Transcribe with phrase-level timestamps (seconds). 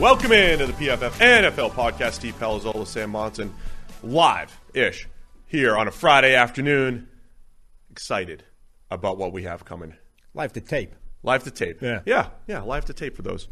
[0.00, 2.12] Welcome into the PFF NFL podcast.
[2.12, 3.54] Steve Palazzolo, Sam Monson,
[4.02, 5.08] live ish
[5.46, 7.08] here on a Friday afternoon.
[7.90, 8.44] Excited
[8.90, 9.94] about what we have coming.
[10.34, 10.94] Live to tape.
[11.22, 11.80] Live to tape.
[11.80, 12.00] Yeah.
[12.04, 12.60] yeah, yeah.
[12.60, 13.48] Live to tape for those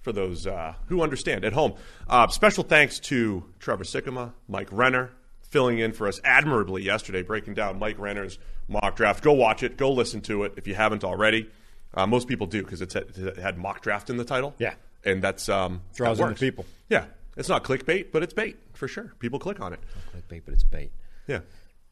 [0.00, 1.74] for those uh, who understand at home.
[2.08, 5.10] Uh, special thanks to Trevor Sikkema, Mike Renner,
[5.42, 9.22] filling in for us admirably yesterday, breaking down Mike Renner's mock draft.
[9.22, 9.76] Go watch it.
[9.76, 11.50] Go listen to it if you haven't already.
[11.92, 14.54] Uh, most people do because it had mock draft in the title.
[14.58, 14.74] Yeah.
[15.04, 16.64] And that's um, Draws that in the people.
[16.88, 17.04] Yeah,
[17.36, 19.12] it's not clickbait, but it's bait for sure.
[19.18, 19.80] People click on it.
[20.14, 20.92] Clickbait, but it's bait.
[21.26, 21.40] Yeah.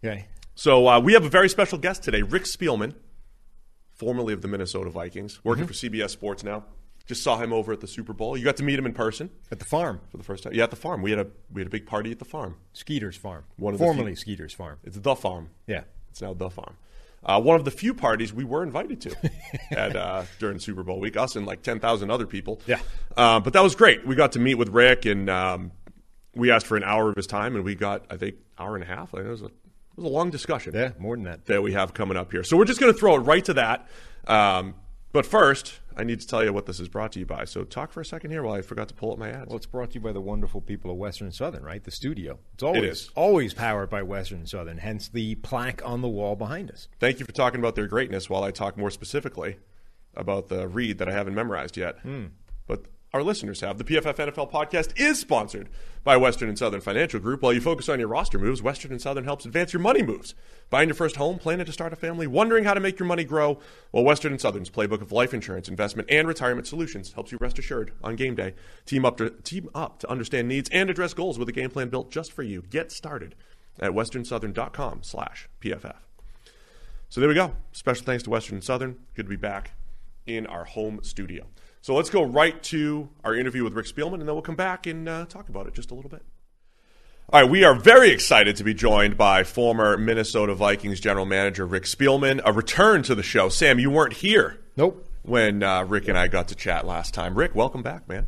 [0.04, 0.26] Okay.
[0.54, 2.94] So uh, we have a very special guest today, Rick Spielman,
[3.94, 5.72] formerly of the Minnesota Vikings, working Mm-hmm.
[5.72, 6.64] for CBS Sports now.
[7.06, 8.36] Just saw him over at the Super Bowl.
[8.36, 9.98] You got to meet him in person At the farm.
[10.10, 10.52] for the first time.
[10.52, 11.00] Yeah, at the farm.
[11.00, 12.56] We had a we had a big party at the farm.
[12.74, 13.44] Skeeter's farm.
[13.56, 14.76] One of the Formerly few- Skeeter's farm.
[14.84, 15.48] It's the farm.
[15.66, 15.84] Yeah.
[16.10, 16.76] It's now the farm.
[17.24, 19.16] Uh, one of the few parties we were invited to
[19.70, 21.16] at uh, during Super Bowl week.
[21.16, 22.60] Us and like ten thousand other people.
[22.66, 22.80] Yeah.
[23.16, 24.06] Uh, but that was great.
[24.06, 25.72] We got to meet with Rick, and um,
[26.34, 28.84] we asked for an hour of his time, and we got I think hour and
[28.84, 29.12] a half.
[29.14, 29.52] It was a it
[29.96, 30.74] was a long discussion.
[30.74, 31.46] Yeah, more than that.
[31.46, 32.44] that we have coming up here.
[32.44, 33.88] So we're just going to throw it right to that.
[34.26, 34.74] Um,
[35.12, 37.44] but first, I need to tell you what this is brought to you by.
[37.44, 39.48] So talk for a second here while I forgot to pull up my ads.
[39.48, 41.82] Well, it's brought to you by the wonderful people of Western Southern, right?
[41.82, 42.38] The studio.
[42.54, 43.10] It's always is.
[43.16, 44.78] always powered by Western Southern.
[44.78, 46.86] Hence the plaque on the wall behind us.
[47.00, 49.56] Thank you for talking about their greatness while I talk more specifically
[50.14, 51.98] about the read that I haven't memorized yet.
[52.00, 52.26] Hmm.
[52.68, 53.78] But our listeners have.
[53.78, 55.68] The PFF NFL podcast is sponsored
[56.08, 57.42] by Western and Southern Financial Group.
[57.42, 60.34] While you focus on your roster moves, Western and Southern helps advance your money moves.
[60.70, 63.24] Buying your first home, planning to start a family, wondering how to make your money
[63.24, 63.58] grow?
[63.92, 67.58] Well, Western and Southern's playbook of life insurance, investment, and retirement solutions helps you rest
[67.58, 68.54] assured on game day.
[68.86, 71.90] Team up to team up to understand needs and address goals with a game plan
[71.90, 72.62] built just for you.
[72.62, 73.34] Get started
[73.78, 75.96] at westernsouthern.com slash PFF.
[77.10, 77.52] So there we go.
[77.72, 78.96] Special thanks to Western and Southern.
[79.14, 79.72] Good to be back
[80.26, 81.48] in our home studio.
[81.88, 84.86] So let's go right to our interview with Rick Spielman, and then we'll come back
[84.86, 86.20] and uh, talk about it just a little bit.
[87.32, 91.64] All right, we are very excited to be joined by former Minnesota Vikings general manager
[91.64, 92.42] Rick Spielman.
[92.44, 93.48] A return to the show.
[93.48, 95.02] Sam, you weren't here Nope.
[95.22, 97.34] when uh, Rick and I got to chat last time.
[97.34, 98.26] Rick, welcome back, man.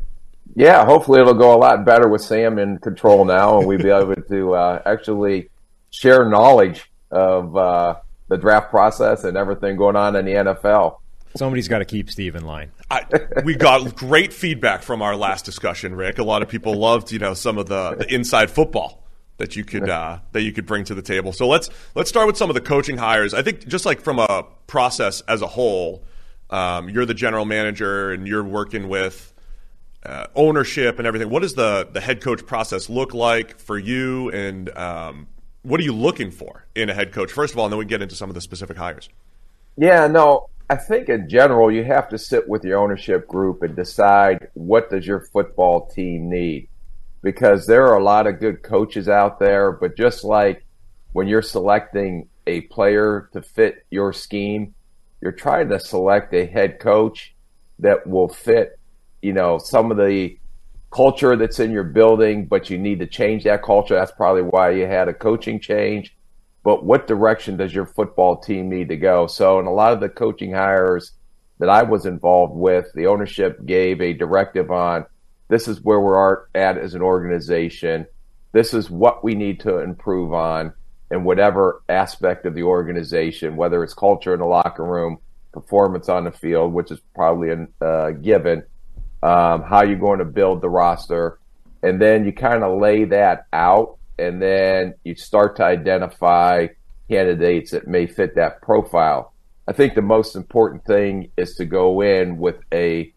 [0.55, 3.89] Yeah, hopefully it'll go a lot better with Sam in control now, and we'll be
[3.91, 5.51] able to uh, actually
[5.91, 10.97] share knowledge of uh, the draft process and everything going on in the NFL.
[11.35, 12.71] Somebody's got to keep Steve in line.
[12.89, 13.05] I,
[13.43, 16.19] we got great feedback from our last discussion, Rick.
[16.19, 19.01] A lot of people loved, you know, some of the, the inside football
[19.41, 21.33] that you could uh, that you could bring to the table.
[21.33, 23.33] So let's let's start with some of the coaching hires.
[23.33, 26.03] I think just like from a process as a whole,
[26.49, 29.33] um, you're the general manager and you're working with
[30.05, 31.29] uh, ownership and everything.
[31.29, 35.27] What does the the head coach process look like for you, and um,
[35.63, 37.31] what are you looking for in a head coach?
[37.31, 39.09] First of all, and then we get into some of the specific hires.
[39.75, 43.75] Yeah, no, I think in general you have to sit with your ownership group and
[43.75, 46.69] decide what does your football team need,
[47.21, 50.65] because there are a lot of good coaches out there, but just like
[51.11, 54.73] when you're selecting a player to fit your scheme,
[55.19, 57.35] you're trying to select a head coach
[57.79, 58.79] that will fit,
[59.21, 60.39] you know, some of the
[60.89, 63.95] culture that's in your building, but you need to change that culture.
[63.95, 66.15] That's probably why you had a coaching change.
[66.63, 69.27] But what direction does your football team need to go?
[69.27, 71.13] So, in a lot of the coaching hires
[71.59, 75.05] that I was involved with, the ownership gave a directive on
[75.51, 78.07] this is where we're at as an organization.
[78.53, 80.71] This is what we need to improve on
[81.11, 85.17] in whatever aspect of the organization, whether it's culture in the locker room,
[85.51, 88.63] performance on the field, which is probably a uh, given,
[89.21, 91.37] um, how you're going to build the roster.
[91.83, 96.67] And then you kind of lay that out, and then you start to identify
[97.09, 99.33] candidates that may fit that profile.
[99.67, 103.13] I think the most important thing is to go in with a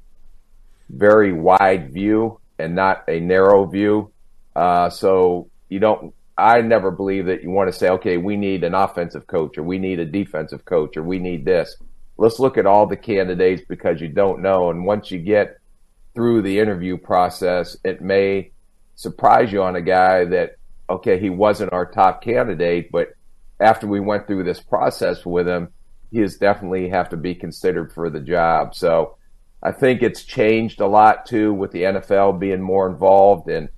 [0.89, 4.13] very wide view and not a narrow view.
[4.57, 6.15] Uh, so you don't.
[6.37, 9.63] I never believe that you want to say, okay, we need an offensive coach, or
[9.63, 11.77] we need a defensive coach, or we need this.
[12.17, 14.71] Let's look at all the candidates because you don't know.
[14.71, 15.59] And once you get
[16.15, 18.51] through the interview process, it may
[18.97, 20.57] surprise you on a guy that,
[20.89, 23.15] okay, he wasn't our top candidate, but
[23.61, 25.69] after we went through this process with him,
[26.11, 28.75] he is definitely have to be considered for the job.
[28.75, 29.17] So
[29.63, 33.69] I think it's changed a lot too with the NFL being more involved and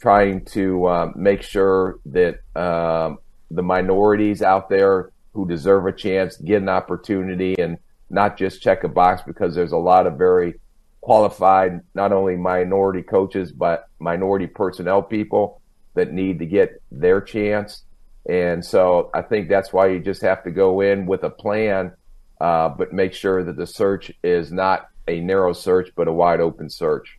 [0.00, 3.18] trying to um, make sure that um,
[3.50, 7.78] the minorities out there who deserve a chance get an opportunity and
[8.10, 10.54] not just check a box because there's a lot of very
[11.00, 15.60] qualified, not only minority coaches, but minority personnel people
[15.94, 17.82] that need to get their chance.
[18.28, 21.92] And so I think that's why you just have to go in with a plan,
[22.40, 26.40] uh, but make sure that the search is not a narrow search, but a wide
[26.40, 27.18] open search.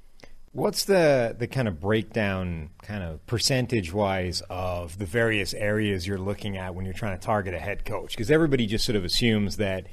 [0.51, 6.17] What's the the kind of breakdown, kind of percentage wise, of the various areas you're
[6.17, 8.11] looking at when you're trying to target a head coach?
[8.11, 9.85] Because everybody just sort of assumes that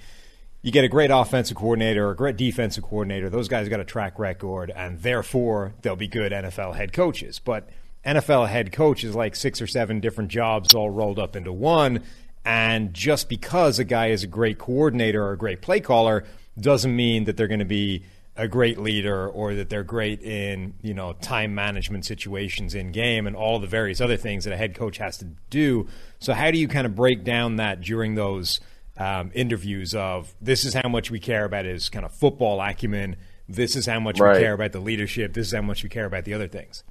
[0.62, 3.29] you get a great offensive coordinator or a great defensive coordinator.
[3.29, 7.38] Those guys got a track record, and therefore they'll be good NFL head coaches.
[7.38, 7.69] But
[8.06, 12.03] NFL head coach is like six or seven different jobs all rolled up into one.
[12.44, 16.25] And just because a guy is a great coordinator or a great play caller
[16.58, 18.05] doesn't mean that they're going to be
[18.37, 23.26] a great leader or that they're great in you know time management situations in game
[23.26, 25.88] and all the various other things that a head coach has to do.
[26.19, 28.61] So how do you kind of break down that during those
[28.99, 33.17] um, interviews of this is how much we care about his kind of football acumen.
[33.49, 34.37] This is how much right.
[34.37, 35.35] we care about the leadership.
[35.35, 36.85] This is how much we care about the other things.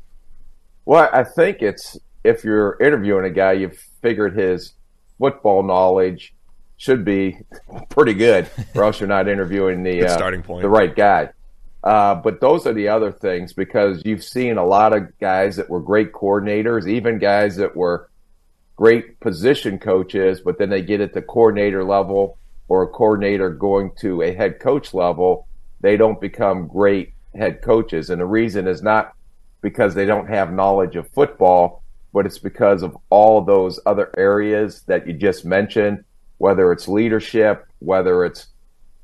[0.86, 4.74] Well, I think it's if you're interviewing a guy, you've figured his
[5.20, 6.34] football knowledge
[6.78, 7.40] should be
[7.90, 11.30] pretty good, or else you're not interviewing the uh, starting point, the right guy.
[11.84, 15.70] Uh, but those are the other things because you've seen a lot of guys that
[15.70, 18.10] were great coordinators, even guys that were
[18.76, 23.92] great position coaches, but then they get at the coordinator level or a coordinator going
[24.00, 25.48] to a head coach level,
[25.82, 28.10] they don't become great head coaches.
[28.10, 29.14] And the reason is not
[29.66, 31.82] because they don't have knowledge of football,
[32.14, 36.04] but it's because of all those other areas that you just mentioned,
[36.38, 38.46] whether it's leadership, whether it's,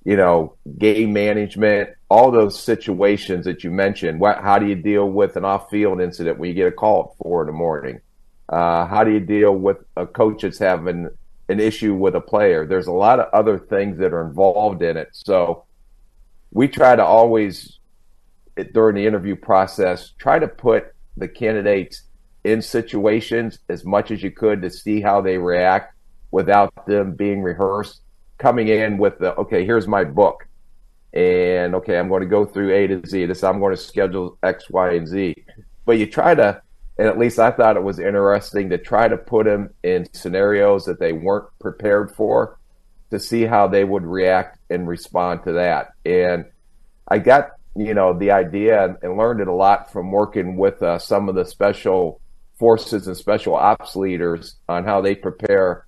[0.05, 4.19] you know, game management, all those situations that you mentioned.
[4.19, 7.09] What, how do you deal with an off field incident when you get a call
[7.09, 7.99] at four in the morning?
[8.47, 11.09] Uh, how do you deal with a coach that's having
[11.49, 12.67] an issue with a player?
[12.67, 15.09] There's a lot of other things that are involved in it.
[15.13, 15.65] So
[16.51, 17.79] we try to always,
[18.73, 22.03] during the interview process, try to put the candidates
[22.43, 25.95] in situations as much as you could to see how they react
[26.31, 28.01] without them being rehearsed.
[28.37, 30.47] Coming in with the, okay, here's my book.
[31.13, 33.25] And okay, I'm going to go through A to Z.
[33.25, 35.35] This I'm going to schedule X, Y, and Z.
[35.85, 36.61] But you try to
[37.01, 40.85] and at least I thought it was interesting to try to put them in scenarios
[40.85, 42.59] that they weren't prepared for
[43.09, 45.93] to see how they would react and respond to that.
[46.05, 46.45] And
[47.07, 50.99] I got, you know, the idea and, learned it a lot from working with uh,
[50.99, 52.19] some of the special
[52.57, 55.85] forces and special ops leaders on how they prepare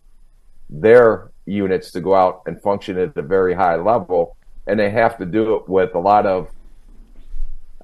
[0.69, 4.37] their units to go out and function at a very high level.
[4.65, 6.49] And they have to do it with a lot of,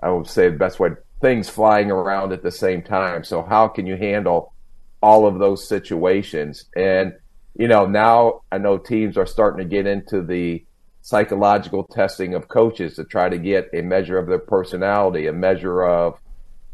[0.02, 0.92] I would say the best way
[1.22, 3.26] things flying around at the same time.
[3.26, 4.54] So how can you handle
[5.02, 6.66] all of those situations?
[6.76, 7.14] And
[7.56, 10.64] you know, now I know teams are starting to get into the
[11.10, 15.82] psychological testing of coaches to try to get a measure of their personality, a measure
[15.84, 16.20] of,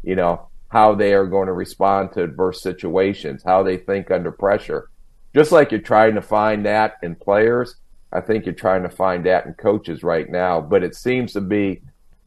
[0.02, 4.30] you know, how they are going to respond to adverse situations, how they think under
[4.30, 4.90] pressure.
[5.34, 7.76] Just like you're trying to find that in players,
[8.12, 10.60] I think you're trying to find that in coaches right now.
[10.60, 11.80] But it seems to be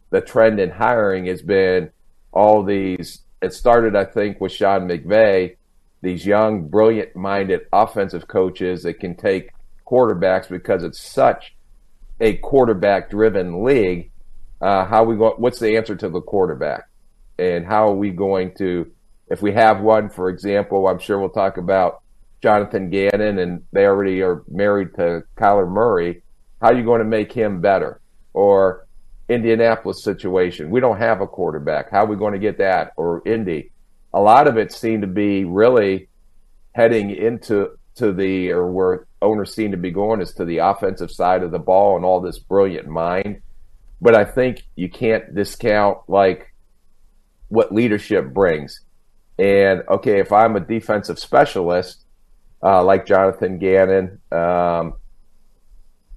[0.09, 1.91] the trend in hiring has been
[2.31, 3.21] all these.
[3.39, 5.57] It started, I think, with Sean McVay,
[6.01, 9.51] these young, brilliant minded offensive coaches that can take
[9.85, 11.53] quarterbacks because it's such
[12.19, 14.11] a quarterback driven league.
[14.61, 16.89] Uh, how we go, what's the answer to the quarterback?
[17.37, 18.91] And how are we going to,
[19.27, 22.01] if we have one, for example, I'm sure we'll talk about
[22.41, 26.23] Jonathan Gannon and they already are married to Kyler Murray.
[26.61, 28.01] How are you going to make him better?
[28.33, 28.85] Or
[29.29, 30.69] Indianapolis situation.
[30.69, 31.91] We don't have a quarterback.
[31.91, 32.93] How are we going to get that?
[32.97, 33.71] Or Indy.
[34.13, 36.09] A lot of it seemed to be really
[36.73, 41.11] heading into to the or where owners seem to be going is to the offensive
[41.11, 43.41] side of the ball and all this brilliant mind.
[44.01, 46.53] But I think you can't discount like
[47.49, 48.81] what leadership brings.
[49.37, 52.05] And okay, if I'm a defensive specialist,
[52.63, 54.95] uh, like Jonathan Gannon, um,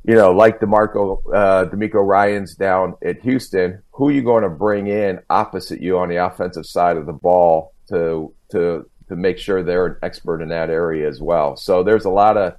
[0.04, 4.50] you know, like DeMarco, uh, DeMeco Ryans down at Houston, who are you going to
[4.50, 9.38] bring in opposite you on the offensive side of the ball to to to make
[9.38, 11.56] sure they're an expert in that area as well?
[11.56, 12.54] So there's a lot of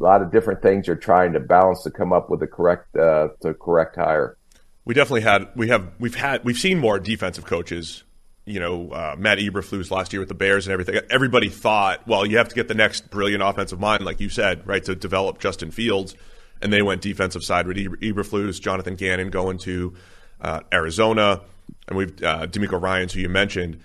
[0.00, 2.94] a lot of different things you're trying to balance to come up with the correct
[2.96, 4.36] uh, the correct hire.
[4.84, 8.04] We definitely had we have we've had we've seen more defensive coaches.
[8.44, 10.98] You know, uh, Matt Eberflus last year with the Bears and everything.
[11.10, 14.66] Everybody thought, well, you have to get the next brilliant offensive mind, like you said,
[14.66, 16.14] right, to develop Justin Fields
[16.60, 19.94] and they went defensive side with Eberflus, Jonathan Gannon going to
[20.40, 21.40] uh, Arizona,
[21.86, 23.80] and we've uh, DeMeco Ryans, who you mentioned.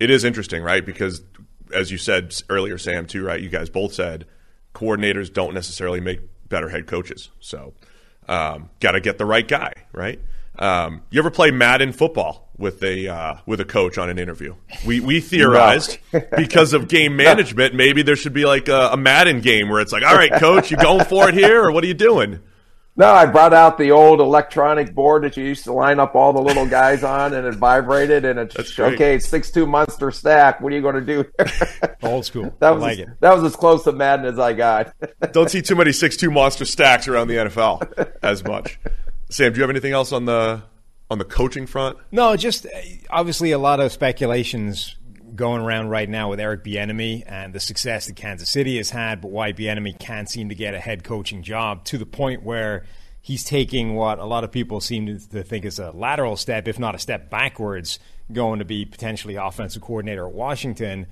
[0.00, 0.84] It is interesting, right?
[0.84, 1.22] Because
[1.72, 3.40] as you said earlier, Sam, too, right?
[3.40, 4.26] You guys both said
[4.74, 7.30] coordinators don't necessarily make better head coaches.
[7.40, 7.74] So,
[8.28, 10.20] um, got to get the right guy, right?
[10.58, 14.54] Um, you ever play Madden football with a uh, with a coach on an interview?
[14.84, 15.98] We we theorized
[16.36, 19.92] because of game management, maybe there should be like a, a, Madden game where it's
[19.92, 22.40] like, all right, coach, you going for it here, or what are you doing?
[22.94, 26.34] No, I brought out the old electronic board that you used to line up all
[26.34, 29.14] the little guys on, and it vibrated, and it's okay.
[29.14, 30.60] It's six two monster stack.
[30.60, 31.24] What are you going to do?
[32.02, 32.54] Old school.
[32.58, 33.08] That was like as, it.
[33.20, 34.94] That was as close to Madden as I got.
[35.32, 38.78] Don't see too many six two monster stacks around the NFL as much.
[39.30, 40.62] Sam, do you have anything else on the
[41.10, 41.96] on the coaching front?
[42.10, 42.68] No, just uh,
[43.08, 44.96] obviously a lot of speculations
[45.34, 49.20] going around right now with Eric Bieniemy and the success that Kansas City has had,
[49.20, 52.84] but why Bieniemy can't seem to get a head coaching job to the point where
[53.20, 56.78] he's taking what a lot of people seem to, think is a lateral step, if
[56.78, 57.98] not a step backwards,
[58.32, 61.06] going to be potentially offensive coordinator at Washington.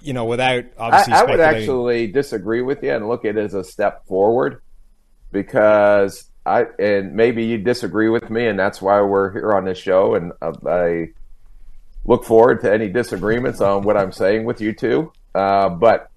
[0.00, 3.44] You know, without obviously, I, I would actually disagree with you and look at it
[3.44, 4.62] as a step forward
[5.32, 9.78] because I and maybe you disagree with me, and that's why we're here on this
[9.78, 10.14] show.
[10.14, 11.08] And uh, I
[12.04, 15.12] look forward to any disagreements on what I'm saying with you two.
[15.34, 16.10] Uh, but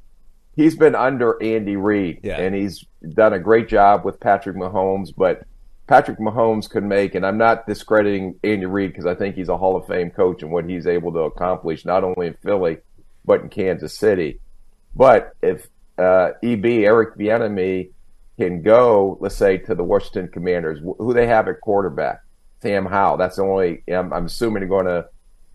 [0.55, 2.39] he's been under Andy Reid, yeah.
[2.39, 5.13] and he's done a great job with Patrick Mahomes.
[5.15, 5.43] But
[5.87, 9.57] Patrick Mahomes could make, and I'm not discrediting Andy Reid because I think he's a
[9.57, 12.77] Hall of Fame coach and what he's able to accomplish, not only in Philly
[13.25, 14.39] but in Kansas City.
[14.95, 17.89] But if uh, EB Eric Bieniemy
[18.37, 22.21] can go, let's say, to the Washington Commanders, who they have at quarterback,
[22.61, 23.17] Sam Howell.
[23.17, 23.83] That's the only.
[23.87, 25.07] I'm, I'm assuming they're going to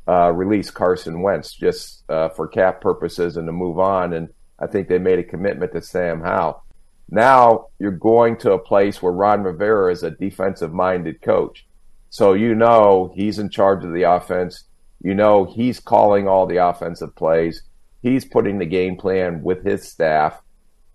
[0.08, 4.12] uh, release Carson Wentz just uh, for cap purposes and to move on.
[4.12, 4.28] And
[4.58, 6.64] I think they made a commitment to Sam Howell.
[7.10, 11.66] Now you're going to a place where Ron Rivera is a defensive-minded coach,
[12.08, 14.64] so you know he's in charge of the offense.
[15.02, 17.62] You know he's calling all the offensive plays.
[18.02, 20.40] He's putting the game plan with his staff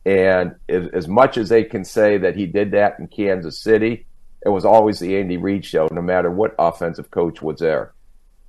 [0.06, 4.06] and as much as they can say that he did that in Kansas City,
[4.46, 7.94] it was always the Andy Reid show, no matter what offensive coach was there.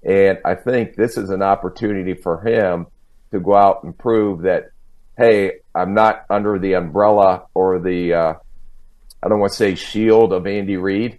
[0.04, 2.86] And I think this is an opportunity for him
[3.32, 4.70] to go out and prove that,
[5.16, 8.34] hey, I'm not under the umbrella or the, uh,
[9.22, 11.18] I don't want to say shield of Andy Reid.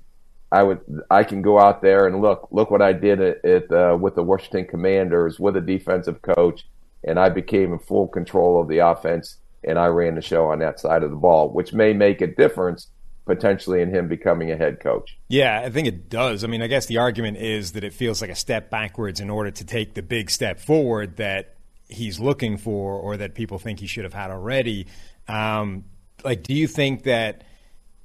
[0.52, 0.80] I would,
[1.10, 4.16] I can go out there and look, look what I did at, at uh, with
[4.16, 6.66] the Washington Commanders with a defensive coach,
[7.04, 10.60] and I became in full control of the offense and I ran the show on
[10.60, 12.90] that side of the ball, which may make a difference
[13.28, 15.18] potentially in him becoming a head coach.
[15.28, 16.44] Yeah, I think it does.
[16.44, 19.30] I mean, I guess the argument is that it feels like a step backwards in
[19.30, 21.56] order to take the big step forward that
[21.88, 24.88] he's looking for or that people think he should have had already.
[25.28, 25.86] Um,
[26.24, 27.44] like, do you think that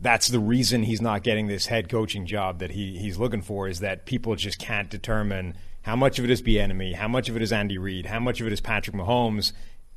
[0.00, 3.68] that's the reason he's not getting this head coaching job that he, he's looking for
[3.68, 7.36] is that people just can't determine how much of it is Bieniemy, how much of
[7.36, 9.52] it is Andy Reid, how much of it is Patrick Mahomes,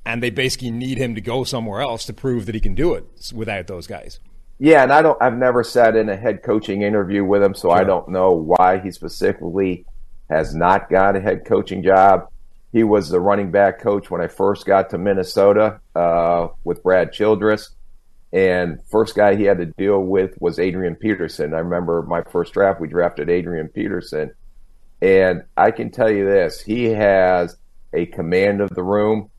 [0.05, 2.94] and they basically need him to go somewhere else to prove that he can do
[2.94, 4.20] it without those guys.
[4.57, 5.21] Yeah, and I don't.
[5.21, 7.77] I've never sat in a head coaching interview with him, so sure.
[7.77, 9.85] I don't know why he specifically
[10.29, 12.29] has not got a head coaching job.
[12.71, 17.12] He was the running back coach when I first got to Minnesota uh, with Brad
[17.12, 17.75] Childress,
[18.31, 21.53] and first guy he had to deal with was Adrian Peterson.
[21.53, 24.33] I remember my first draft; we drafted Adrian Peterson,
[25.01, 27.57] and I can tell you this: he has
[27.93, 29.31] a command of the room.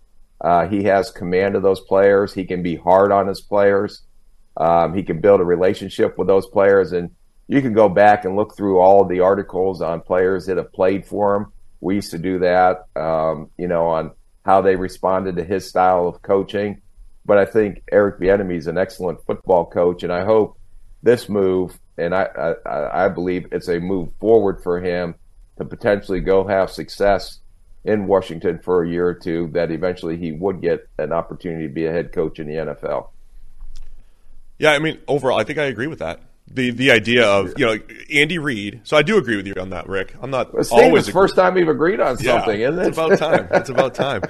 [0.43, 2.35] Uh, he has command of those players.
[2.35, 4.03] He can be hard on his players.
[4.57, 6.93] Um, he can build a relationship with those players.
[6.93, 7.11] And
[7.49, 11.07] you can go back and look through all the articles on players that have played
[11.07, 11.53] for him.
[11.81, 14.13] We used to do that, um, you know, on
[14.45, 16.81] how they responded to his style of coaching.
[17.25, 20.59] But I think Eric Bieniemy is an excellent football coach, and I hope
[21.03, 25.17] this move, and I, I, I believe it's a move forward for him
[25.59, 27.41] to potentially go have success
[27.85, 31.73] in Washington for a year or two, that eventually he would get an opportunity to
[31.73, 33.09] be a head coach in the NFL.
[34.59, 36.21] Yeah, I mean, overall, I think I agree with that.
[36.49, 37.79] The the idea of you know
[38.15, 38.81] Andy Reid.
[38.85, 40.15] So I do agree with you on that, Rick.
[40.23, 42.87] I'm not It's always the first time we've agreed on something, yeah, isn't it?
[42.89, 43.49] It's about time.
[43.53, 44.23] It's about time.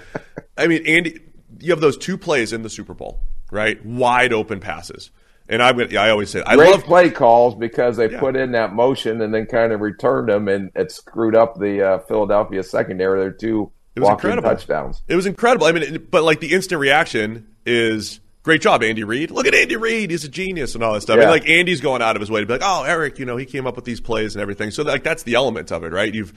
[0.56, 1.20] I mean, Andy,
[1.60, 3.20] you have those two plays in the Super Bowl,
[3.52, 3.84] right?
[3.84, 5.10] Wide open passes,
[5.46, 8.18] and gonna, I always say I Great love play calls because they Yeah.
[8.18, 11.82] put in that motion and then kind of returned them, and it screwed up the
[11.86, 13.20] uh, Philadelphia secondary.
[13.20, 14.48] Their two It was incredible.
[14.48, 15.02] touchdowns.
[15.06, 15.66] It was incredible.
[15.66, 19.32] I mean, it- but like the instant reaction is great job, Andy Reid.
[19.32, 21.16] Look at Andy Reid; he's a genius and all that stuff.
[21.16, 21.24] Yeah.
[21.24, 23.36] And like Andy's going out of his way to be like, "Oh, Eric, you know,
[23.36, 25.92] he came up with these plays and everything." So like that's the element of it,
[25.92, 26.14] right?
[26.14, 26.32] You've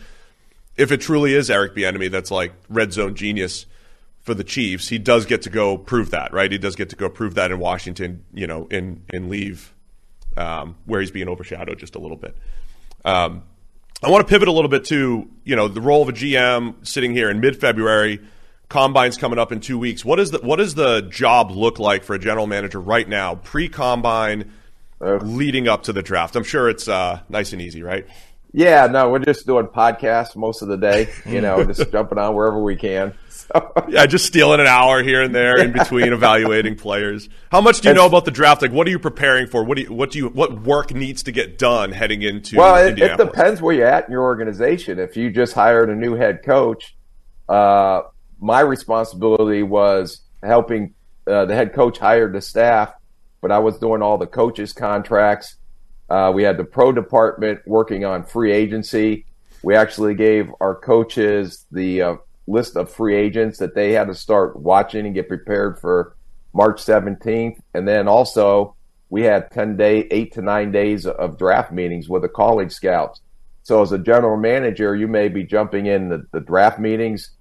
[0.75, 3.67] if it truly is Eric Bieniemy that's like red zone genius
[4.21, 6.51] for the Chiefs, he does get to go prove that, right?
[6.51, 9.73] He does get to go prove that in Washington, you know, in in leave
[10.35, 12.35] um, where he's being overshadowed just a little bit.
[13.05, 13.43] Um,
[14.01, 16.87] I want to pivot a little bit to you know the role of a GM
[16.87, 18.19] sitting here in mid February.
[18.69, 20.05] Combine's coming up in two weeks.
[20.05, 23.35] What is the what does the job look like for a general manager right now,
[23.35, 24.51] pre combine,
[24.99, 26.35] leading up to the draft?
[26.35, 28.05] I'm sure it's uh, nice and easy, right?
[28.51, 31.09] Yeah, no, we're just doing podcasts most of the day.
[31.25, 33.13] You know, just jumping on wherever we can.
[33.29, 37.29] So, Yeah, just stealing an hour here and there in between evaluating players.
[37.51, 38.61] How much do you know about the draft?
[38.61, 39.63] Like, what are you preparing for?
[39.63, 42.75] What do you what do you what work needs to get done heading into well,
[42.75, 44.99] it, it depends where you're at in your organization.
[44.99, 46.95] If you just hired a new head coach,
[47.47, 48.01] uh,
[48.39, 50.93] my responsibility was helping
[51.27, 52.93] uh, the head coach hire the staff,
[53.41, 55.55] but I was doing all the coaches' contracts.
[56.10, 59.25] Uh, we had the pro department working on free agency.
[59.62, 62.15] We actually gave our coaches the uh,
[62.48, 66.15] list of free agents that they had to start watching and get prepared for
[66.53, 67.60] March 17th.
[67.74, 68.75] And then also,
[69.10, 73.22] we had 10 day, eight to nine days of draft meetings with the college scouts.
[73.63, 77.31] So as a general manager, you may be jumping in the, the draft meetings.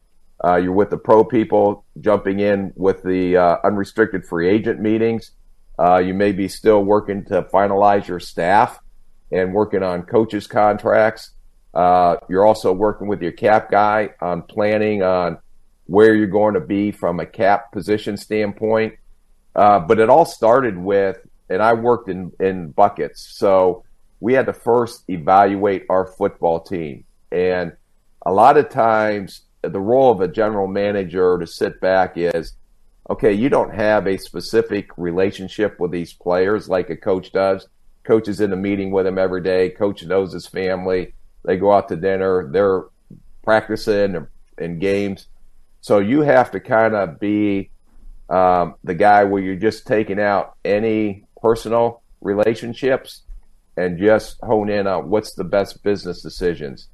[0.45, 5.33] Uh, you're with the pro people, jumping in with the uh, unrestricted free agent meetings.
[5.79, 8.79] Uh, you may be still working to finalize your staff
[9.31, 11.33] and working on coaches' contracts.
[11.75, 15.39] Uh, you're also working with your cap guy on planning on
[15.87, 18.95] where you're going to be from a cap position standpoint.
[19.55, 23.35] Uh, but it all started with, and I worked in, in buckets.
[23.37, 23.85] So
[24.21, 27.05] we had to first evaluate our football team.
[27.33, 27.73] And
[28.25, 32.55] a lot of times, the role of a general manager to sit back is
[33.11, 37.67] okay, you don't have a specific relationship with these players like a coach does.
[38.05, 39.71] Coach is in a meeting with them every day.
[39.71, 41.15] Coach knows his family.
[41.45, 42.49] They go out to dinner.
[42.51, 42.85] They're
[43.43, 44.27] practicing
[44.59, 45.27] in games.
[45.81, 47.71] So you have to kind of be
[48.29, 53.23] um, the guy where you're just taking out any personal relationships
[53.77, 56.89] and just hone in on what's the best business decisions.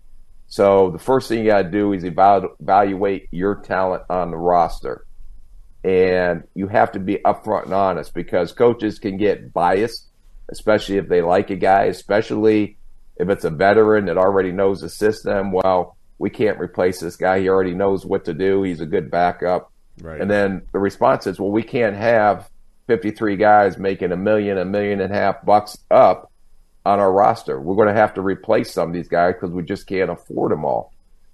[0.47, 4.37] So the first thing you got to do is evalu- evaluate your talent on the
[4.37, 5.07] roster.
[5.83, 10.09] And you have to be upfront and honest because coaches can get biased,
[10.51, 12.79] especially if they like a guy, especially
[13.17, 15.53] if it's a veteran that already knows the system.
[15.53, 17.41] Well, we can't replace this guy.
[17.41, 18.63] He already knows what to do.
[18.63, 19.73] He's a good backup.
[20.01, 20.21] Right.
[20.21, 22.49] And then the response is, well, we can't have
[22.87, 26.31] 53 guys making a million, a million and a half bucks up
[26.85, 27.61] on our roster.
[27.61, 30.53] We're going to have to replace some of these guys because we just can't afford
[30.53, 30.93] them all.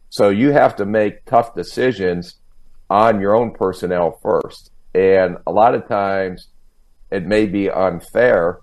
[0.08, 2.36] So you have to make tough decisions
[2.88, 4.70] on your own personnel first.
[4.94, 6.48] And a lot of times
[7.10, 8.60] it may be unfair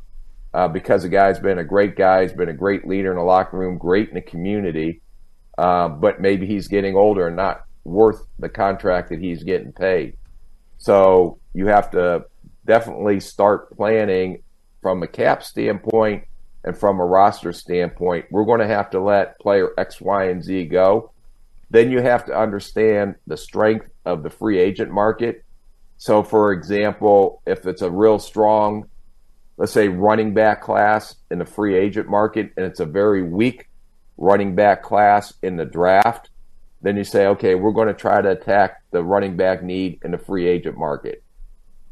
[0.53, 3.23] uh, because the guy's been a great guy, he's been a great leader in the
[3.23, 5.01] locker room, great in the community,
[5.57, 10.17] uh, but maybe he's getting older and not worth the contract that he's getting paid.
[10.77, 12.25] So you have to
[12.65, 14.43] definitely start planning
[14.81, 16.25] from a cap standpoint
[16.63, 18.25] and from a roster standpoint.
[18.31, 21.11] We're going to have to let player X, Y, and Z go.
[21.69, 25.43] Then you have to understand the strength of the free agent market.
[25.97, 28.89] So, for example, if it's a real strong,
[29.57, 33.67] let's say, running back class in the free agent market, and it's a very weak
[34.17, 36.29] running back class in the draft,
[36.81, 40.11] then you say, okay, we're going to try to attack the running back need in
[40.11, 41.23] the free agent market.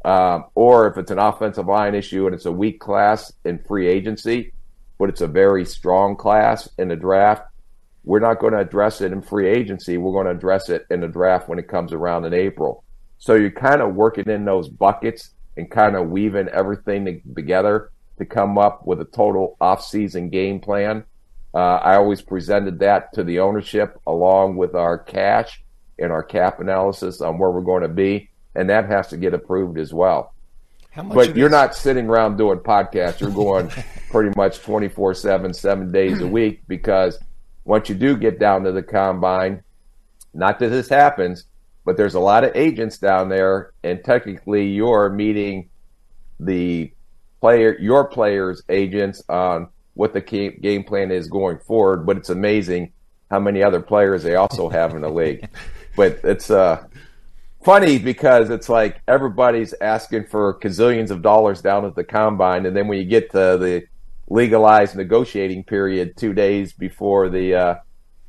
[0.04, 3.88] Um, or if it's an offensive line issue and it's a weak class in free
[3.88, 4.52] agency,
[4.98, 7.42] but it's a very strong class in the draft,
[8.04, 9.98] we're not going to address it in free agency.
[9.98, 12.84] We're going to address it in the draft when it comes around in April.
[13.18, 18.24] So you're kind of working in those buckets and kind of weaving everything together to
[18.24, 21.04] come up with a total off-season game plan.
[21.52, 25.62] Uh, I always presented that to the ownership along with our cash
[25.98, 29.34] and our cap analysis on where we're going to be, and that has to get
[29.34, 30.34] approved as well.
[31.04, 33.20] But you're not sitting around doing podcasts.
[33.20, 33.70] You're going
[34.10, 37.18] pretty much 24 7, seven days a week because
[37.64, 39.62] once you do get down to the combine,
[40.32, 41.44] not that this happens,
[41.84, 45.68] but there's a lot of agents down there, and technically you're meeting
[46.40, 46.92] the
[47.40, 52.04] player, your players' agents on what the game plan is going forward.
[52.06, 52.92] But it's amazing
[53.30, 55.48] how many other players they also have in the league.
[55.96, 56.84] But it's uh,
[57.66, 62.76] funny because it's like everybody's asking for gazillions of dollars down at the combine, and
[62.76, 63.84] then when you get to the
[64.28, 67.74] legalized negotiating period two days before the uh,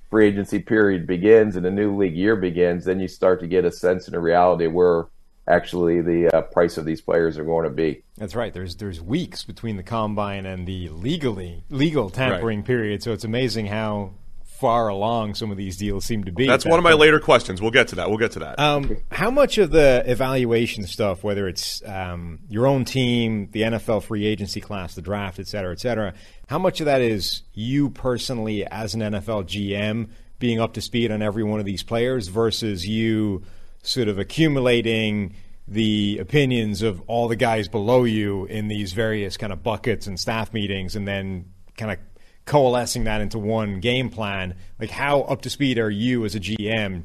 [0.09, 3.63] free agency period begins and the new league year begins, then you start to get
[3.63, 5.05] a sense and a reality where
[5.47, 8.01] actually the uh, price of these players are going to be.
[8.17, 8.51] That's right.
[8.51, 12.65] There's there's weeks between the combine and the legally legal tampering right.
[12.65, 14.13] period, so it's amazing how
[14.59, 16.47] far along some of these deals seem to be.
[16.47, 17.61] That's one of my later questions.
[17.61, 18.09] We'll get to that.
[18.09, 18.59] We'll get to that.
[18.59, 24.03] Um, how much of the evaluation stuff, whether it's um, your own team, the NFL
[24.03, 26.13] free agency class, the draft, et cetera, et cetera,
[26.47, 31.11] how much of that is you personally as an NFL GM being up to speed
[31.11, 33.43] on every one of these players versus you
[33.83, 35.35] sort of accumulating
[35.67, 40.19] the opinions of all the guys below you in these various kind of buckets and
[40.19, 41.99] staff meetings and then kind of
[42.47, 44.55] coalescing that into one game plan.
[44.79, 47.03] Like, how up to speed are you as a GM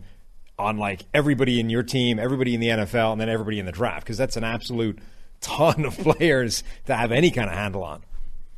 [0.58, 3.72] on like everybody in your team, everybody in the NFL, and then everybody in the
[3.72, 4.04] draft?
[4.04, 4.98] Because that's an absolute
[5.42, 8.02] ton of players to have any kind of handle on.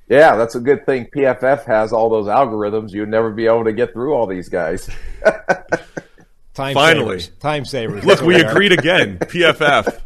[0.08, 1.06] Yeah, that's a good thing.
[1.06, 2.92] PFF has all those algorithms.
[2.92, 4.88] You'd never be able to get through all these guys.
[6.54, 7.38] Time Finally, savers.
[7.40, 8.04] time savers.
[8.04, 9.18] Look, we agreed again.
[9.22, 10.00] PFF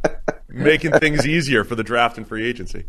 [0.49, 2.87] making things easier for the draft and free agency.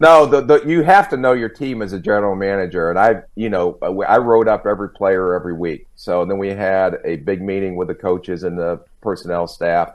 [0.00, 3.22] No, the, the, you have to know your team as a general manager, and I,
[3.36, 5.86] you know, I wrote up every player every week.
[5.94, 9.92] So then we had a big meeting with the coaches and the personnel staff.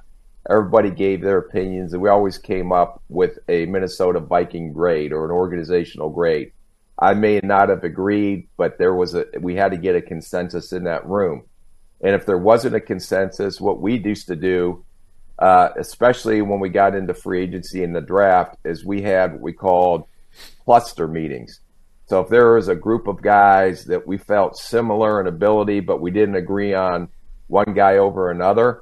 [0.49, 5.25] Everybody gave their opinions, and we always came up with a Minnesota Viking grade or
[5.25, 6.53] an organizational grade.
[6.97, 10.71] I may not have agreed, but there was a we had to get a consensus
[10.71, 11.43] in that room.
[12.01, 14.85] And if there wasn't a consensus, what we used to do
[15.39, 19.41] uh, especially when we got into free agency and the draft, is we had what
[19.41, 20.05] we called
[20.65, 21.61] cluster meetings.
[22.05, 26.01] So if there was a group of guys that we felt similar in ability, but
[26.01, 27.07] we didn't agree on
[27.47, 28.81] one guy over another,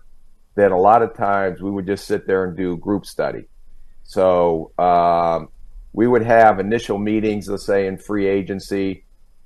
[0.55, 3.47] then a lot of times we would just sit there and do group study.
[4.03, 5.49] So um,
[5.93, 9.03] we would have initial meetings, let's say in free agency.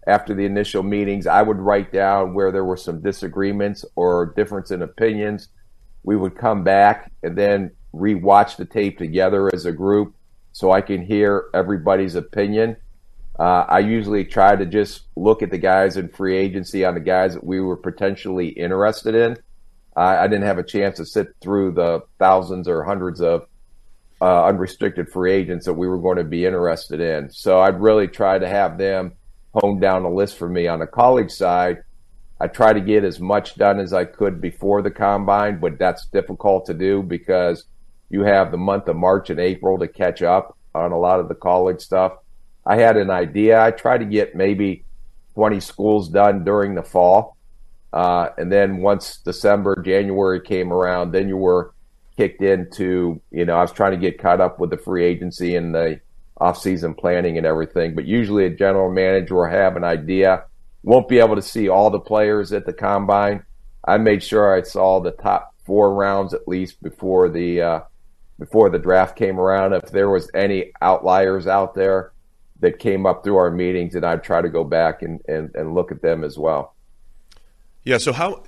[0.07, 4.71] After the initial meetings, I would write down where there were some disagreements or difference
[4.71, 5.49] in opinions
[6.03, 10.15] we would come back and then rewatch the tape together as a group
[10.51, 12.77] so I can hear everybody's opinion.
[13.39, 16.99] Uh, I usually try to just look at the guys in free agency on the
[16.99, 19.37] guys that we were potentially interested in.
[19.95, 23.47] I didn't have a chance to sit through the thousands or hundreds of
[24.21, 27.29] uh, unrestricted free agents that we were going to be interested in.
[27.29, 29.13] So I'd really try to have them
[29.53, 31.83] hone down a list for me on the college side
[32.41, 36.07] I try to get as much done as I could before the combine, but that's
[36.07, 37.65] difficult to do because
[38.09, 41.27] you have the month of March and April to catch up on a lot of
[41.27, 42.13] the college stuff.
[42.65, 43.61] I had an idea.
[43.61, 44.85] I tried to get maybe
[45.35, 47.37] 20 schools done during the fall.
[47.93, 51.75] Uh, and then once December, January came around, then you were
[52.17, 55.55] kicked into, you know, I was trying to get caught up with the free agency
[55.55, 56.01] and the
[56.37, 57.93] off-season planning and everything.
[57.93, 60.45] But usually a general manager will have an idea
[60.83, 63.43] won't be able to see all the players at the combine.
[63.85, 67.79] I made sure I saw the top four rounds at least before the uh,
[68.39, 69.73] before the draft came around.
[69.73, 72.11] If there was any outliers out there
[72.59, 75.73] that came up through our meetings, and I'd try to go back and, and, and
[75.73, 76.75] look at them as well.
[77.83, 77.97] Yeah.
[77.97, 78.43] So how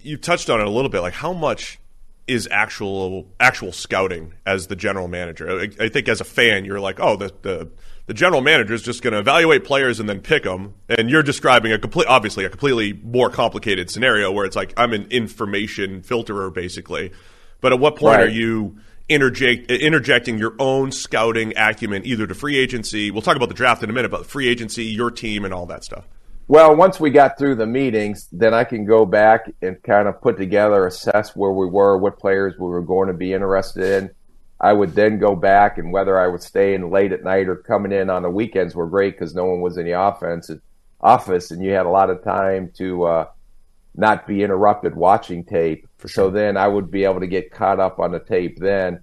[0.00, 1.78] you touched on it a little bit, like how much
[2.26, 5.60] is actual actual scouting as the general manager?
[5.60, 7.70] I, I think as a fan, you're like, oh, the the
[8.12, 10.74] the general manager is just going to evaluate players and then pick them.
[10.90, 14.92] And you're describing a complete, obviously, a completely more complicated scenario where it's like I'm
[14.92, 17.12] an information filterer, basically.
[17.62, 18.26] But at what point right.
[18.26, 18.76] are you
[19.08, 23.10] interject, interjecting your own scouting acumen either to free agency?
[23.10, 25.64] We'll talk about the draft in a minute, but free agency, your team, and all
[25.64, 26.06] that stuff.
[26.48, 30.20] Well, once we got through the meetings, then I can go back and kind of
[30.20, 34.10] put together, assess where we were, what players we were going to be interested in
[34.62, 37.56] I would then go back and whether I would stay in late at night or
[37.56, 40.50] coming in on the weekends were great because no one was in the offense
[41.00, 43.26] office and you had a lot of time to uh,
[43.96, 45.88] not be interrupted watching tape.
[45.98, 46.08] Sure.
[46.08, 49.00] So then I would be able to get caught up on the tape then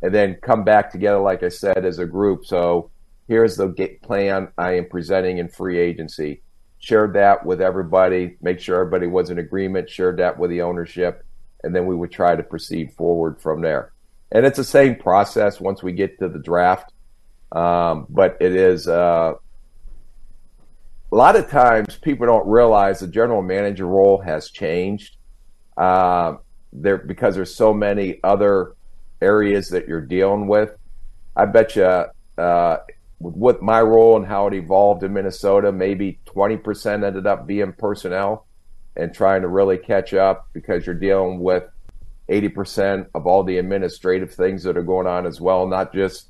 [0.00, 2.46] and then come back together, like I said, as a group.
[2.46, 2.90] So
[3.28, 3.68] here's the
[4.02, 6.42] plan I am presenting in free agency.
[6.78, 11.24] Shared that with everybody, make sure everybody was in agreement, shared that with the ownership,
[11.62, 13.91] and then we would try to proceed forward from there.
[14.32, 16.92] And it's the same process once we get to the draft.
[17.52, 19.34] Um, but it is uh,
[21.12, 25.18] a lot of times people don't realize the general manager role has changed
[25.76, 26.36] uh,
[26.72, 28.74] there because there's so many other
[29.20, 30.70] areas that you're dealing with.
[31.36, 32.06] I bet you
[32.38, 32.76] uh,
[33.20, 38.46] with my role and how it evolved in Minnesota, maybe 20% ended up being personnel
[38.96, 41.64] and trying to really catch up because you're dealing with
[42.32, 46.28] 80% of all the administrative things that are going on as well, not just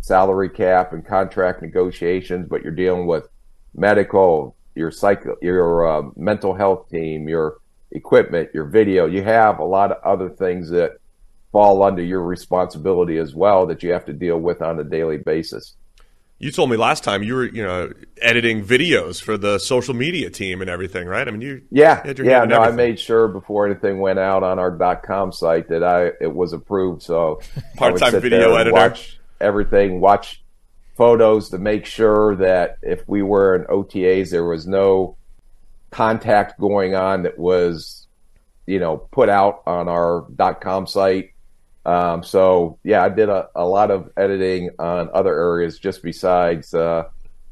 [0.00, 3.28] salary cap and contract negotiations, but you're dealing with
[3.74, 7.58] medical, your psych, your uh, mental health team, your
[7.92, 9.06] equipment, your video.
[9.06, 10.92] You have a lot of other things that
[11.52, 15.18] fall under your responsibility as well that you have to deal with on a daily
[15.18, 15.76] basis.
[16.42, 20.28] You told me last time you were, you know, editing videos for the social media
[20.28, 21.28] team and everything, right?
[21.28, 22.44] I mean, you yeah, you yeah.
[22.44, 26.34] No, I made sure before anything went out on our .com site that I it
[26.34, 27.02] was approved.
[27.02, 27.40] So
[27.76, 30.42] part-time video editor, watch everything, watch
[30.96, 35.16] photos to make sure that if we were in OTAs, there was no
[35.92, 38.08] contact going on that was,
[38.66, 40.26] you know, put out on our
[40.60, 41.31] .com site
[41.84, 46.72] um, so yeah, I did a, a lot of editing on other areas just besides
[46.74, 47.04] uh,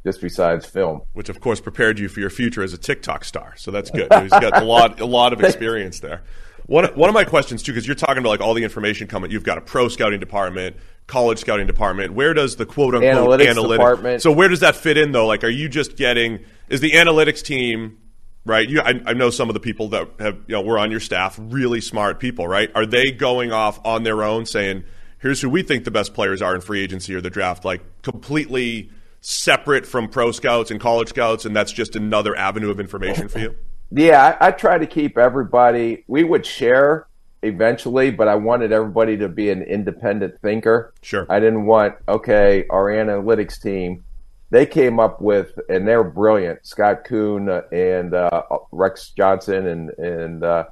[0.05, 3.55] just besides film, which of course prepared you for your future as a TikTok star.
[3.57, 4.13] So that's good.
[4.13, 6.23] He's got a lot a lot of experience there.
[6.67, 9.33] One one of my questions too, because you're talking about like all the information coming.
[9.33, 10.77] You've got a pro scouting department,
[11.09, 12.13] college scouting department.
[12.13, 14.23] Where does the quote unquote analytics, analytics department?
[14.23, 15.27] So where does that fit in though?
[15.27, 16.45] Like, are you just getting?
[16.69, 17.99] Is the analytics team
[18.45, 18.69] right?
[18.69, 21.01] You, I, I, know some of the people that have, you know, were on your
[21.01, 22.71] staff, really smart people, right?
[22.75, 24.85] Are they going off on their own saying,
[25.19, 27.83] here's who we think the best players are in free agency or the draft, like
[28.03, 33.29] completely separate from pro scouts and college scouts, and that's just another avenue of information
[33.29, 33.55] for you?
[33.91, 37.07] Yeah, I, I try to keep everybody, we would share
[37.43, 40.93] eventually, but I wanted everybody to be an independent thinker.
[41.03, 41.27] Sure.
[41.29, 44.05] I didn't want, okay, our analytics team
[44.51, 46.67] they came up with, and they're brilliant.
[46.67, 50.65] Scott Kuhn and uh, Rex Johnson and and uh,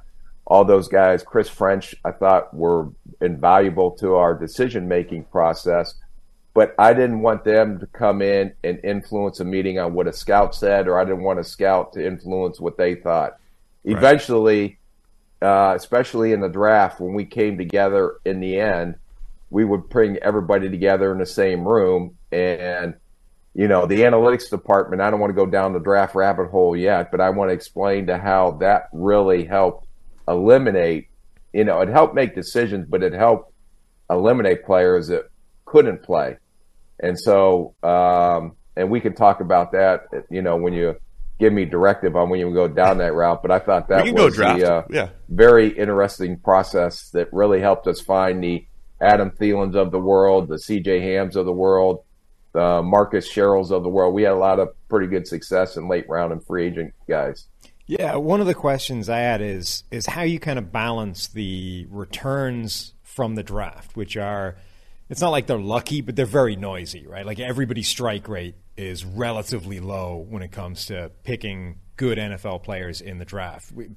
[0.45, 1.23] all those guys.
[1.23, 2.89] Chris French, I thought were
[3.21, 5.95] invaluable to our decision making process.
[6.53, 10.13] But I didn't want them to come in and influence a meeting on what a
[10.13, 13.37] scout said, or I didn't want a scout to influence what they thought.
[13.85, 13.95] Right.
[13.95, 14.79] Eventually,
[15.41, 18.95] uh, especially in the draft, when we came together in the end,
[19.51, 22.95] we would bring everybody together in the same room and
[23.53, 26.75] you know, the analytics department, I don't want to go down the draft rabbit hole
[26.75, 29.87] yet, but I want to explain to how that really helped
[30.27, 31.07] eliminate,
[31.53, 33.51] you know, it helped make decisions, but it helped
[34.09, 35.29] eliminate players that
[35.65, 36.37] couldn't play.
[36.99, 40.95] And so, um, and we can talk about that, you know, when you
[41.39, 43.41] give me directive on when you go down that route.
[43.41, 45.09] But I thought that was a uh, yeah.
[45.29, 48.65] very interesting process that really helped us find the
[49.01, 52.03] Adam Thielens of the world, the CJ Hams of the world,
[52.53, 54.13] the Marcus Sherels of the world.
[54.13, 57.47] We had a lot of pretty good success in late round and free agent guys.
[57.85, 61.87] Yeah, one of the questions I had is is how you kind of balance the
[61.89, 64.57] returns from the draft, which are
[65.09, 67.25] it's not like they're lucky, but they're very noisy, right?
[67.25, 73.01] Like everybody's strike rate is relatively low when it comes to picking good NFL players
[73.01, 73.71] in the draft.
[73.71, 73.89] We,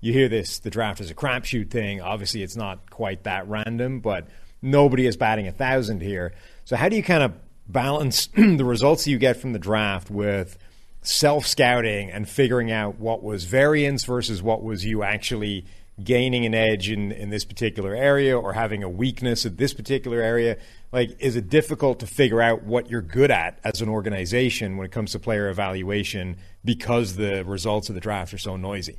[0.00, 2.00] you hear this, the draft is a crapshoot thing.
[2.00, 4.26] Obviously, it's not quite that random, but
[4.60, 6.32] nobody is batting a thousand here.
[6.64, 7.32] So, how do you kind of
[7.66, 10.58] balance the results you get from the draft with
[11.02, 15.64] self scouting and figuring out what was variance versus what was you actually
[16.02, 20.20] gaining an edge in, in this particular area or having a weakness at this particular
[20.20, 20.56] area?
[20.92, 24.86] Like, is it difficult to figure out what you're good at as an organization when
[24.86, 28.98] it comes to player evaluation because the results of the draft are so noisy?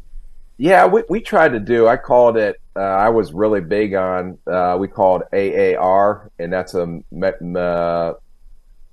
[0.58, 1.88] Yeah, we, we tried to do.
[1.88, 2.62] I called it.
[2.78, 4.38] Uh, I was really big on.
[4.48, 8.14] Uh, we called AAR, and that's a uh,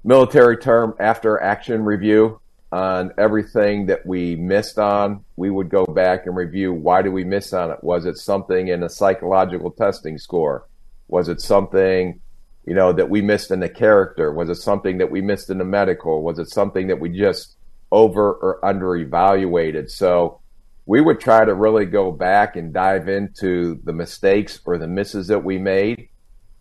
[0.04, 2.40] military term after action review
[2.72, 5.24] on everything that we missed on.
[5.36, 7.82] We would go back and review why did we miss on it?
[7.82, 10.66] Was it something in a psychological testing score?
[11.08, 12.20] Was it something,
[12.64, 14.32] you know, that we missed in the character?
[14.32, 16.22] Was it something that we missed in the medical?
[16.22, 17.56] Was it something that we just
[17.90, 19.90] over or under evaluated?
[19.90, 20.40] So
[20.86, 25.28] we would try to really go back and dive into the mistakes or the misses
[25.28, 26.08] that we made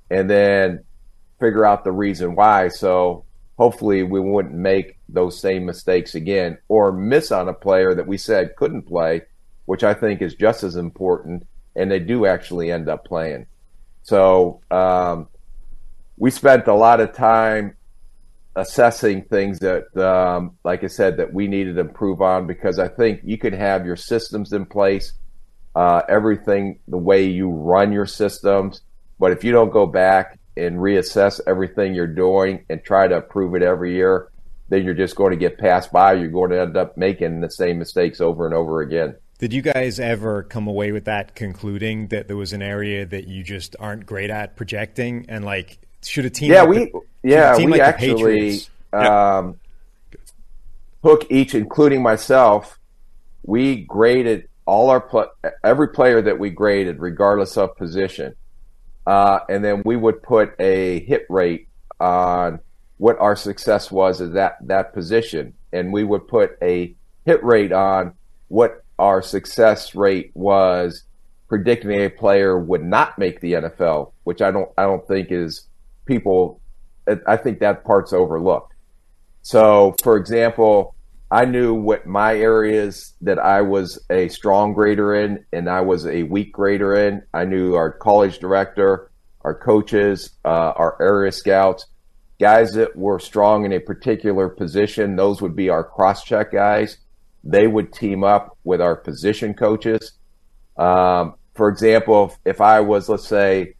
[0.10, 0.84] and then
[1.39, 2.67] figure out the reason why.
[2.67, 3.23] So
[3.62, 8.17] hopefully we wouldn't make those same mistakes again or miss on a player that we
[8.17, 9.21] said couldn't play,
[9.65, 11.45] which I think is just as important.
[11.76, 13.45] And they do actually end up playing.
[14.02, 15.28] So um,
[16.17, 17.76] we spent a lot of time
[18.56, 22.88] assessing things that, um, like I said, that we needed to improve on because I
[22.88, 25.13] think you can have your systems in place,
[25.76, 28.82] uh, everything, the way you run your systems,
[29.19, 33.56] But if you don't go back and reassess everything you're doing and try to improve
[33.56, 34.30] it every year,
[34.69, 36.13] then you're just going to get passed by.
[36.13, 39.15] You're going to end up making the same mistakes over and over again.
[39.39, 43.28] Did you guys ever come away with that concluding that there was an area that
[43.28, 46.52] you just aren't great at projecting and like should a team?
[46.52, 48.62] Yeah, like we the, yeah we like actually
[48.93, 49.60] um,
[51.04, 52.80] Hook each, including myself,
[53.43, 55.32] we graded all our pl-
[55.63, 58.36] every player that we graded, regardless of position,
[59.06, 61.68] uh, and then we would put a hit rate
[62.00, 62.60] on
[62.98, 67.72] what our success was at that that position, and we would put a hit rate
[67.72, 68.14] on
[68.48, 71.04] what our success rate was
[71.48, 75.68] predicting a player would not make the NFL, which I don't I don't think is
[76.06, 76.62] people.
[77.28, 78.74] I think that part's overlooked.
[79.42, 80.96] So, for example,
[81.32, 86.06] I knew what my areas that I was a strong grader in and I was
[86.06, 87.24] a weak grader in.
[87.34, 91.86] I knew our college director, our coaches, uh, our area scouts,
[92.38, 95.15] guys that were strong in a particular position.
[95.15, 96.98] Those would be our cross check guys.
[97.46, 100.12] They would team up with our position coaches.
[100.78, 103.76] Um, for example, if, if I was, let's say,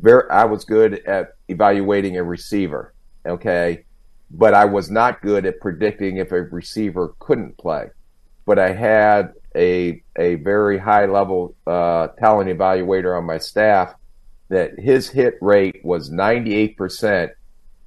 [0.00, 2.92] very, I was good at evaluating a receiver.
[3.24, 3.84] Okay
[4.32, 7.90] but I was not good at predicting if a receiver couldn't play.
[8.46, 13.94] But I had a a very high level uh, talent evaluator on my staff
[14.48, 17.30] that his hit rate was 98%.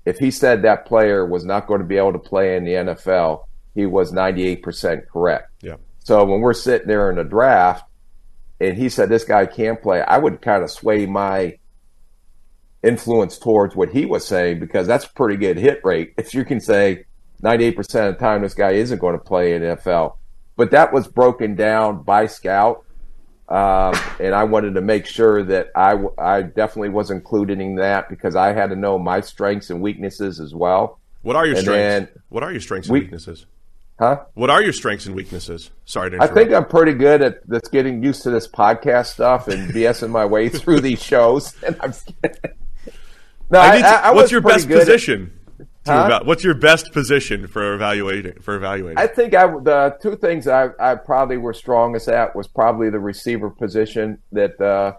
[0.06, 2.72] If he said that player was not going to be able to play in the
[2.72, 5.52] NFL, he was 98% correct.
[5.62, 5.76] Yeah.
[6.00, 7.86] So when we're sitting there in a draft
[8.60, 11.58] and he said this guy can't play, I would kind of sway my
[12.86, 16.14] influence towards what he was saying because that's a pretty good hit rate.
[16.18, 17.06] If you can say
[17.44, 20.16] 98% of the time this guy isn't going to play in NFL.
[20.56, 22.86] But that was broken down by scout.
[23.48, 28.10] Um, and I wanted to make sure that I, I definitely was included in that
[28.10, 31.00] because I had to know my strengths and weaknesses as well.
[31.22, 32.12] What are your And strengths?
[32.14, 33.46] then what are your strengths and we- weaknesses?
[34.00, 34.24] Huh?
[34.34, 35.72] What are your strengths and weaknesses?
[35.86, 39.48] Sorry to I think I'm pretty good at that's getting used to this podcast stuff
[39.48, 41.56] and BSing my way through these shows.
[41.66, 41.94] And I'm
[43.50, 45.32] no, I I, to- I, what's your best at- position?
[45.86, 46.10] to Huh?
[46.12, 48.42] eva- what's your best position for evaluating?
[48.42, 52.48] For evaluating, I think I the two things I, I probably were strongest at was
[52.48, 54.94] probably the receiver position that, uh,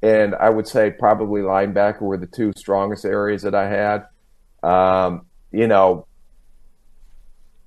[0.00, 4.06] and I would say probably linebacker were the two strongest areas that I had.
[4.62, 6.06] Um, you know,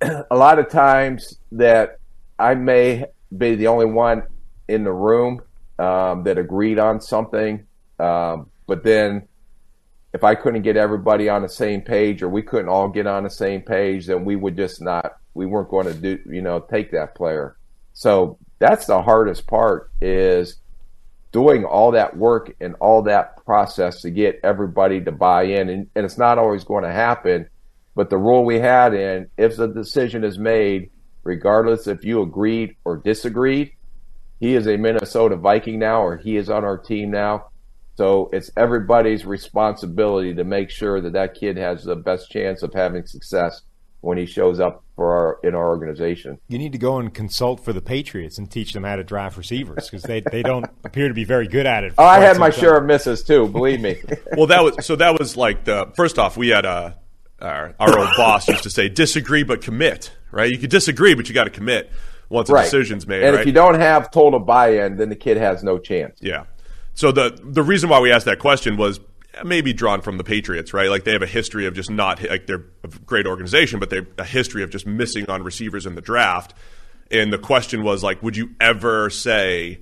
[0.00, 1.98] a lot of times that
[2.38, 3.04] I may
[3.36, 4.22] be the only one
[4.68, 5.42] in the room
[5.78, 7.66] um, that agreed on something,
[7.98, 9.28] um, but then
[10.14, 13.24] if I couldn't get everybody on the same page or we couldn't all get on
[13.24, 16.60] the same page, then we would just not, we weren't going to do, you know,
[16.60, 17.56] take that player.
[17.94, 20.56] So that's the hardest part is
[21.32, 25.70] doing all that work and all that process to get everybody to buy in.
[25.70, 27.48] And, and it's not always going to happen.
[27.94, 30.90] But the rule we had in, if the decision is made,
[31.24, 33.72] regardless if you agreed or disagreed,
[34.40, 37.46] he is a Minnesota Viking now or he is on our team now.
[37.94, 42.72] So it's everybody's responsibility to make sure that that kid has the best chance of
[42.72, 43.62] having success
[44.00, 46.38] when he shows up for our in our organization.
[46.48, 49.36] You need to go and consult for the Patriots and teach them how to draft
[49.36, 51.94] receivers because they, they don't appear to be very good at it.
[51.96, 52.60] Oh, I had my time.
[52.60, 53.48] share of misses too.
[53.48, 54.02] Believe me.
[54.36, 54.96] well, that was so.
[54.96, 56.36] That was like the first off.
[56.36, 56.98] We had a
[57.40, 60.50] our, our old boss used to say, "Disagree but commit." Right?
[60.50, 61.90] You could disagree, but you got to commit
[62.30, 62.64] once a right.
[62.64, 63.22] decision's made.
[63.22, 63.40] and right?
[63.40, 66.18] if you don't have total buy-in, then the kid has no chance.
[66.22, 66.44] Yeah.
[66.94, 69.00] So the the reason why we asked that question was
[69.44, 70.90] maybe drawn from the Patriots, right?
[70.90, 73.96] Like they have a history of just not like they're a great organization, but they
[73.96, 76.54] have a history of just missing on receivers in the draft.
[77.10, 79.80] And the question was like, would you ever say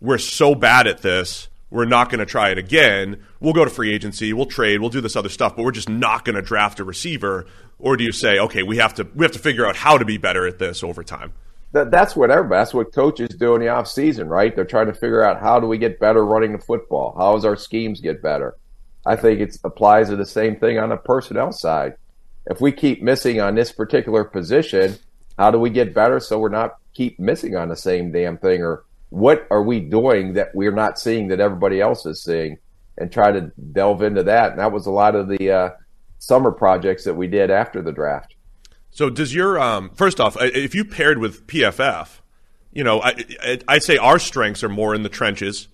[0.00, 3.24] we're so bad at this, we're not going to try it again?
[3.40, 5.88] We'll go to free agency, we'll trade, we'll do this other stuff, but we're just
[5.88, 7.46] not going to draft a receiver.
[7.78, 10.04] Or do you say, okay, we have to we have to figure out how to
[10.04, 11.32] be better at this over time?
[11.72, 14.54] That, that's what everybody, that's what coaches do in the off season, right?
[14.54, 17.14] They're trying to figure out how do we get better running the football?
[17.16, 18.56] How does our schemes get better?
[19.04, 21.94] I think it applies to the same thing on the personnel side.
[22.46, 24.96] If we keep missing on this particular position,
[25.38, 28.62] how do we get better so we're not keep missing on the same damn thing?
[28.62, 32.58] Or what are we doing that we're not seeing that everybody else is seeing?
[32.96, 34.50] And try to delve into that.
[34.50, 35.70] And that was a lot of the uh,
[36.18, 38.34] summer projects that we did after the draft.
[38.98, 42.08] So does your um, first off, if you paired with PFF,
[42.72, 45.68] you know, I, I, I'd say our strengths are more in the trenches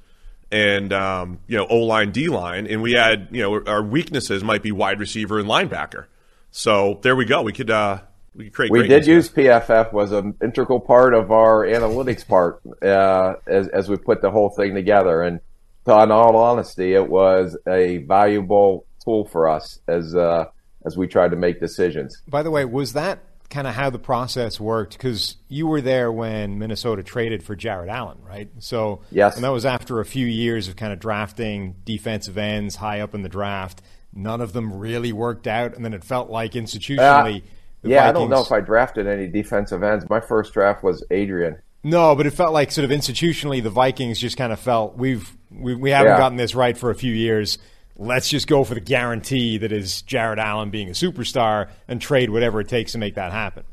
[0.52, 4.44] and um, you know O line, D line, and we had you know our weaknesses
[4.44, 6.04] might be wide receiver and linebacker.
[6.50, 7.40] So there we go.
[7.40, 8.00] We could uh,
[8.34, 8.70] we could create.
[8.70, 13.88] We did use PFF was an integral part of our analytics part uh, as, as
[13.88, 15.22] we put the whole thing together.
[15.22, 15.40] And
[15.86, 20.44] in all honesty, it was a valuable tool for us as uh,
[20.84, 22.22] as we tried to make decisions.
[22.28, 23.20] By the way, was that
[23.50, 24.94] kind of how the process worked?
[24.94, 28.48] Because you were there when Minnesota traded for Jared Allen, right?
[28.58, 32.76] So yes, and that was after a few years of kind of drafting defensive ends
[32.76, 33.82] high up in the draft.
[34.12, 37.42] None of them really worked out, and then it felt like institutionally.
[37.42, 37.46] Uh,
[37.82, 40.08] yeah, Vikings, I don't know if I drafted any defensive ends.
[40.08, 41.58] My first draft was Adrian.
[41.82, 45.36] No, but it felt like sort of institutionally the Vikings just kind of felt we've
[45.50, 46.18] we, we haven't yeah.
[46.18, 47.58] gotten this right for a few years.
[47.96, 52.30] Let's just go for the guarantee that is Jared Allen being a superstar and trade
[52.30, 53.64] whatever it takes to make that happen.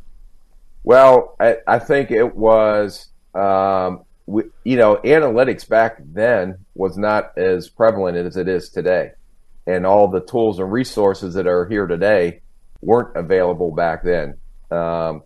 [0.83, 7.35] Well, I, I think it was, um, we, you know, analytics back then was not
[7.37, 9.11] as prevalent as it is today,
[9.65, 12.41] and all the tools and resources that are here today
[12.81, 14.37] weren't available back then.
[14.69, 15.23] Um,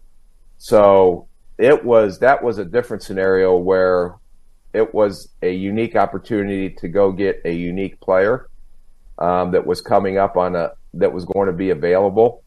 [0.58, 1.28] so
[1.58, 4.16] it was that was a different scenario where
[4.74, 8.50] it was a unique opportunity to go get a unique player
[9.20, 12.43] um, that was coming up on a that was going to be available.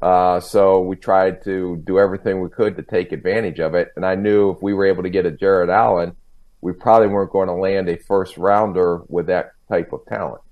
[0.00, 3.92] Uh, so we tried to do everything we could to take advantage of it.
[3.96, 6.14] And I knew if we were able to get a Jared Allen,
[6.60, 10.42] we probably weren't going to land a first rounder with that type of talent.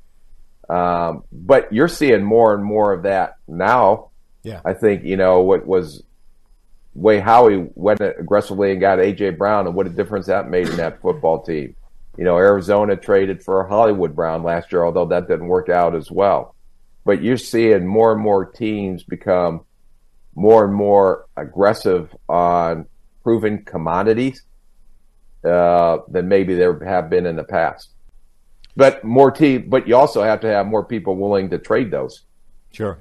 [0.68, 4.10] Um, but you're seeing more and more of that now.
[4.42, 4.60] Yeah.
[4.64, 6.02] I think, you know, what was
[6.94, 10.76] way Howie went aggressively and got AJ Brown and what a difference that made in
[10.76, 11.76] that football team.
[12.16, 16.10] You know, Arizona traded for Hollywood Brown last year, although that didn't work out as
[16.10, 16.54] well.
[17.04, 19.64] But you're seeing more and more teams become
[20.34, 22.86] more and more aggressive on
[23.22, 24.42] proven commodities
[25.44, 27.90] uh, than maybe there have been in the past.
[28.76, 32.24] But more team, but you also have to have more people willing to trade those.
[32.72, 32.98] Sure.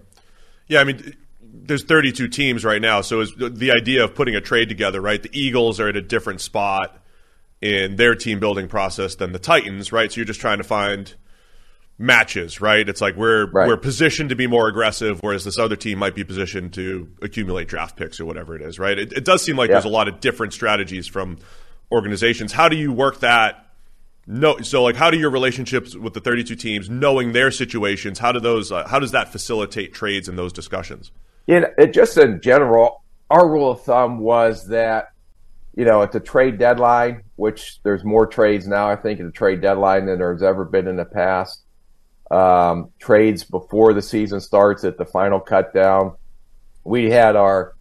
[0.67, 4.69] Yeah, I mean, there's 32 teams right now, so the idea of putting a trade
[4.69, 5.21] together, right?
[5.21, 7.01] The Eagles are at a different spot
[7.65, 10.11] in their team building process than the Titans, right?
[10.11, 11.11] So you're just trying to find
[11.97, 12.87] matches, right?
[12.87, 13.67] It's like we're right.
[13.67, 17.67] we're positioned to be more aggressive, whereas this other team might be positioned to accumulate
[17.67, 18.99] draft picks or whatever it is, right?
[18.99, 19.75] It, it does seem like yeah.
[19.75, 21.39] there's a lot of different strategies from
[21.91, 22.53] organizations.
[22.53, 23.63] How do you work that?
[24.27, 28.31] No, so like, how do your relationships with the 32 teams, knowing their situations, how
[28.31, 31.11] do those, uh, how does that facilitate trades in those discussions?
[31.45, 35.09] Yeah, just in general, our rule of thumb was that
[35.75, 39.31] you know, at the trade deadline, which there's more trades now, I think, at the
[39.31, 41.63] trade deadline than there's ever been in the past.
[42.31, 46.15] Um, trades before the season starts at the final cut down.
[46.85, 47.75] We had our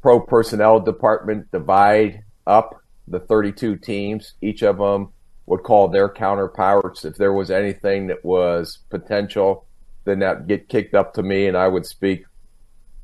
[0.00, 4.32] pro personnel department divide up the 32 teams.
[4.40, 5.10] Each of them
[5.46, 7.04] would call their counterparts.
[7.04, 9.66] If there was anything that was potential,
[10.04, 12.24] then that get kicked up to me and I would speak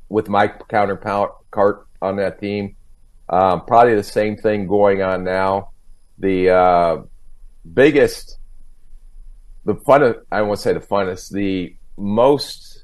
[0.09, 2.75] with my counterpart on that team
[3.29, 5.69] um, probably the same thing going on now.
[6.17, 6.97] The uh,
[7.71, 8.37] biggest,
[9.65, 12.83] the fun, I won't say the funnest, the most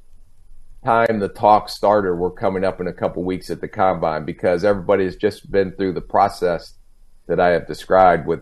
[0.83, 4.63] time the talk started, we're coming up in a couple weeks at the combine because
[4.63, 6.75] everybody has just been through the process
[7.27, 8.41] that I have described with,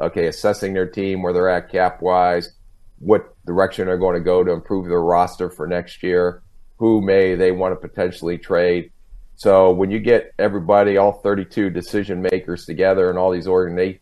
[0.00, 2.50] okay, assessing their team, where they're at cap wise,
[2.98, 6.42] what direction they're going to go to improve their roster for next year,
[6.78, 8.90] who may they want to potentially trade.
[9.36, 13.98] So when you get everybody, all 32 decision makers together and all these organi-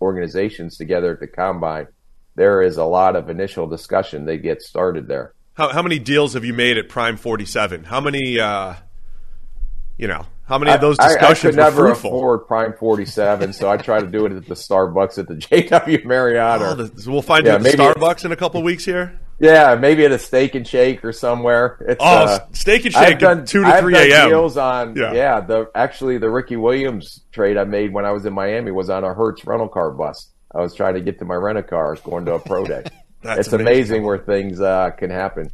[0.00, 1.88] organizations together at the combine,
[2.36, 5.34] there is a lot of initial discussion that gets started there.
[5.54, 7.84] How, how many deals have you made at Prime 47?
[7.84, 8.74] How many, uh,
[9.96, 12.10] you know, how many of those discussions I, I could never fruitful?
[12.10, 16.04] afford Prime 47, so I try to do it at the Starbucks at the JW
[16.04, 16.62] Marriott.
[16.62, 19.18] Or, oh, the, we'll find yeah, you at the Starbucks in a couple weeks here.
[19.38, 21.76] Yeah, maybe at a steak and shake or somewhere.
[21.86, 24.30] It's, oh, uh, steak and shake done, two to three a.m.
[24.30, 25.12] Deals on yeah.
[25.12, 25.40] yeah.
[25.40, 29.04] The actually the Ricky Williams trade I made when I was in Miami was on
[29.04, 30.28] a Hertz rental car bus.
[30.54, 32.84] I was trying to get to my rental car, going to a pro day.
[33.22, 33.60] it's amazing.
[33.60, 34.02] amazing.
[34.04, 35.50] where things uh, can happen.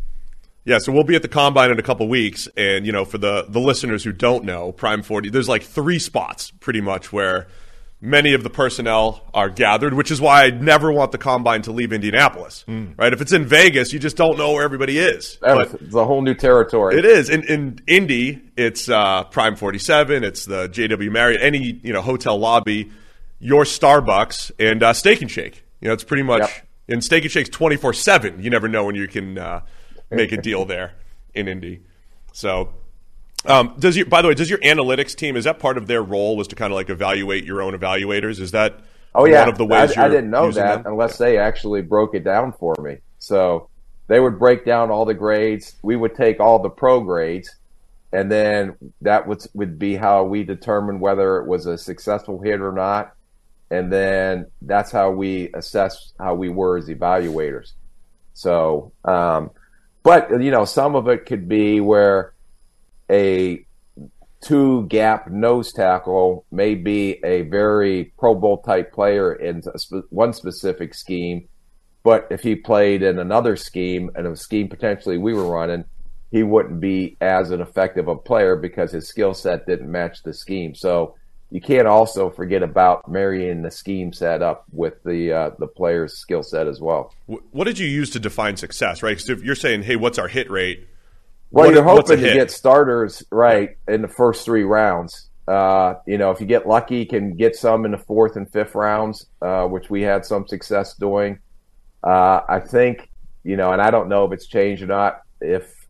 [0.65, 3.19] Yeah, so we'll be at the combine in a couple weeks, and you know, for
[3.19, 7.49] the the listeners who don't know, Prime Forty, there's like three spots pretty much where
[8.03, 11.73] many of the personnel are gathered, which is why I never want the combine to
[11.73, 12.65] leave Indianapolis.
[12.67, 12.99] Mm.
[12.99, 13.13] Right?
[13.13, 15.39] If it's in Vegas, you just don't know where everybody is.
[15.41, 16.99] But it's a whole new territory.
[16.99, 17.31] It is.
[17.31, 22.37] In, in Indy, it's uh, Prime 47, it's the JW Marriott, any you know hotel
[22.37, 22.91] lobby,
[23.39, 25.65] your Starbucks, and uh, Steak and Shake.
[25.81, 26.43] You know, it's pretty much.
[26.43, 26.51] Yep.
[26.89, 28.43] And Steak and Shake's 24 7.
[28.43, 29.61] You never know when you can uh,
[30.11, 30.95] make a deal there
[31.33, 31.83] in Indy.
[32.33, 32.75] So
[33.47, 36.03] um, does your, by the way, does your analytics team is that part of their
[36.03, 38.41] role was to kind of like evaluate your own evaluators?
[38.41, 38.81] Is that
[39.15, 40.93] oh yeah one of the ways I, I didn't know that them?
[40.93, 42.99] unless they actually broke it down for me.
[43.19, 43.69] So
[44.09, 45.75] they would break down all the grades.
[45.83, 47.55] We would take all the pro grades,
[48.13, 52.61] and then that would would be how we determined whether it was a successful hit
[52.61, 53.15] or not.
[53.73, 57.73] and then that's how we assess how we were as evaluators.
[58.35, 59.51] So, um,
[60.03, 62.35] but you know, some of it could be where
[63.13, 63.65] a
[64.41, 69.63] two gap nose tackle may be a very Pro Bowl type player in
[70.11, 71.49] one specific scheme,
[72.03, 75.85] but if he played in another scheme and a scheme potentially we were running,
[76.31, 80.33] he wouldn't be as an effective a player because his skill set didn't match the
[80.33, 80.75] scheme.
[80.75, 81.15] So
[81.51, 86.19] you can't also forget about marrying the scheme set up with the uh, the player's
[86.19, 87.15] skill set as well.
[87.27, 89.03] What did you use to define success?
[89.03, 90.89] Right, because if you're saying, "Hey, what's our hit rate?"
[91.53, 95.29] Well, what, you're hoping to get starters right in the first three rounds.
[95.47, 98.51] Uh, you know, if you get lucky, you can get some in the fourth and
[98.51, 101.39] fifth rounds, uh, which we had some success doing.
[102.03, 103.11] Uh, I think,
[103.45, 105.21] you know, and I don't know if it's changed or not.
[105.43, 105.87] If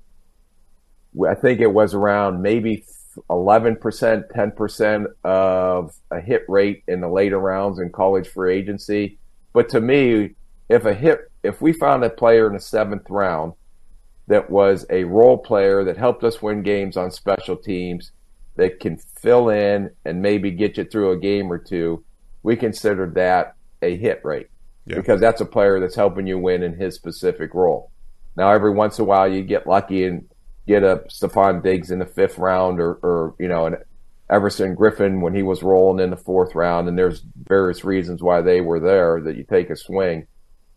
[1.29, 2.85] I think it was around maybe
[3.31, 9.19] 11%, 10% of a hit rate in the later rounds in college free agency.
[9.53, 10.35] But to me,
[10.69, 13.53] if a hit, if we found a player in the seventh round
[14.29, 18.13] that was a role player that helped us win games on special teams,
[18.57, 22.05] that can fill in and maybe get you through a game or two,
[22.43, 24.49] we consider that a hit rate
[24.87, 24.97] yeah.
[24.97, 27.91] because that's a player that's helping you win in his specific role.
[28.37, 30.29] Now, every once in a while, you get lucky and
[30.67, 33.77] get a Stefon Diggs in the fifth round or, or you know, an
[34.31, 36.89] Everson Griffen when he was rolling in the fourth round.
[36.89, 40.27] And there's various reasons why they were there that you take a swing.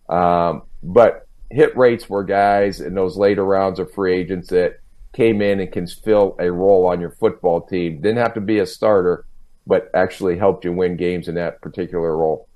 [0.10, 4.80] Um, but hit rates were guys in those later rounds of free agents that
[5.14, 8.02] came in and can fill a role on your football team.
[8.02, 9.26] Didn't have to be a starter,
[9.66, 12.48] but actually helped you win games in that particular role.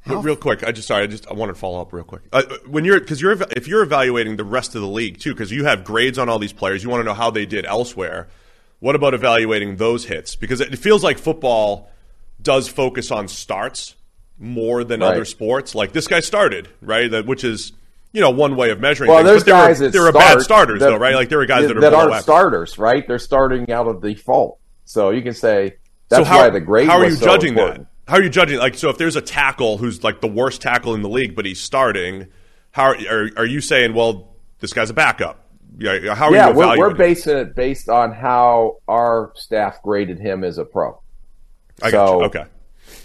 [0.00, 0.20] How?
[0.20, 2.22] Real quick, I just sorry, I just I want to follow up real quick.
[2.32, 5.50] Uh, when you're because you're if you're evaluating the rest of the league too, because
[5.50, 8.28] you have grades on all these players, you want to know how they did elsewhere.
[8.78, 10.36] What about evaluating those hits?
[10.36, 11.90] Because it feels like football
[12.40, 13.96] does focus on starts
[14.38, 15.12] more than right.
[15.12, 15.74] other sports.
[15.74, 17.72] Like this guy started right, that which is
[18.16, 19.10] you know one way of measuring.
[19.10, 19.28] Well, things.
[19.28, 21.14] there's guys were, that there are bad starters that, though, right?
[21.14, 23.06] Like there are guys that, that are not starters, right?
[23.06, 25.76] They're starting out of default, so you can say
[26.08, 26.88] that's so how, why the grade.
[26.88, 27.88] How are you so judging important.
[28.06, 28.10] that?
[28.10, 28.58] How are you judging?
[28.58, 31.44] Like, so if there's a tackle who's like the worst tackle in the league, but
[31.44, 32.28] he's starting,
[32.70, 33.92] how are, are, are you saying?
[33.92, 35.44] Well, this guy's a backup.
[35.76, 40.18] Yeah, how are yeah, you we're, we're basing it based on how our staff graded
[40.18, 41.02] him as a pro.
[41.82, 42.44] I so, okay.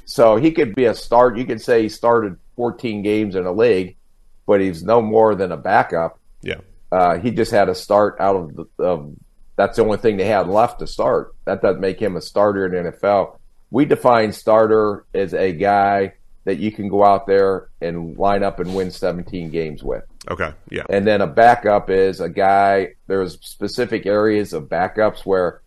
[0.05, 1.37] So he could be a start.
[1.37, 3.97] You could say he started 14 games in a league,
[4.45, 6.19] but he's no more than a backup.
[6.41, 6.61] Yeah.
[6.91, 8.65] Uh, he just had a start out of the.
[8.83, 9.13] Of,
[9.57, 11.35] that's the only thing they had left to start.
[11.45, 13.37] That doesn't make him a starter in the NFL
[13.71, 16.13] we define starter as a guy
[16.43, 20.03] that you can go out there and line up and win 17 games with.
[20.29, 20.83] Okay, yeah.
[20.89, 25.61] And then a backup is a guy, there's specific areas of backups where,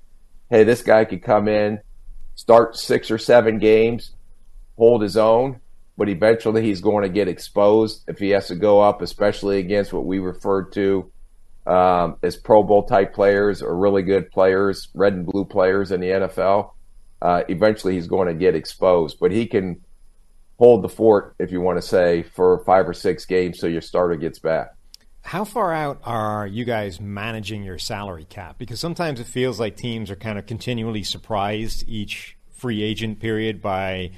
[0.51, 1.81] hey, this guy could come in,
[2.35, 4.13] start six or seven games,
[4.77, 5.61] hold his own,
[5.97, 9.93] but eventually he's going to get exposed if he has to go up, especially against
[9.93, 11.11] what we referred to
[11.67, 16.01] um, as Pro Bowl type players or really good players, red and blue players in
[16.01, 16.71] the NFL
[17.25, 19.19] uh, eventually he's going to get exposed.
[19.19, 19.81] But he can
[20.59, 23.81] hold the fort, if you want to say, for five or six games so your
[23.81, 24.75] starter gets back.
[25.23, 28.59] How far out are you guys managing your salary cap?
[28.59, 33.63] Because sometimes it feels like teams are kind of continually surprised each free agent period
[33.63, 34.11] by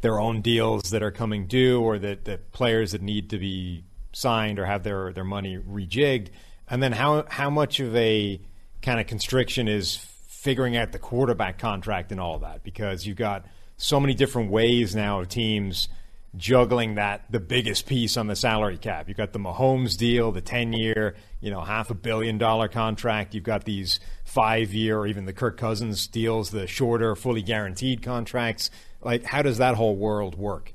[0.00, 3.84] their own deals that are coming due or that, that players that need to be
[4.12, 6.28] signed or have their, their money rejigged.
[6.68, 8.40] And then how, how much of a
[8.80, 13.46] kind of constriction is figuring out the quarterback contract and all that because you've got
[13.76, 15.88] so many different ways now of teams
[16.36, 19.08] juggling that the biggest piece on the salary cap.
[19.08, 23.34] You've got the Mahomes deal, the 10 year, you know, half a billion dollar contract.
[23.34, 28.02] You've got these five year or even the Kirk Cousins deals, the shorter, fully guaranteed
[28.02, 28.70] contracts.
[29.02, 30.72] Like, how does that whole world work?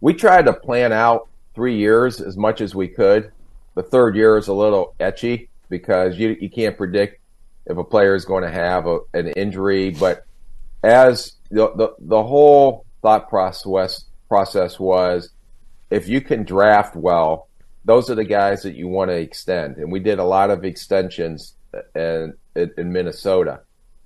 [0.00, 3.32] We tried to plan out three years as much as we could.
[3.74, 7.20] The third year is a little etchy because you, you can't predict
[7.66, 9.90] if a player is going to have a, an injury.
[9.90, 10.24] But
[10.82, 15.30] as the, the, the whole thought process process was,
[15.90, 17.48] if you can draft well,
[17.84, 19.76] those are the guys that you want to extend.
[19.76, 23.60] And we did a lot of extensions uh, in, in Minnesota.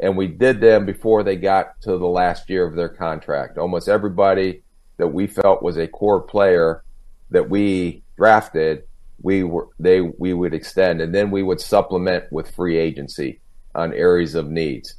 [0.05, 3.57] And we did them before they got to the last year of their contract.
[3.57, 4.63] Almost everybody
[4.99, 6.85] that we felt was a core player
[7.31, 8.83] that we drafted,
[9.23, 13.41] we were they we would extend, and then we would supplement with free agency
[13.75, 14.95] on areas of needs.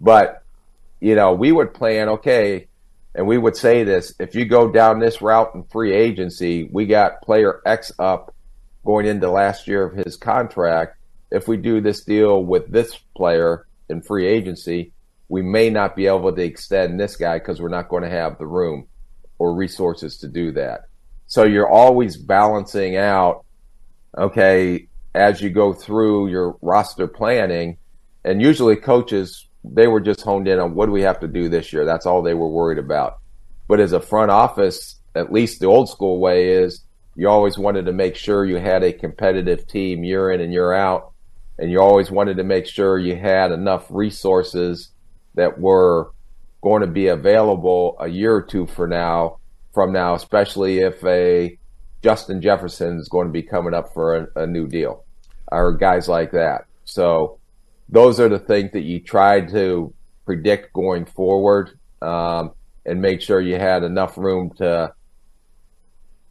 [0.00, 0.44] But,
[1.00, 2.68] you know, we would plan, okay,
[3.16, 6.86] and we would say this if you go down this route in free agency, we
[6.86, 8.32] got player X up
[8.84, 10.96] going into last year of his contract.
[11.32, 14.92] If we do this deal with this player in free agency,
[15.28, 18.38] we may not be able to extend this guy because we're not going to have
[18.38, 18.86] the room.
[19.38, 20.82] or resources to do that.
[21.26, 23.44] So you're always balancing out,
[24.16, 27.78] okay, as you go through your roster planning,
[28.24, 31.48] and usually coaches, they were just honed in on what do we have to do
[31.48, 31.84] this year.
[31.84, 33.18] That's all they were worried about.
[33.66, 36.82] But as a front office, at least the old school way is
[37.16, 40.72] you always wanted to make sure you had a competitive team year in and year
[40.72, 41.12] out.
[41.58, 44.90] And you always wanted to make sure you had enough resources
[45.34, 46.10] that were
[46.62, 49.38] going to be available a year or two for now
[49.72, 51.58] from now, especially if a
[52.02, 55.04] Justin Jefferson is going to be coming up for a, a new deal
[55.50, 56.66] or guys like that.
[56.84, 57.38] So
[57.88, 59.92] those are the things that you tried to
[60.24, 62.52] predict going forward um,
[62.86, 64.92] and make sure you had enough room to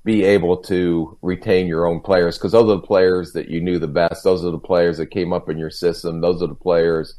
[0.03, 3.79] be able to retain your own players because those are the players that you knew
[3.79, 4.23] the best.
[4.23, 6.19] Those are the players that came up in your system.
[6.19, 7.15] Those are the players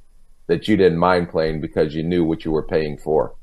[0.47, 3.35] that you didn't mind playing because you knew what you were paying for.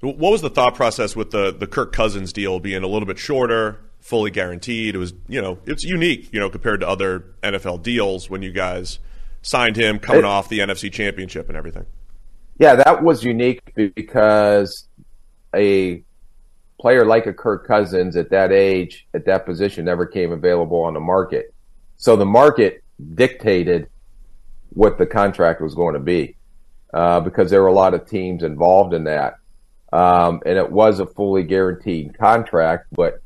[0.00, 3.18] What was the thought process with the the Kirk Cousins deal being a little bit
[3.18, 4.94] shorter, fully guaranteed?
[4.94, 8.52] It was, you know, it's unique, you know, compared to other NFL deals when you
[8.52, 8.98] guys
[9.40, 11.86] signed him coming it, off the NFC Championship and everything.
[12.58, 14.88] Yeah, that was unique because
[15.54, 16.04] a
[16.84, 20.92] player like a Kirk Cousins at that age, at that position, never came available on
[20.92, 21.54] the market.
[21.96, 23.88] So the market dictated
[24.68, 26.36] what the contract was going to be
[26.92, 29.38] uh, because there were a lot of teams involved in that.
[29.94, 33.22] Um, and it was a fully guaranteed contract, but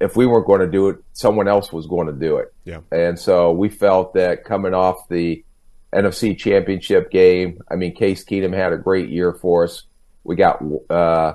[0.00, 2.54] if we weren't going to do it, someone else was going to do it.
[2.64, 2.80] Yeah.
[2.90, 5.44] And so we felt that coming off the
[5.92, 9.82] NFC championship game, I mean, Case Keenum had a great year for us.
[10.22, 11.34] We got, uh,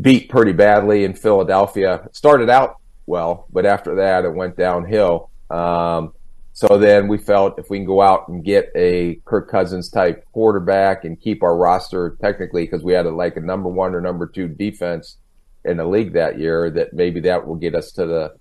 [0.00, 2.02] beat pretty badly in Philadelphia.
[2.06, 2.76] It started out
[3.06, 5.30] well, but after that, it went downhill.
[5.50, 6.12] Um,
[6.52, 10.24] so then we felt if we can go out and get a Kirk Cousins type
[10.32, 14.00] quarterback and keep our roster technically because we had a, like a number one or
[14.00, 15.16] number two defense
[15.64, 18.36] in the league that year, that maybe that will get us to the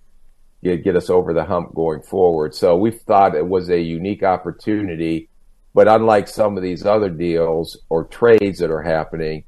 [0.64, 2.54] get, get us over the hump going forward.
[2.54, 5.30] So we thought it was a unique opportunity,
[5.74, 9.44] but unlike some of these other deals or trades that are happening,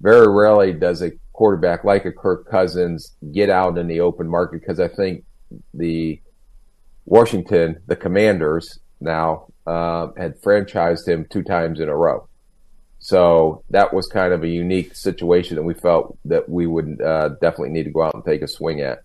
[0.00, 4.60] very rarely does a quarterback like a Kirk Cousins get out in the open market
[4.60, 5.24] because I think
[5.72, 6.20] the
[7.06, 12.28] Washington, the Commanders, now uh, had franchised him two times in a row.
[12.98, 17.30] So that was kind of a unique situation that we felt that we would uh,
[17.40, 19.02] definitely need to go out and take a swing at.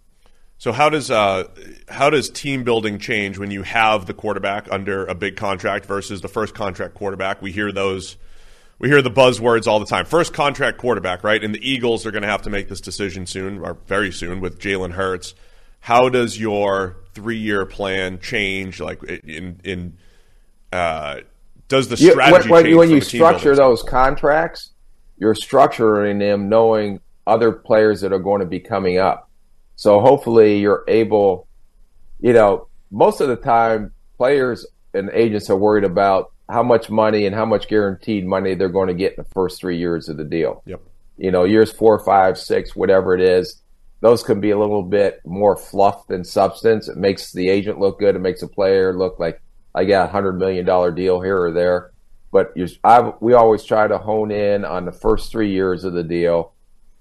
[0.57, 1.45] So how does uh,
[1.87, 6.21] how does team building change when you have the quarterback under a big contract versus
[6.21, 7.41] the first contract quarterback?
[7.41, 8.17] We hear those,
[8.79, 10.05] we hear the buzzwords all the time.
[10.05, 11.43] First contract quarterback, right?
[11.43, 14.39] And the Eagles are going to have to make this decision soon, or very soon,
[14.39, 15.35] with Jalen Hurts.
[15.81, 18.79] How does your three year plan change?
[18.79, 19.97] Like in in
[20.71, 21.17] uh,
[21.67, 24.71] does the strategy you, when, when you structure those contracts,
[25.17, 29.29] you're structuring them knowing other players that are going to be coming up.
[29.75, 31.47] So hopefully you're able,
[32.19, 37.25] you know, most of the time players and agents are worried about how much money
[37.25, 40.17] and how much guaranteed money they're going to get in the first three years of
[40.17, 40.63] the deal.
[40.65, 40.81] Yep.
[41.17, 43.61] You know, years four, five, six, whatever it is
[44.01, 46.87] those can be a little bit more fluff than substance.
[46.87, 48.15] It makes the agent look good.
[48.15, 49.41] It makes a player look like
[49.75, 51.91] I got a hundred million dollar deal here or there.
[52.31, 56.03] But I've, we always try to hone in on the first three years of the
[56.03, 56.53] deal,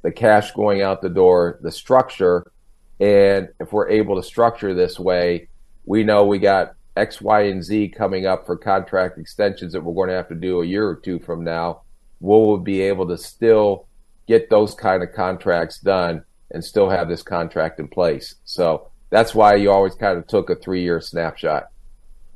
[0.03, 2.51] the cash going out the door, the structure,
[2.99, 5.49] and if we're able to structure this way,
[5.85, 9.95] we know we got X, Y, and Z coming up for contract extensions that we're
[9.95, 11.83] going to have to do a year or two from now.
[12.21, 13.87] will We'll be able to still
[14.27, 18.35] get those kind of contracts done and still have this contract in place.
[18.45, 21.69] So that's why you always kind of took a three year snapshot.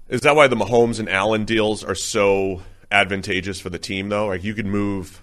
[0.08, 4.26] Is that why the Mahomes and Allen deals are so advantageous for the team, though?
[4.26, 5.22] Like you can move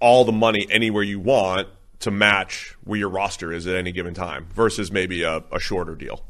[0.00, 1.68] all the money anywhere you want
[2.00, 5.96] to match where your roster is at any given time versus maybe a, a shorter
[5.96, 6.22] deal.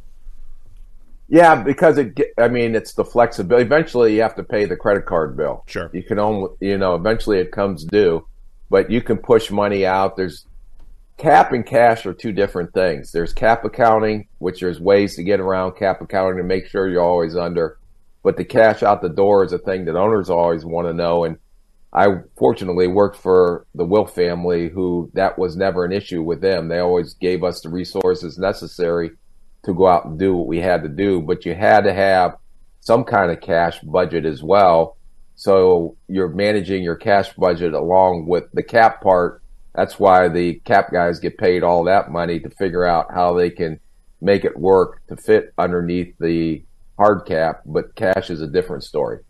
[1.29, 2.19] Yeah, because it.
[2.39, 3.65] I mean, it's the flexibility.
[3.65, 5.63] Eventually, you have to pay the credit card bill.
[5.67, 5.91] Sure.
[5.93, 8.27] You can only, you know, eventually it comes due,
[8.71, 10.17] but you can push money out.
[10.17, 10.47] There's
[11.19, 13.13] cap and cash are two different things.
[13.13, 17.03] There's cap accounting, which there's ways to get around cap accounting to make sure you're
[17.03, 17.79] always under.
[18.23, 21.25] But the cash out the door is a thing that owners always want to know.
[21.25, 21.37] And
[21.93, 22.07] I
[22.39, 26.69] fortunately worked for the Wilf family, who that was never an issue with them.
[26.69, 29.11] They always gave us the resources necessary
[29.69, 31.21] to go out and do what we had to do.
[31.21, 32.37] But you had to have
[32.81, 34.97] some kind of cash budget as well.
[35.37, 39.43] So you're managing your cash budget along with the cap part
[39.79, 43.49] that's why the cap guys get paid all that money to figure out how they
[43.49, 43.79] can
[44.21, 46.65] make it work to fit underneath the
[46.99, 49.21] hard cap, but cash is a different story.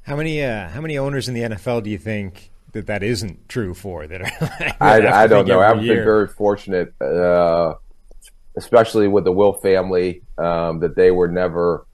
[0.00, 3.50] How many uh, how many owners in the NFL do you think that that isn't
[3.50, 4.22] true for that.
[4.22, 5.60] Are, I, I don't know.
[5.60, 5.96] I've year.
[5.96, 7.74] been very fortunate, uh,
[8.56, 11.86] especially with the Wilf family, um, that they were never,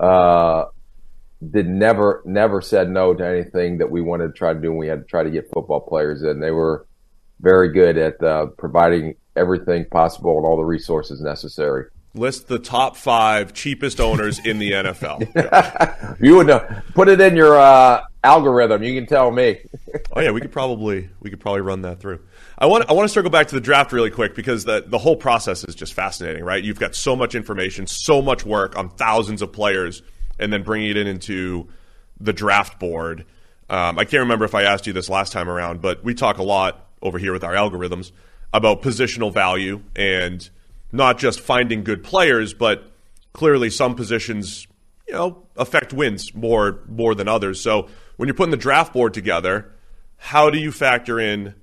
[0.00, 0.66] uh,
[1.50, 4.70] did never, never said no to anything that we wanted to try to do.
[4.70, 6.40] And we had to try to get football players in.
[6.40, 6.86] They were
[7.40, 11.86] very good at uh, providing everything possible and all the resources necessary.
[12.14, 16.16] List the top five cheapest owners in the NFL.
[16.20, 16.66] you would know.
[16.94, 18.82] Put it in your uh, algorithm.
[18.82, 19.58] You can tell me.
[20.12, 22.20] oh yeah, we could probably we could probably run that through.
[22.58, 24.98] I want I want to circle back to the draft really quick because the the
[24.98, 26.62] whole process is just fascinating, right?
[26.62, 30.02] You've got so much information, so much work on thousands of players,
[30.38, 31.68] and then bringing it in into
[32.18, 33.26] the draft board.
[33.68, 36.38] Um, I can't remember if I asked you this last time around, but we talk
[36.38, 38.12] a lot over here with our algorithms
[38.54, 40.48] about positional value and
[40.92, 42.90] not just finding good players, but
[43.34, 44.66] clearly some positions,
[45.06, 47.60] you know, affect wins more more than others.
[47.60, 49.72] So when you're putting the draft board together,
[50.16, 51.54] how do you factor in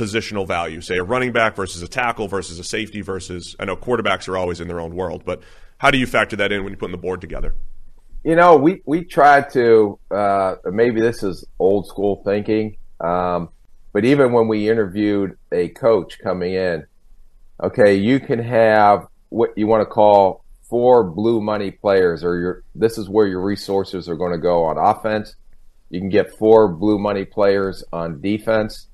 [0.00, 0.80] positional value?
[0.80, 4.36] Say a running back versus a tackle versus a safety versus I know quarterbacks are
[4.38, 5.42] always in their own world, but
[5.78, 7.54] how do you factor that in when you're putting the board together?
[8.24, 13.50] You know, we we tried to uh, maybe this is old school thinking, um,
[13.92, 16.86] but even when we interviewed a coach coming in,
[17.62, 22.62] okay, you can have what you want to call four blue money players, or your
[22.74, 25.34] this is where your resources are going to go on offense.
[25.88, 28.86] You can get four blue money players on defense.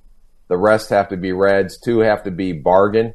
[0.48, 1.78] The rest have to be reds.
[1.78, 3.14] Two have to be bargain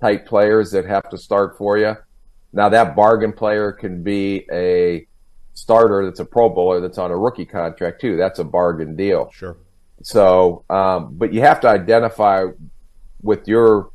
[0.00, 1.96] type players that have to start for you.
[2.52, 5.06] Now that bargain player can be a
[5.54, 8.16] starter that's a Pro Bowler that's on a rookie contract too.
[8.16, 9.30] That's a bargain deal.
[9.32, 9.56] Sure.
[10.02, 12.46] So, um, but you have to identify
[13.22, 13.90] with your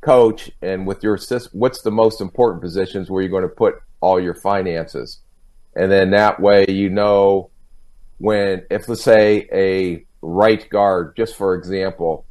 [0.00, 3.76] coach and with your assist what's the most important positions where you're going to put
[4.00, 5.20] all your finances,
[5.74, 7.50] and then that way you know
[8.18, 12.26] when if let's say a right guard, just for example,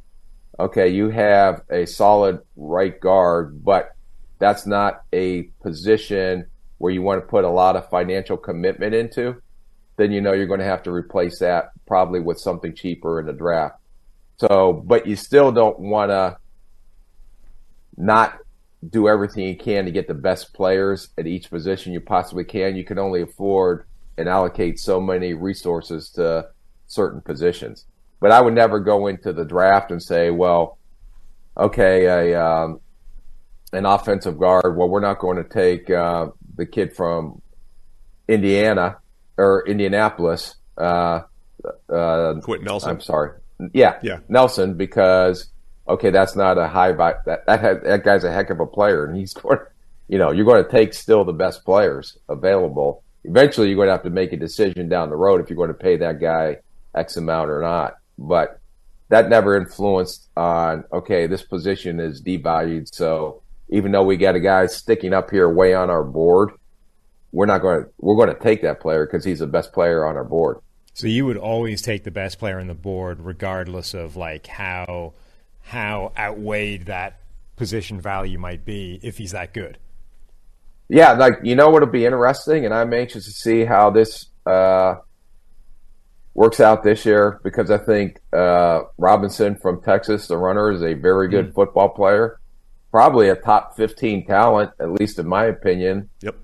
[0.58, 3.96] okay, you have a solid right guard, but
[4.38, 6.46] that's not a position
[6.78, 9.40] where you want to put a lot of financial commitment into,
[9.96, 13.26] then you know you're going to have to replace that probably with something cheaper in
[13.26, 13.76] the draft.
[14.36, 16.36] So, but you still don't want to
[17.96, 18.38] not
[18.90, 22.76] do everything you can to get the best players at each position you possibly can.
[22.76, 23.86] You can only afford
[24.18, 26.50] and allocate so many resources to
[26.86, 27.86] certain positions.
[28.20, 30.78] But I would never go into the draft and say, well,
[31.56, 32.80] okay, a, um,
[33.72, 34.76] an offensive guard.
[34.76, 37.42] Well, we're not going to take uh, the kid from
[38.28, 38.98] Indiana
[39.36, 40.56] or Indianapolis.
[40.78, 41.22] Uh,
[41.88, 42.90] uh, Quenton Nelson.
[42.90, 43.38] I'm sorry.
[43.72, 45.48] Yeah, yeah, Nelson because
[45.88, 49.16] okay, that's not a high that that that guy's a heck of a player, and
[49.16, 49.58] he's going.
[50.08, 53.02] You know, you're going to take still the best players available.
[53.24, 55.66] Eventually, you're going to have to make a decision down the road if you're going
[55.66, 56.58] to pay that guy
[56.96, 57.96] X amount or not.
[58.18, 58.60] But
[59.08, 64.40] that never influenced on okay, this position is devalued, so even though we got a
[64.40, 66.50] guy sticking up here way on our board,
[67.32, 70.06] we're not going to we're going to take that player because he's the best player
[70.06, 70.58] on our board.
[70.94, 75.12] So you would always take the best player on the board, regardless of like how
[75.62, 77.20] how outweighed that
[77.56, 79.78] position value might be if he's that good.
[80.88, 84.96] Yeah, like you know what'll be interesting, and I'm anxious to see how this uh,
[86.36, 90.92] works out this year because I think uh, Robinson from Texas, the runner, is a
[90.92, 91.54] very good mm.
[91.54, 92.38] football player,
[92.90, 96.10] probably a top 15 talent, at least in my opinion.
[96.20, 96.36] Yep.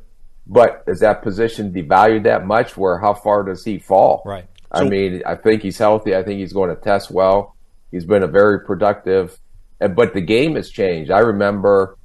[0.47, 2.75] But is that position devalued that much?
[2.75, 4.23] Where how far does he fall?
[4.25, 4.47] Right.
[4.73, 6.17] I mean, I think he's healthy.
[6.17, 7.55] I think he's going to test well.
[7.91, 9.39] He's been a very productive,
[9.79, 11.11] but the game has changed.
[11.11, 11.99] I remember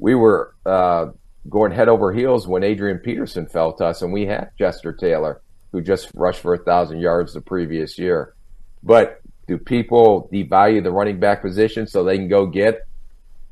[0.00, 1.12] we were uh,
[1.48, 5.40] going head over heels when Adrian Peterson fell to us, and we had Chester Taylor,
[5.72, 8.34] who just rushed for a thousand yards the previous year.
[8.82, 12.86] But do people devalue the running back position so they can go get,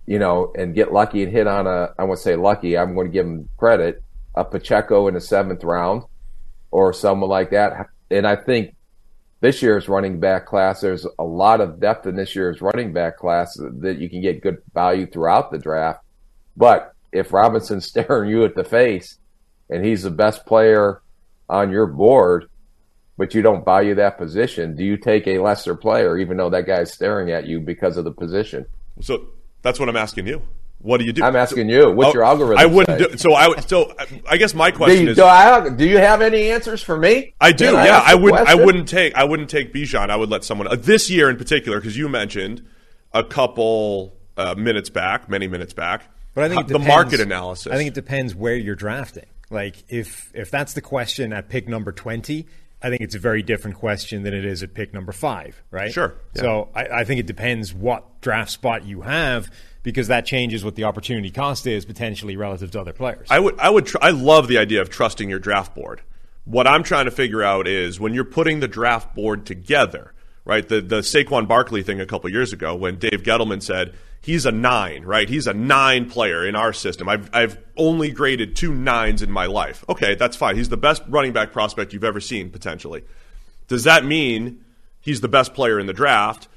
[0.07, 1.95] you know, and get lucky and hit on a?
[1.99, 2.77] I want to say lucky.
[2.77, 4.03] I'm going to give them credit.
[4.35, 6.03] A Pacheco in the seventh round,
[6.71, 7.89] or someone like that.
[8.11, 8.77] And I think
[9.41, 13.17] this year's running back class, there's a lot of depth in this year's running back
[13.17, 16.01] class that you can get good value throughout the draft.
[16.57, 19.19] But if Robinson's staring you at the face
[19.71, 21.01] and he's the best player
[21.49, 22.49] on your board,
[23.17, 26.67] but you don't value that position, do you take a lesser player even though that
[26.67, 28.67] guy's staring at you because of the position?
[29.01, 29.29] So
[29.63, 30.43] that's what I'm asking you.
[30.79, 31.25] What do you do?
[31.25, 31.91] I'm asking you.
[31.91, 32.59] What's oh, your algorithm?
[32.59, 33.09] I wouldn't say?
[33.09, 33.17] do.
[33.17, 33.69] So I would.
[33.69, 33.95] So
[34.29, 36.97] I guess my question do you, is: do, I, do you have any answers for
[36.97, 37.35] me?
[37.41, 37.73] I do.
[37.73, 38.49] Can yeah, I, I wouldn't.
[38.49, 39.15] I wouldn't take.
[39.15, 40.11] I wouldn't take Bijan.
[40.11, 42.65] I would let someone uh, this year in particular because you mentioned
[43.13, 46.09] a couple uh, minutes back, many minutes back.
[46.35, 47.73] But I think the market analysis.
[47.73, 49.27] I think it depends where you're drafting.
[49.51, 52.47] Like if if that's the question at pick number twenty,
[52.83, 55.93] I think it's a very different question than it is at pick number five, right?
[55.93, 56.43] Sure, yeah.
[56.43, 59.51] So I, I think it depends what draft spot you have
[59.83, 63.29] because that changes what the opportunity cost is potentially relative to other players.
[63.31, 66.03] I would, I would, tr- I love the idea of trusting your draft board.
[66.45, 70.13] What I'm trying to figure out is when you're putting the draft board together,
[70.45, 70.69] right?
[70.69, 73.95] The the Saquon Barkley thing a couple years ago when Dave Gettleman said
[74.27, 75.29] he's a nine, right?
[75.29, 77.09] He's a nine player in our system.
[77.09, 79.85] I've I've only graded two nines in my life.
[79.89, 80.57] Okay, that's fine.
[80.57, 83.05] He's the best running back prospect you've ever seen potentially.
[83.69, 84.65] Does that mean
[85.01, 86.49] he's the best player in the draft?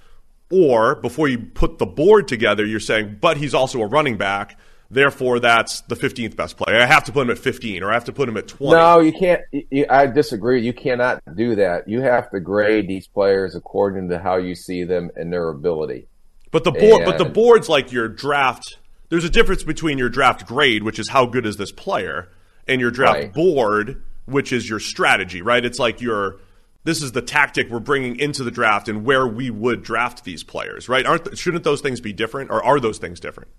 [0.51, 4.57] Or before you put the board together, you're saying, but he's also a running back.
[4.89, 6.81] Therefore, that's the 15th best player.
[6.81, 8.75] I have to put him at 15, or I have to put him at 20.
[8.75, 9.43] No, you can't.
[9.51, 10.63] You, I disagree.
[10.63, 11.87] You cannot do that.
[11.87, 16.07] You have to grade these players according to how you see them and their ability.
[16.51, 18.77] But the board, but the board's like your draft.
[19.09, 22.29] There's a difference between your draft grade, which is how good is this player,
[22.67, 23.33] and your draft Right.
[23.33, 25.63] board, which is your strategy, right?
[25.63, 26.39] It's like your
[26.83, 30.43] this is the tactic we're bringing into the draft and where we would draft these
[30.43, 31.05] players, right?
[31.05, 33.49] Aren't shouldn't those things be different, or are those things different?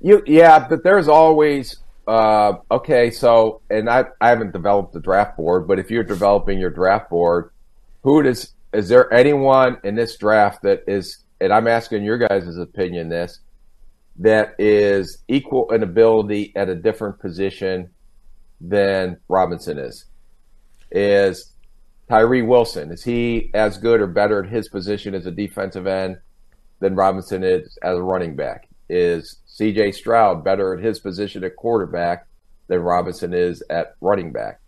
[0.00, 1.76] You yeah, but there's always
[2.08, 3.10] uh, okay.
[3.10, 7.10] So, and I I haven't developed the draft board, but if you're developing your draft
[7.10, 7.50] board,
[8.02, 11.18] who does is there anyone in this draft that is?
[11.40, 13.08] And I'm asking your guys' opinion.
[13.08, 13.40] This
[14.18, 17.90] that is equal in ability at a different position
[18.60, 20.06] than Robinson is.
[20.90, 21.52] Is
[22.08, 26.18] Tyree Wilson is he as good or better at his position as a defensive end
[26.80, 28.68] than Robinson is as a running back?
[28.88, 32.26] Is CJ Stroud better at his position at quarterback
[32.68, 34.60] than Robinson is at running back?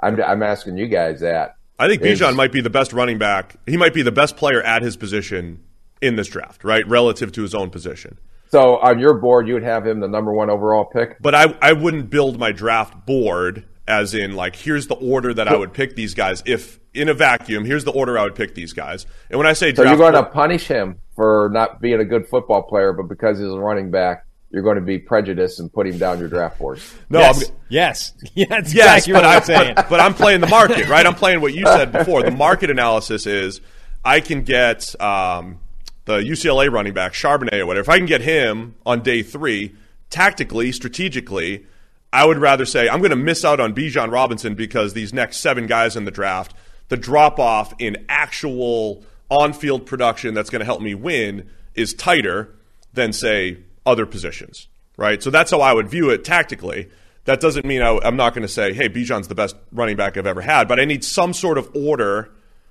[0.00, 1.56] I'm, I'm asking you guys that.
[1.78, 3.56] I think Bijan might be the best running back.
[3.66, 5.60] He might be the best player at his position
[6.02, 6.86] in this draft, right?
[6.86, 8.18] Relative to his own position.
[8.50, 11.16] So on your board, you would have him the number one overall pick.
[11.20, 15.48] But I, I wouldn't build my draft board as in like here's the order that
[15.48, 17.64] I would pick these guys if in a vacuum.
[17.64, 19.06] Here's the order I would pick these guys.
[19.30, 22.28] And when I say So you're going to punish him for not being a good
[22.28, 25.86] football player, but because he's a running back, you're going to be prejudiced and put
[25.86, 26.78] him down your draft board.
[27.08, 29.74] no, yes, I'm, yes, yeah, that's yes, exactly but what I, I'm saying.
[29.76, 31.06] but, but I'm playing the market, right?
[31.06, 32.22] I'm playing what you said before.
[32.22, 33.62] The market analysis is
[34.04, 35.58] I can get um,
[36.04, 37.82] the UCLA running back Charbonnet or whatever.
[37.82, 39.74] If I can get him on day three,
[40.10, 41.66] tactically, strategically,
[42.12, 45.38] I would rather say I'm going to miss out on Bijan Robinson because these next
[45.38, 46.54] seven guys in the draft,
[46.88, 51.94] the drop off in actual on field production that's going to help me win is
[51.94, 52.54] tighter
[52.92, 55.22] than say other positions, right?
[55.22, 56.90] So that's how I would view it tactically.
[57.24, 60.16] That doesn't mean I, I'm not going to say, hey, Bijan's the best running back
[60.16, 62.30] I've ever had, but I need some sort of order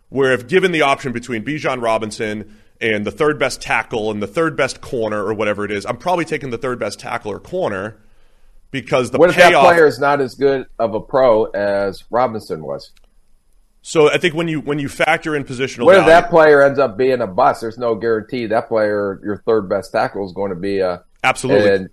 [0.09, 4.27] where if given the option between Bijan Robinson and the third best tackle and the
[4.27, 7.39] third best corner or whatever it is, I'm probably taking the third best tackle or
[7.39, 7.97] corner
[8.71, 9.65] because the What if that payoff.
[9.65, 12.91] player is not as good of a pro as Robinson was?
[13.83, 16.79] so I think when you when you factor in positional What if that player ends
[16.79, 17.61] up being a bust?
[17.61, 21.69] There's no guarantee that player, your third best tackle, is going to be a absolutely.
[21.69, 21.89] And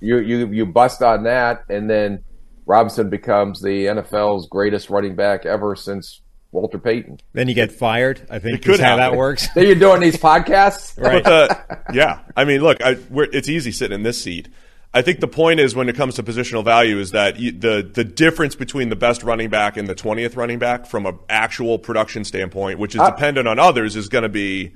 [0.00, 2.24] you you you bust on that, and then
[2.66, 6.20] Robinson becomes the NFL's greatest running back ever since
[6.52, 7.18] Walter Payton.
[7.32, 8.20] then you get fired.
[8.30, 9.48] I think It could is how that works.
[9.54, 11.24] So you're doing these podcasts, Right.
[11.24, 11.48] But
[11.88, 14.48] the, yeah, I mean, look, I, we're, it's easy sitting in this seat.
[14.94, 17.90] I think the point is when it comes to positional value is that you, the
[17.94, 21.78] the difference between the best running back and the twentieth running back from an actual
[21.78, 24.74] production standpoint, which is I- dependent on others, is going to be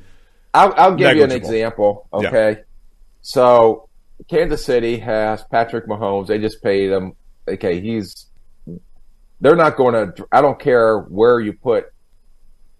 [0.54, 1.48] I'll, I'll give you an Negligible.
[1.50, 2.08] example.
[2.14, 2.28] Yeah.
[2.28, 2.60] Okay,
[3.20, 3.88] so
[4.30, 6.28] Kansas City has Patrick Mahomes.
[6.28, 7.12] They just paid him.
[7.46, 8.25] Okay, he's.
[9.40, 10.26] They're not going to.
[10.32, 11.92] I don't care where you put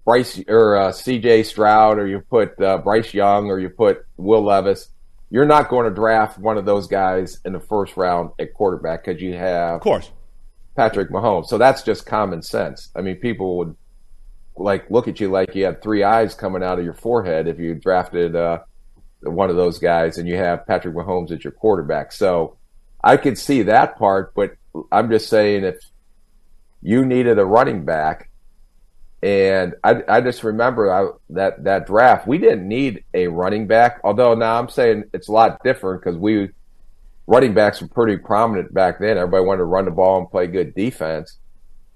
[0.04, 1.42] Bryce or uh, C.J.
[1.42, 4.88] Stroud, or you put uh, Bryce Young, or you put Will Levis.
[5.28, 9.04] You're not going to draft one of those guys in the first round at quarterback
[9.04, 10.10] because you have of course.
[10.76, 11.46] Patrick Mahomes.
[11.46, 12.90] So that's just common sense.
[12.94, 13.76] I mean, people would
[14.56, 17.58] like look at you like you had three eyes coming out of your forehead if
[17.58, 18.60] you drafted uh,
[19.22, 22.12] one of those guys and you have Patrick Mahomes as your quarterback.
[22.12, 22.56] So
[23.02, 24.56] I could see that part, but
[24.92, 25.76] I'm just saying if
[26.82, 28.30] you needed a running back,
[29.22, 34.00] and I, I just remember I, that that draft we didn't need a running back.
[34.04, 36.50] Although now I'm saying it's a lot different because we
[37.26, 39.16] running backs were pretty prominent back then.
[39.16, 41.38] Everybody wanted to run the ball and play good defense.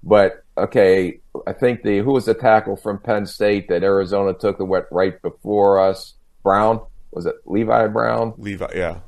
[0.03, 4.57] But okay, I think the who was the tackle from Penn State that Arizona took
[4.57, 6.15] that went right before us?
[6.43, 8.33] Brown was it Levi Brown?
[8.37, 8.99] Levi, yeah.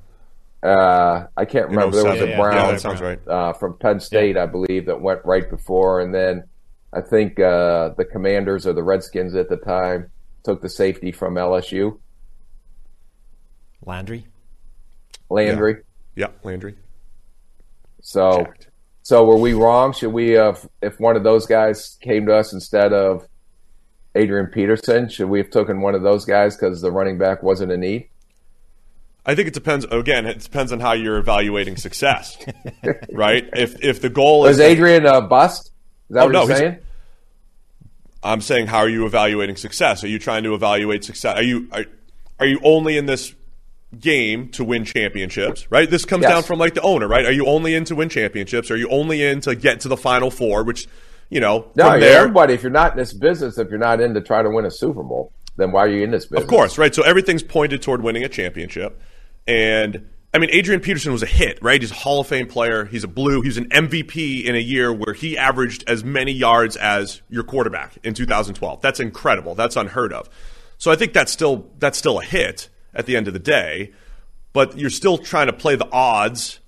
[0.63, 1.97] Uh, I can't remember.
[1.97, 2.27] There was 07.
[2.27, 3.27] a Yeah, Brown Yeah, sounds right.
[3.27, 6.45] uh, from Penn State, I believe, that went right before, and then
[6.93, 10.09] I think uh, the Commanders or the Redskins at the time
[10.43, 11.99] took the safety from LSU,
[13.85, 14.25] Landry.
[15.29, 15.77] Landry.
[16.15, 16.75] Yeah, Landry.
[18.01, 18.67] So Jacked.
[19.01, 19.91] So were we wrong?
[19.91, 23.27] Should we have, if one of those guys came to us instead of
[24.15, 27.71] Adrian Peterson, should we have taken one of those guys because the running back wasn't
[27.71, 28.07] a need?
[29.25, 29.85] I think it depends.
[29.85, 32.37] Again, it depends on how you're evaluating success,
[33.11, 33.47] right?
[33.53, 35.71] If if the goal Was is Adrian a bust?
[36.09, 36.77] Is that Oh, what no, you're saying?
[38.23, 40.03] I'm saying, how are you evaluating success?
[40.03, 41.37] Are you trying to evaluate success?
[41.37, 41.85] Are you are,
[42.39, 43.33] are you only in this
[43.99, 45.69] game to win championships?
[45.71, 45.89] Right.
[45.89, 46.31] This comes Yes.
[46.31, 47.25] down from like the owner, right?
[47.25, 48.71] Are you only in to win championships?
[48.71, 50.63] Are you only in to get to the final four?
[50.63, 50.87] Which
[51.29, 52.53] you know, No, from there, everybody.
[52.53, 54.71] If you're not in this business, if you're not in to try to win a
[54.71, 56.43] Super Bowl, then why are you in this business?
[56.43, 56.93] Of course, right?
[56.93, 59.01] So everything's pointed toward winning a championship.
[59.47, 61.79] And I mean, Adrian Peterson was a hit, right?
[61.79, 62.85] He's a Hall of Fame player.
[62.85, 63.41] He's a blue.
[63.41, 67.43] He was an MVP in a year where he averaged as many yards as your
[67.43, 68.81] quarterback in 2012.
[68.81, 69.53] That's incredible.
[69.53, 70.29] That's unheard of.
[70.77, 73.93] So I think that's still that's still a hit at the end of the day.
[74.53, 76.59] But you're still trying to play the odds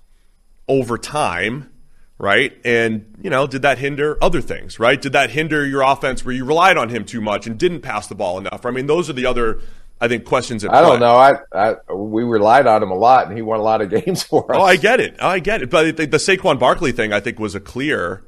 [0.68, 1.70] over time,
[2.18, 2.52] right?
[2.64, 5.00] And, you know, did that hinder other things, right?
[5.00, 8.08] Did that hinder your offense where you relied on him too much and didn't pass
[8.08, 8.66] the ball enough?
[8.66, 9.60] I mean, those are the other,
[10.00, 11.16] I think, questions at I don't know.
[11.16, 14.22] I, I we relied on him a lot, and he won a lot of games
[14.22, 14.58] for us.
[14.58, 15.16] Oh, I get it.
[15.22, 15.70] I get it.
[15.70, 18.22] But the, the Saquon Barkley thing, I think, was a clear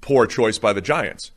[0.00, 1.30] poor choice by the Giants.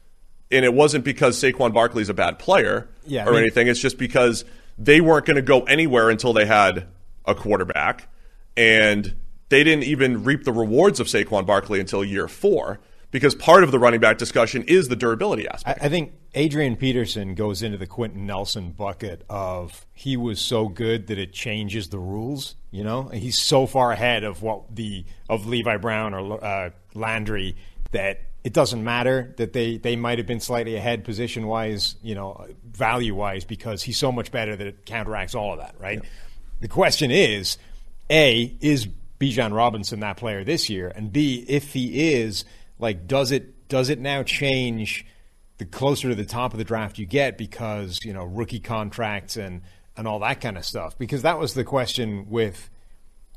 [0.51, 3.67] And it wasn't because Saquon Barkley's a bad player Yeah, I or mean- anything.
[3.67, 4.45] It's just because
[4.77, 6.87] they weren't going to go anywhere until they had
[7.25, 8.07] a quarterback.
[8.55, 9.15] And
[9.49, 12.79] they didn't even reap the rewards of Saquon Barkley until year four
[13.11, 15.79] because part of the running back discussion is the durability aspect.
[15.81, 21.07] I think Adrian Peterson goes into the Quenton Nelson bucket of he was so good
[21.07, 22.55] that it changes the rules.
[22.71, 27.55] You know, he's so far ahead of what the of Levi Brown or uh, Landry
[27.91, 32.15] that it doesn't matter that they they might have been slightly ahead position wise, you
[32.15, 35.75] know, value wise because he's so much better that it counteracts all of that.
[35.79, 36.01] Right.
[36.59, 37.57] The question is,
[38.09, 38.87] a is
[39.19, 42.45] Bijan Robinson that player this year, and b if he is,
[42.79, 45.05] like, does it does it now change?
[45.57, 49.37] the closer to the top of the draft you get because you know rookie contracts
[49.37, 49.61] and
[49.95, 50.97] and all that kind of stuff?
[50.97, 52.69] Because that was the question with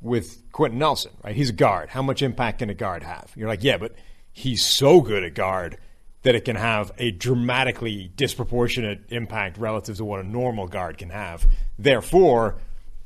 [0.02, 1.34] with Quenton Nelson right?
[1.34, 1.90] He's a guard.
[1.90, 3.32] How much impact can a guard have?
[3.36, 3.94] You're like yeah but
[4.32, 5.78] he's so good at guard
[6.22, 11.10] that it can have a dramatically disproportionate impact relative to what a normal guard can
[11.10, 11.46] have.
[11.78, 12.58] Therefore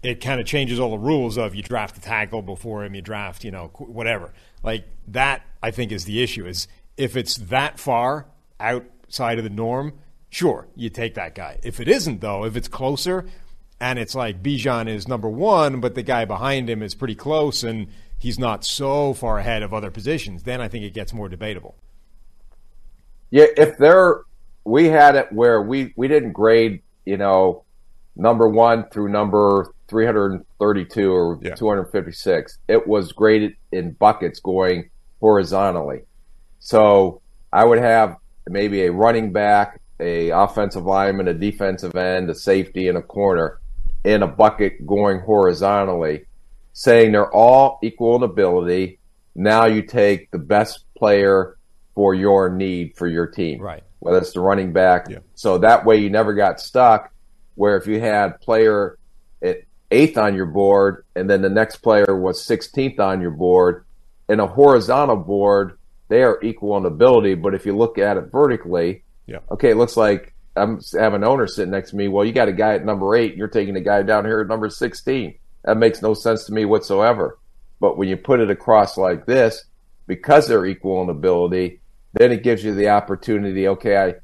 [0.03, 3.01] it kind of changes all the rules of you draft a tackle before him you
[3.01, 4.33] draft you know whatever
[4.65, 8.27] like that I think is the issue is if it's that far
[8.59, 9.95] outside of the norm,
[10.31, 11.59] sure, you take that guy.
[11.63, 13.27] If it isn't, though, if it's closer
[13.81, 17.63] and it's like Bijan is number one, but the guy behind him is pretty close
[17.63, 17.89] and
[18.19, 21.77] he's not so far ahead of other positions, then I think it gets more debatable.
[23.31, 24.23] Yeah, if there,
[24.65, 27.65] we had it where we we didn't grade, you know,
[28.17, 31.55] number one through number three hundred thirty-two or Yeah.
[31.55, 32.59] two hundred fifty-six.
[32.67, 34.91] It was graded in buckets going
[35.21, 36.01] horizontally.
[36.59, 37.21] So
[37.53, 38.17] I would have
[38.49, 43.61] maybe a running back, a offensive lineman, a defensive end, a safety, and a corner
[44.03, 46.25] in a bucket going horizontally,
[46.73, 48.99] saying they're all equal in ability.
[49.37, 51.57] Now you take the best player
[51.95, 53.85] for your need for your team, Right.
[54.01, 55.19] Whether it's the running back, Yeah.
[55.37, 57.13] so that way you never got stuck.
[57.55, 58.99] Where if you had player
[59.43, 59.59] at
[59.95, 63.85] eighth on your board, and then the next player was sixteenth on your board,
[64.29, 65.79] in a horizontal board,
[66.09, 67.35] they are equal in ability.
[67.35, 69.39] But if you look at it vertically, Yeah.
[69.51, 72.09] okay, it looks like I'm have an owner sitting next to me.
[72.09, 74.49] Well, you got a guy at number eight, you're taking a guy down here at
[74.49, 75.35] number sixteen.
[75.65, 77.39] That makes no sense to me whatsoever.
[77.81, 79.65] But when you put it across like this,
[80.07, 81.81] because they're equal in ability,
[82.13, 83.67] then it gives you the opportunity.
[83.69, 84.15] Okay, I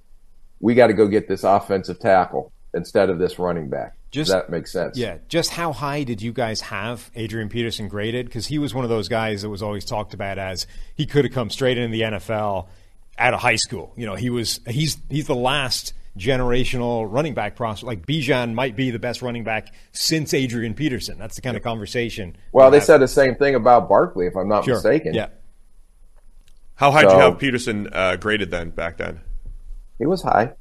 [0.60, 3.96] we got to go get this offensive tackle instead of this running back.
[4.10, 4.98] Just- that makes sense?
[4.98, 5.18] Yeah.
[5.28, 8.26] Just how high did you guys have Adrian Peterson graded?
[8.26, 11.24] Because he was one of those guys that was always talked about as he could
[11.24, 12.66] have come straight into the NFL
[13.18, 13.92] out of high school.
[13.96, 17.86] You know, he was he's he's the last generational running back prospect.
[17.86, 21.16] Like Bijan might be the best running back since Adrian Peterson.
[21.18, 22.36] That's the kind of conversation.
[22.52, 22.84] Well, they have.
[22.84, 24.74] said the same thing about Barkley, if I'm not Sure.
[24.74, 25.14] mistaken.
[25.14, 25.28] Yeah.
[26.74, 29.20] How high did you have Peterson uh, graded then back then?
[29.98, 30.54] He was high.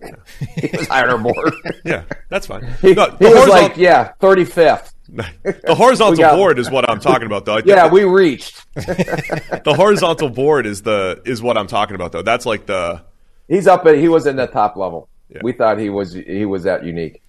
[0.56, 1.52] he was high on our board.
[1.84, 2.64] Yeah, that's fine.
[2.80, 4.92] he, No, he the was like, yeah, 35th.
[5.08, 7.56] the horizontal board is what I'm talking about, though.
[7.56, 8.64] I Yeah, we reached.
[8.74, 12.22] the horizontal board is the is what I'm talking about, though.
[12.22, 13.02] That's like the
[13.48, 13.96] He's up at.
[13.96, 15.08] He was in the top level.
[15.30, 15.40] Yeah.
[15.42, 16.12] We thought he was.
[16.12, 17.22] He was that unique.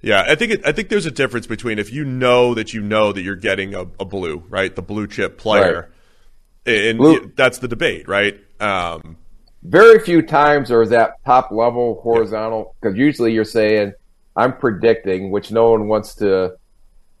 [0.00, 0.22] yeah.
[0.26, 3.12] I think it, I think there's a difference between if you know that you know
[3.12, 5.90] that you're getting a, a blue right, the blue chip player,
[6.64, 8.38] and Blue- that's the debate, right?
[8.60, 9.16] Um,
[9.62, 13.92] Very few times are that top level horizontal because usually you're saying
[14.36, 16.56] I'm predicting, which no one wants to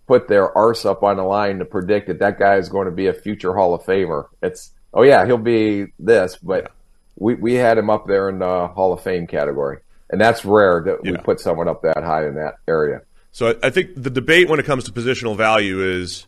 [0.06, 2.90] put their arse up on the line to predict that that guy is going to
[2.92, 4.26] be a future Hall of Famer.
[4.42, 6.68] It's oh yeah, he'll be this, but Yeah.
[7.16, 9.78] we we had him up there in the Hall of Fame category,
[10.08, 13.02] and that's rare that we put someone up that high in that area.
[13.32, 16.26] So I, I think the debate when it comes to positional value is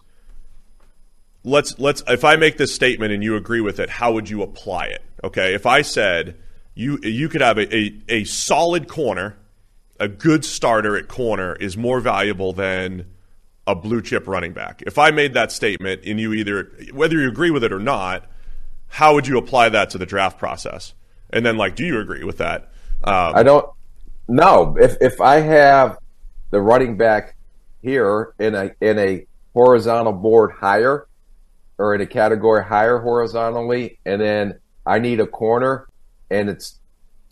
[1.43, 4.43] let's let's if I make this statement and you agree with it, how would you
[4.43, 5.03] apply it?
[5.25, 6.37] Okay, if I said
[6.75, 9.37] you you could have a, a, a solid corner,
[10.01, 13.07] a good starter at corner is more valuable than
[13.67, 14.83] a blue chip running back.
[14.87, 18.29] If I made that statement and you either whether you agree with it or not,
[18.89, 20.95] how would you apply that to the draft process?
[21.31, 22.73] And then like, do you agree with that?
[23.05, 23.67] Um, I don't
[24.29, 25.99] No, if if I have
[26.51, 27.37] the running back
[27.83, 31.07] here in a in a horizontal board higher
[31.79, 35.89] or in a category higher horizontally, and then I need a corner
[36.31, 36.79] and it's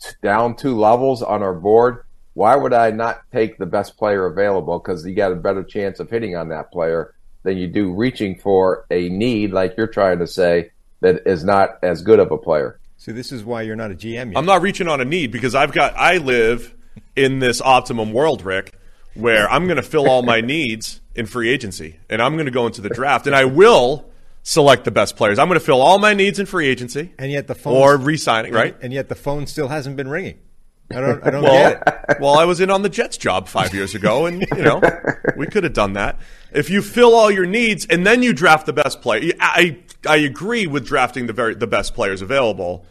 [0.01, 2.05] t- down two levels on our board.
[2.33, 4.79] Why would I not take the best player available?
[4.79, 8.37] Because you got a better chance of hitting on that player than you do reaching
[8.37, 10.71] for a need, like you're trying to say,
[11.01, 12.79] that is not as good of a player.
[12.97, 14.37] So this is why you're not a GM yet.
[14.37, 16.75] I'm not reaching on a need because I've got I live
[17.15, 18.77] in this optimum world, Rick,
[19.15, 22.51] where I'm going to fill all my needs in free agency, and I'm going to
[22.51, 24.05] go into the draft, and I will
[24.43, 25.39] select the best players.
[25.39, 27.97] I'm going to fill all my needs in free agency, and yet the phone or
[27.97, 28.75] re-signing, right?
[28.81, 30.39] And yet the phone still hasn't been ringing.
[30.91, 31.25] I don't.
[31.25, 32.17] I don't Well, get it.
[32.19, 34.81] well, I was in on the Jets job five years ago, and you know
[35.37, 36.19] we could have done that.
[36.51, 40.17] If you fill all your needs and then you draft the best player, I I
[40.17, 42.85] agree with drafting the very the best players available,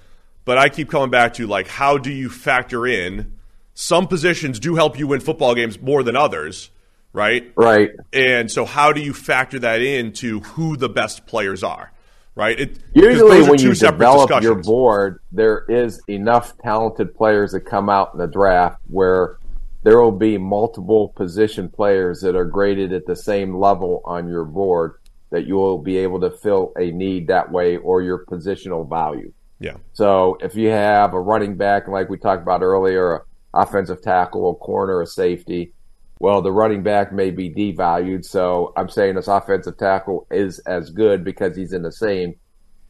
[0.46, 3.34] but I keep coming back to like how do you factor in
[3.74, 6.70] some positions do help you win football games more than others,
[7.12, 7.52] right?
[7.56, 7.90] Right.
[8.12, 11.92] And so how do you factor that into who the best players are,
[12.34, 12.58] right?
[12.58, 18.11] It, Usually, when you develop your board, there is enough talented players that come out
[18.12, 19.38] in the draft where
[19.82, 24.44] there will be multiple position players that are graded at the same level on your
[24.44, 24.94] board
[25.30, 29.32] that you will be able to fill a need that way or your positional value.
[29.61, 29.76] yeah.
[29.92, 33.20] So if you have a running back, like we talked about earlier, a
[33.54, 35.72] offensive tackle, a corner, a safety,
[36.20, 38.26] well, the running back may be devalued.
[38.26, 42.34] So I'm saying this offensive tackle is as good because he's in the same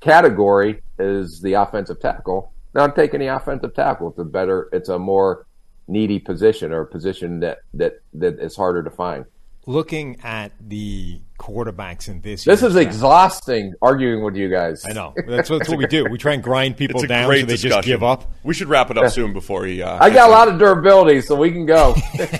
[0.01, 2.53] category as the offensive tackle.
[2.75, 4.11] Now I'm taking the offensive tackle.
[4.11, 5.47] It's a better, it's a more
[5.87, 9.25] needy position or a position that that that is harder to find.
[9.67, 14.85] Looking at the quarterbacks in this, This is draft- exhausting arguing with you guys.
[14.87, 16.07] I know that's what, that's what we do.
[16.11, 18.33] We try and grind people down so they just give up.
[18.43, 19.83] We should wrap it up soon before he.
[19.83, 21.95] Uh, I got a lot of durability, so we can go.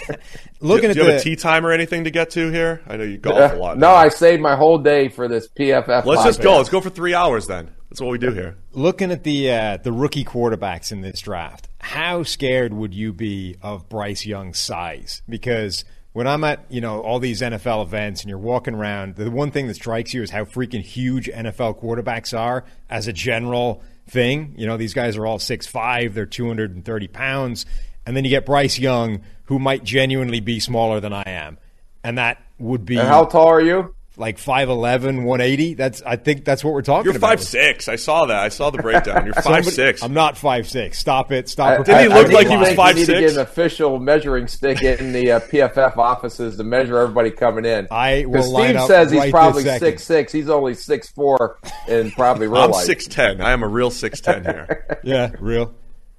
[0.61, 2.83] Looking do at you have the a tea time or anything to get to here?
[2.87, 3.79] I know you golf a lot.
[3.79, 6.05] no, I saved my whole day for this PFF.
[6.05, 6.57] Let's just go.
[6.59, 7.71] Let's go for three hours then.
[7.89, 8.57] That's what we do here.
[8.73, 13.57] looking at the uh, the rookie quarterbacks in this draft, how scared would you be
[13.63, 15.23] of Bryce Young's size?
[15.29, 19.31] Because when I'm at you know all these NFL events and you're walking around, the
[19.31, 23.83] one thing that strikes you is how freaking huge NFL quarterbacks are as a general
[24.09, 24.55] thing.
[24.57, 27.67] You know these guys are all six five, they're 230 pounds,
[28.07, 31.59] and then you get Bryce Young, who might genuinely be smaller than I am,
[32.03, 33.95] and that would be And how tall are you?
[34.17, 35.75] Like 5'11", 180.
[35.75, 37.31] That's I think that's what we're talking You're about.
[37.39, 37.89] five six.
[37.89, 38.39] I saw that.
[38.39, 39.25] I saw the breakdown.
[39.25, 40.03] You're five six.
[40.03, 40.99] I'm not five six.
[40.99, 41.49] Stop it.
[41.49, 41.87] Stop.
[41.87, 42.77] Didn't he look I'm like he was lying.
[42.77, 46.99] five- need to get an official measuring stick in the uh, PFF offices to measure
[46.99, 47.87] everybody coming in.
[47.91, 49.87] I will Because line Steve up says he's probably this second.
[49.89, 50.33] six six.
[50.33, 51.59] He's only six four,
[51.89, 52.85] and probably real I'm life.
[52.85, 53.41] six ten.
[53.41, 54.99] I am a real six ten here.
[55.05, 55.75] Yeah, real.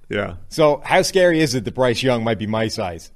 [0.10, 0.36] Yeah.
[0.50, 3.12] So, how scary is it that Bryce Young might be my size?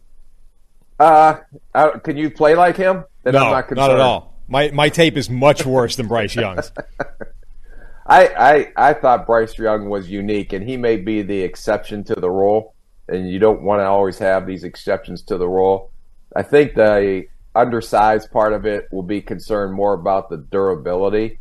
[1.00, 1.38] Uh,
[1.74, 3.04] uh, can you play like him?
[3.24, 3.92] Then No, I'm not not, concerned.
[3.94, 4.35] at all.
[4.48, 6.72] My my tape is much worse than Bryce Young's.
[8.08, 12.16] I, I I thought Bryce Young was unique, and he may be the exception to
[12.16, 12.76] the rule.
[13.08, 15.92] And you don't want to always have these exceptions to the rule.
[16.36, 21.40] I think the undersized part of it will be concerned more about the durability,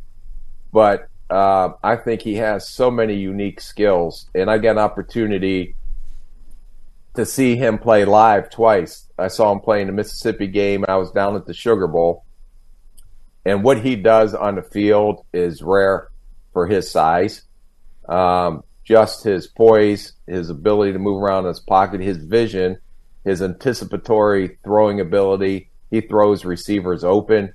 [0.73, 5.75] but uh, I think he has so many unique skills, and I got an opportunity
[7.15, 9.09] to see him play live twice.
[9.19, 10.85] I saw him play in the Mississippi game.
[10.87, 12.25] I was down at the Sugar Bowl,
[13.45, 16.09] and what he does on the field is rare
[16.53, 17.43] for his size.
[18.09, 22.79] Um, just his poise, his ability to move around his pocket, his vision,
[23.25, 25.71] his anticipatory throwing ability.
[25.91, 27.55] He throws receivers open.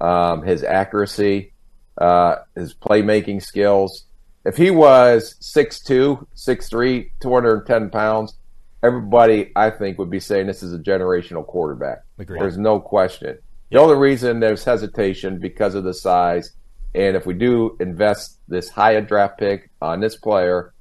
[0.00, 1.52] Um, his accuracy,
[1.98, 4.04] uh, his playmaking skills.
[4.44, 8.34] If he was 6'2", 6'3", 210 pounds,
[8.82, 12.02] everybody I think would be saying this is a generational quarterback.
[12.18, 12.40] Agreed.
[12.40, 13.38] There's no question.
[13.74, 16.52] The only reason there's hesitation because of the size,
[16.94, 20.72] and if we do invest this high a draft pick on this player,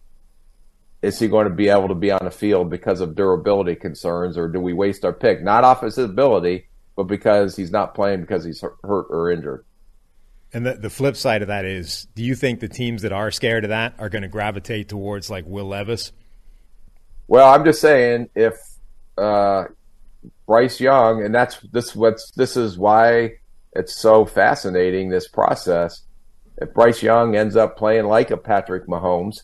[1.01, 4.37] is he going to be able to be on the field because of durability concerns,
[4.37, 5.41] or do we waste our pick?
[5.41, 9.65] Not off his ability, but because he's not playing because he's hurt or injured.
[10.53, 13.31] And the, the flip side of that is, do you think the teams that are
[13.31, 16.11] scared of that are going to gravitate towards like Will Levis?
[17.27, 18.53] Well, I'm just saying if
[19.17, 19.63] uh,
[20.45, 23.33] Bryce Young, and that's this what's this is why
[23.73, 26.03] it's so fascinating this process.
[26.57, 29.43] If Bryce Young ends up playing like a Patrick Mahomes,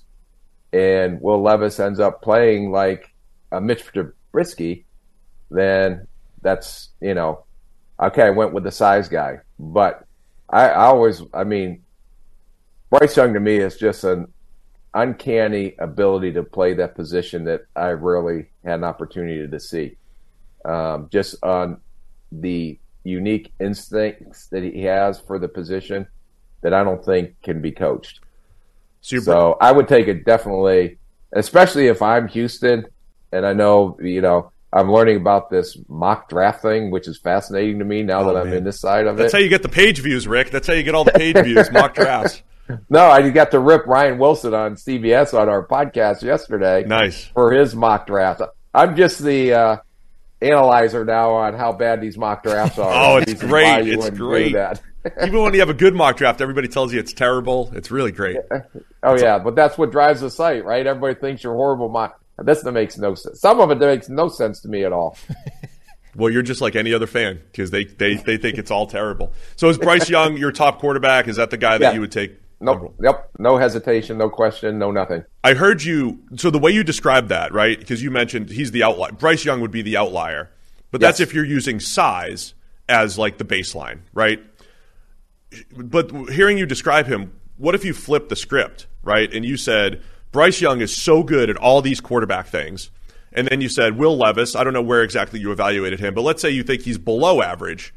[0.73, 3.13] and Will Levis ends up playing like
[3.51, 4.83] a Mitch Trubisky,
[5.49, 6.07] then
[6.41, 7.45] that's you know,
[7.99, 10.05] okay, I went with the size guy, but
[10.49, 11.83] I, I always, I mean,
[12.89, 14.31] Bryce Young to me is just an
[14.93, 19.97] uncanny ability to play that position that I rarely had an opportunity to see.
[20.69, 21.81] Um, just on
[22.31, 26.05] the unique instincts that he has for the position
[26.61, 28.19] that I don't think can be coached.
[29.01, 30.99] So, so I would take it definitely,
[31.33, 32.85] especially if I'm Houston,
[33.31, 37.79] and I know you know I'm learning about this mock draft thing, which is fascinating
[37.79, 38.57] to me now oh, that I'm man.
[38.57, 39.23] in this side of That's it.
[39.23, 40.51] That's how you get the page views, Rick.
[40.51, 42.43] That's how you get all the page views, mock drafts.
[42.91, 46.83] No, I got to rip Ryan Wilson on CBS on our podcast yesterday.
[46.85, 47.25] Nice.
[47.25, 48.43] For his mock draft.
[48.75, 49.77] I'm just the uh,
[50.41, 52.91] analyzer now on how bad these mock drafts are.
[52.91, 53.87] oh, it's great.
[53.87, 54.55] It's great.
[55.23, 57.71] Even when you have a good mock draft, everybody tells you it's terrible.
[57.73, 58.37] It's really great.
[59.03, 59.39] oh, yeah.
[59.39, 60.85] But that's what drives the site, right?
[60.85, 63.39] Everybody thinks you're horrible mock this makes no sense.
[63.39, 65.17] Some of it makes no sense to me at all.
[66.15, 69.33] well, you're just like any other fan because they, they, they think it's all terrible.
[69.55, 71.27] So is Bryce Young your top quarterback?
[71.27, 71.93] Is that the guy that yeah.
[71.93, 72.37] you would take?
[72.61, 72.95] Nope.
[73.01, 73.29] Yep.
[73.39, 75.23] No hesitation, no question, no nothing.
[75.43, 76.19] I heard you.
[76.35, 77.79] So the way you described that, right?
[77.79, 79.13] Because you mentioned he's the outlier.
[79.13, 80.51] Bryce Young would be the outlier,
[80.91, 82.53] but that's if you're using size
[82.89, 84.41] as like the baseline, right?
[85.75, 89.33] But hearing you describe him, what if you flip the script, right?
[89.33, 92.91] And you said Bryce Young is so good at all these quarterback things.
[93.31, 94.55] And then you said Will Levis.
[94.55, 97.41] I don't know where exactly you evaluated him, but let's say you think he's below
[97.41, 97.93] average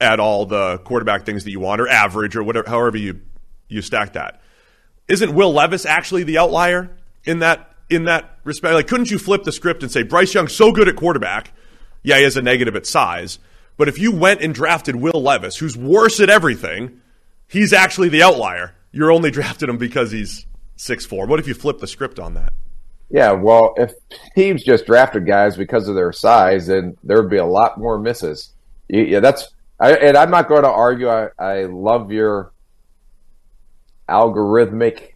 [0.00, 3.20] at all the quarterback things that you want, or average, or whatever, however you
[3.70, 4.40] you stack that.
[5.08, 6.90] Isn't Will Levis actually the outlier
[7.24, 8.74] in that in that respect?
[8.74, 11.52] Like, couldn't you flip the script and say Bryce Young's so good at quarterback?
[12.02, 13.38] Yeah, he has a negative at size,
[13.76, 17.00] but if you went and drafted Will Levis, who's worse at everything,
[17.46, 18.74] he's actually the outlier.
[18.92, 21.26] You're only drafted him because he's six four.
[21.26, 22.52] What if you flip the script on that?
[23.10, 23.92] Yeah, well, if
[24.36, 27.98] teams just drafted guys because of their size, then there would be a lot more
[27.98, 28.52] misses.
[28.88, 29.48] Yeah, that's
[29.80, 31.08] I, and I'm not going to argue.
[31.08, 32.52] I, I love your
[34.10, 35.12] algorithmic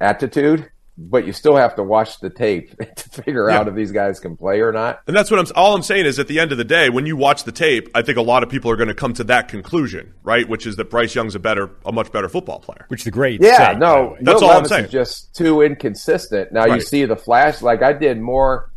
[0.00, 3.58] attitude, but you still have to watch the tape to figure yeah.
[3.58, 5.00] out if these guys can play or not.
[5.06, 5.46] And that's what I'm.
[5.54, 7.88] All I'm saying is, at the end of the day, when you watch the tape,
[7.94, 10.48] I think a lot of people are going to come to that conclusion, right?
[10.48, 12.84] Which is that Bryce Young's a better, a much better football player.
[12.88, 13.40] Which the great.
[13.40, 14.84] Yeah, no, that's all Levis I'm saying.
[14.86, 16.52] Is just too inconsistent.
[16.52, 16.74] Now right.
[16.74, 17.62] you see the flash.
[17.62, 18.70] Like I did more.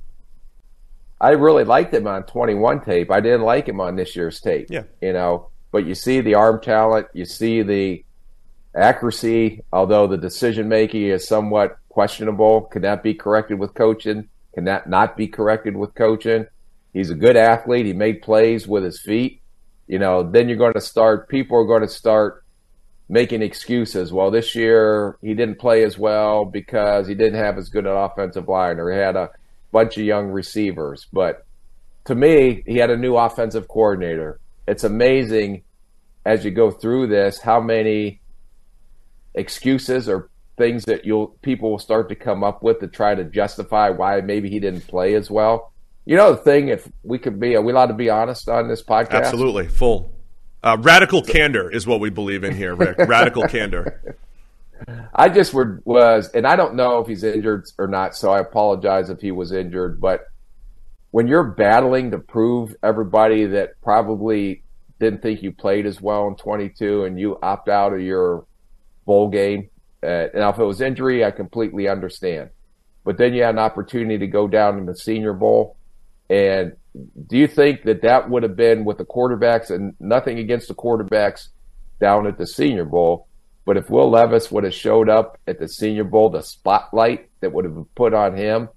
[1.19, 3.09] I really liked him on 21 tape.
[3.09, 4.67] I didn't like him on this year's tape.
[4.69, 7.07] Yeah, you know, but you see the arm talent.
[7.13, 8.03] You see the
[8.75, 12.61] accuracy, although the decision making is somewhat questionable.
[12.61, 14.29] Can that be corrected with coaching?
[14.53, 16.47] Can that not be corrected with coaching?
[16.93, 17.85] He's a good athlete.
[17.85, 19.41] He made plays with his feet.
[19.87, 22.43] You know, then you're going to start, people are going to start
[23.09, 24.13] making excuses.
[24.13, 27.95] Well, this year he didn't play as well because he didn't have as good an
[27.95, 29.29] offensive line or he had a
[29.71, 31.07] bunch of young receivers.
[31.11, 31.45] But
[32.05, 34.39] to me, he had a new offensive coordinator.
[34.67, 35.63] It's amazing
[36.25, 38.21] as you go through this how many
[39.35, 43.23] excuses or things that you'll people will start to come up with to try to
[43.23, 45.73] justify why maybe he didn't play as well.
[46.05, 48.67] You know the thing, if we could be, are we allowed to be honest on
[48.67, 49.23] this podcast?
[49.23, 50.13] Absolutely, full.
[50.61, 52.97] Uh, radical candor is what we believe in here, Rick.
[52.99, 54.17] radical candor.
[55.15, 58.39] I just were, was, and I don't know if he's injured or not, so I
[58.39, 60.01] apologize if he was injured.
[60.01, 60.25] But
[61.11, 64.63] when you're battling to prove everybody that probably
[64.99, 68.45] didn't think you played as well in 22 and you opt out of your
[69.05, 69.69] bowl game
[70.03, 72.49] uh, now, if it was injury, I completely understand.
[73.05, 75.77] But then you had an opportunity to go down in the Senior Bowl.
[76.29, 76.73] And
[77.27, 80.75] do you think that that would have been with the quarterbacks and nothing against the
[80.75, 81.49] quarterbacks
[82.01, 83.27] down at the Senior Bowl?
[83.65, 87.53] But if Will Levis would have showed up at the Senior Bowl, the spotlight that
[87.53, 88.67] would have been put on him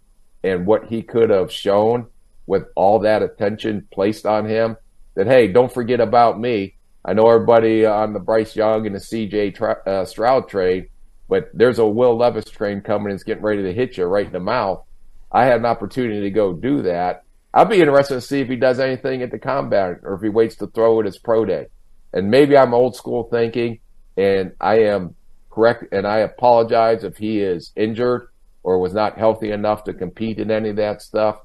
[0.45, 2.07] and what he could have shown
[2.47, 4.77] with all that attention placed on him,
[5.17, 6.76] that, hey, don't forget about me.
[7.07, 10.89] I know everybody on the Bryce Young and the CJ uh, Stroud trade
[11.29, 14.33] but there's a Will Levis train coming it's getting ready to hit you right in
[14.33, 14.85] the mouth.
[15.33, 17.25] I had an opportunity to go do that.
[17.53, 20.29] I'll be interested to see if he does anything at the combine or if he
[20.29, 21.67] waits to throw at his pro day.
[22.13, 23.81] And maybe I'm old school thinking
[24.17, 25.15] and I am
[25.51, 28.29] correct and I apologize if he is injured
[28.63, 31.41] or was not healthy enough to compete in any of that stuff.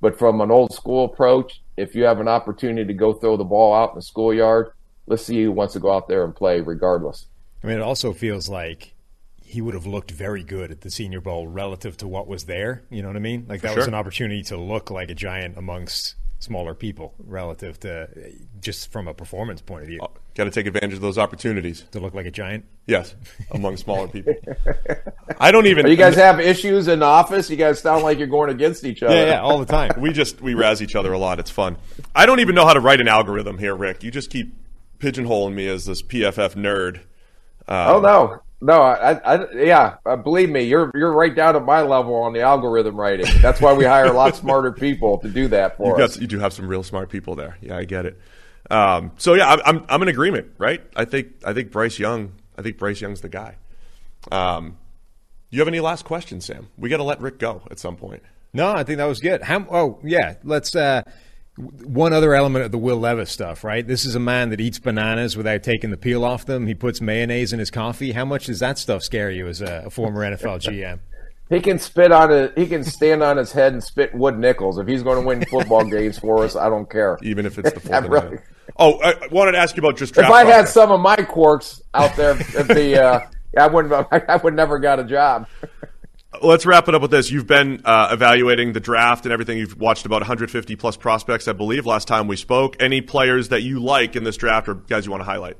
[0.00, 3.44] But from an old school approach, if you have an opportunity to go throw the
[3.44, 4.72] ball out in the schoolyard,
[5.06, 7.26] let's see who wants to go out there and play regardless.
[7.62, 8.94] I mean, it also feels like
[9.42, 12.82] he would have looked very good at the Senior Bowl relative to what was there.
[12.90, 13.46] You know what I mean?
[13.48, 13.78] Like that sure.
[13.78, 18.08] was an opportunity to look like a giant amongst smaller people relative to
[18.60, 20.00] just from a performance point of view.
[20.02, 21.84] Uh, oh, Got to take advantage of those opportunities.
[21.92, 22.66] To look like a giant?
[22.86, 23.14] Yes,
[23.52, 24.34] among smaller people.
[25.38, 25.86] I don't even.
[25.86, 27.48] Are you guys have issues in the office?
[27.48, 29.14] You guys sound like you're going against each other.
[29.14, 29.92] Yeah, yeah, all the time.
[29.98, 31.38] we just we razz each other a lot.
[31.38, 31.76] It's fun.
[32.14, 34.02] I don't even know how to write an algorithm here, Rick.
[34.02, 34.54] You just keep
[34.98, 36.98] pigeonholing me as this PFF nerd.
[37.68, 41.64] Um, oh no, no, I, I yeah, uh, believe me, you're you're right down at
[41.64, 43.26] my level on the algorithm writing.
[43.42, 46.14] That's why we hire a lot smarter people to do that for you us.
[46.14, 47.58] Got, you do have some real smart people there.
[47.60, 48.18] Yeah, I get it.
[48.70, 50.82] Um, so yeah, I'm, I'm I'm in agreement, right?
[50.96, 52.32] I think I think Bryce Young.
[52.56, 53.56] I think Bryce Young's the guy.
[54.32, 54.78] Um,
[55.50, 56.68] you have any last questions, Sam?
[56.78, 58.22] We got to let Rick go at some point.
[58.52, 59.42] No, I think that was good.
[59.42, 60.74] How, oh yeah, let's.
[60.74, 61.02] Uh,
[61.56, 63.86] one other element of the Will Levis stuff, right?
[63.86, 66.66] This is a man that eats bananas without taking the peel off them.
[66.66, 68.12] He puts mayonnaise in his coffee.
[68.12, 70.98] How much does that stuff scare you as a, a former NFL GM?
[71.48, 72.58] He can spit on it.
[72.58, 74.78] He can stand on his head and spit wood nickels.
[74.78, 77.18] If he's going to win football games for us, I don't care.
[77.22, 78.04] Even if it's the fourth.
[78.08, 78.38] really.
[78.76, 80.16] Oh, I wanted to ask you about just.
[80.18, 83.20] if I had some of my quirks out there, the uh,
[83.56, 83.94] I wouldn't.
[84.10, 85.46] I would never got a job.
[86.42, 87.30] Let's wrap it up with this.
[87.30, 89.58] You've been uh, evaluating the draft and everything.
[89.58, 92.76] You've watched about 150 plus prospects, I believe, last time we spoke.
[92.80, 95.56] Any players that you like in this draft or guys you want to highlight?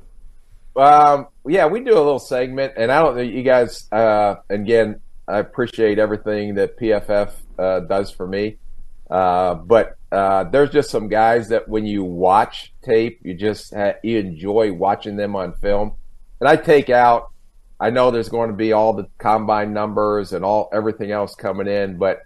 [0.75, 3.91] Um, yeah, we do a little segment, and I don't know you guys.
[3.91, 8.57] Uh, again, I appreciate everything that PFF uh, does for me,
[9.09, 13.73] uh, but uh, there's just some guys that when you watch tape, you just
[14.03, 15.93] you enjoy watching them on film,
[16.39, 17.31] and I take out
[17.79, 21.67] I know there's going to be all the combine numbers and all everything else coming
[21.67, 22.21] in, but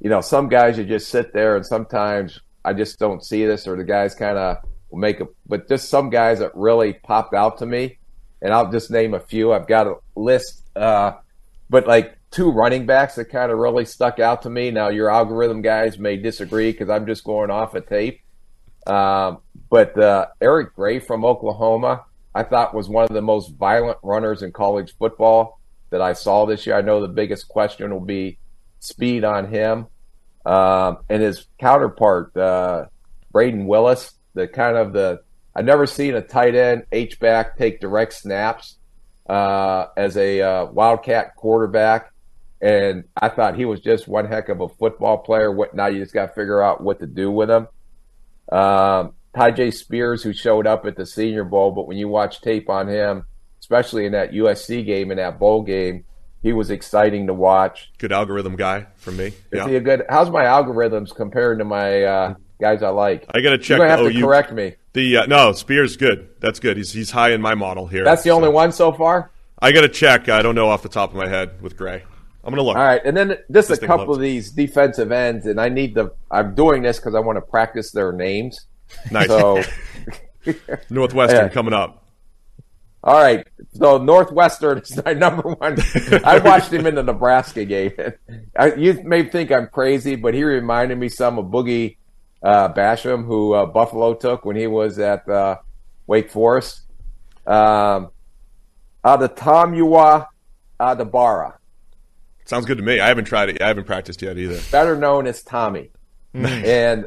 [0.00, 3.66] you know, some guys you just sit there and sometimes I just don't see this
[3.66, 4.58] or the guys kind of
[4.92, 7.98] make a, but just some guys that really popped out to me.
[8.42, 9.52] And I'll just name a few.
[9.52, 11.12] I've got a list, uh,
[11.68, 14.70] but like two running backs that kind of really stuck out to me.
[14.70, 18.22] Now your algorithm guys may disagree because I'm just going off a tape.
[18.86, 19.38] Um,
[19.68, 22.04] but uh, Eric Gray from Oklahoma,
[22.34, 26.46] I thought was one of the most violent runners in college football that I saw
[26.46, 26.76] this year.
[26.76, 28.38] I know the biggest question will be
[28.78, 29.86] speed on him.
[30.46, 32.86] Um, and his counterpart, uh,
[33.34, 35.22] Brayden Willis, the kind of the
[35.54, 38.76] I've never seen a tight end H back take direct snaps
[39.28, 42.12] uh, as a uh, Wildcat quarterback,
[42.60, 45.50] and I thought he was just one heck of a football player.
[45.50, 45.86] What now?
[45.86, 47.66] You just got to figure out what to do with him.
[48.50, 52.68] Um, Tyjae Spears, who showed up at the Senior Bowl, but when you watch tape
[52.68, 53.24] on him,
[53.60, 56.04] especially in that USC game and that bowl game,
[56.42, 57.92] he was exciting to watch.
[57.98, 59.26] Good algorithm guy for me.
[59.26, 59.68] Is yeah.
[59.68, 60.04] he a good?
[60.08, 63.26] How's my algorithms compared to my uh, guys I like?
[63.32, 63.78] I got to check.
[63.78, 64.74] You're gonna have to correct me.
[64.92, 66.30] The uh, no Spears good.
[66.40, 66.76] That's good.
[66.76, 68.04] He's he's high in my model here.
[68.04, 68.36] That's the so.
[68.36, 69.30] only one so far.
[69.62, 70.30] I got to check.
[70.30, 72.02] I don't know off the top of my head with Gray.
[72.42, 72.76] I'm gonna look.
[72.76, 75.94] All right, and then just this a couple of these defensive ends, and I need
[75.96, 76.12] to.
[76.30, 78.66] I'm doing this because I want to practice their names.
[79.10, 79.28] Nice.
[79.28, 79.62] So,
[80.90, 81.48] Northwestern yeah.
[81.48, 82.00] coming up.
[83.02, 83.46] All right.
[83.72, 85.78] So Northwestern is my number one.
[86.24, 87.92] I watched him in the Nebraska game.
[88.56, 91.96] I, you may think I'm crazy, but he reminded me some of Boogie
[92.42, 95.56] uh, Basham, who uh, Buffalo took when he was at uh,
[96.06, 96.82] Wake Forest.
[97.46, 98.10] Um,
[99.02, 100.26] uh, the Tomiwa
[100.78, 101.54] Adebawore.
[102.44, 103.00] Sounds good to me.
[103.00, 103.62] I haven't tried it.
[103.62, 104.60] I haven't practiced yet either.
[104.70, 105.90] Better known as Tommy.
[106.34, 107.06] and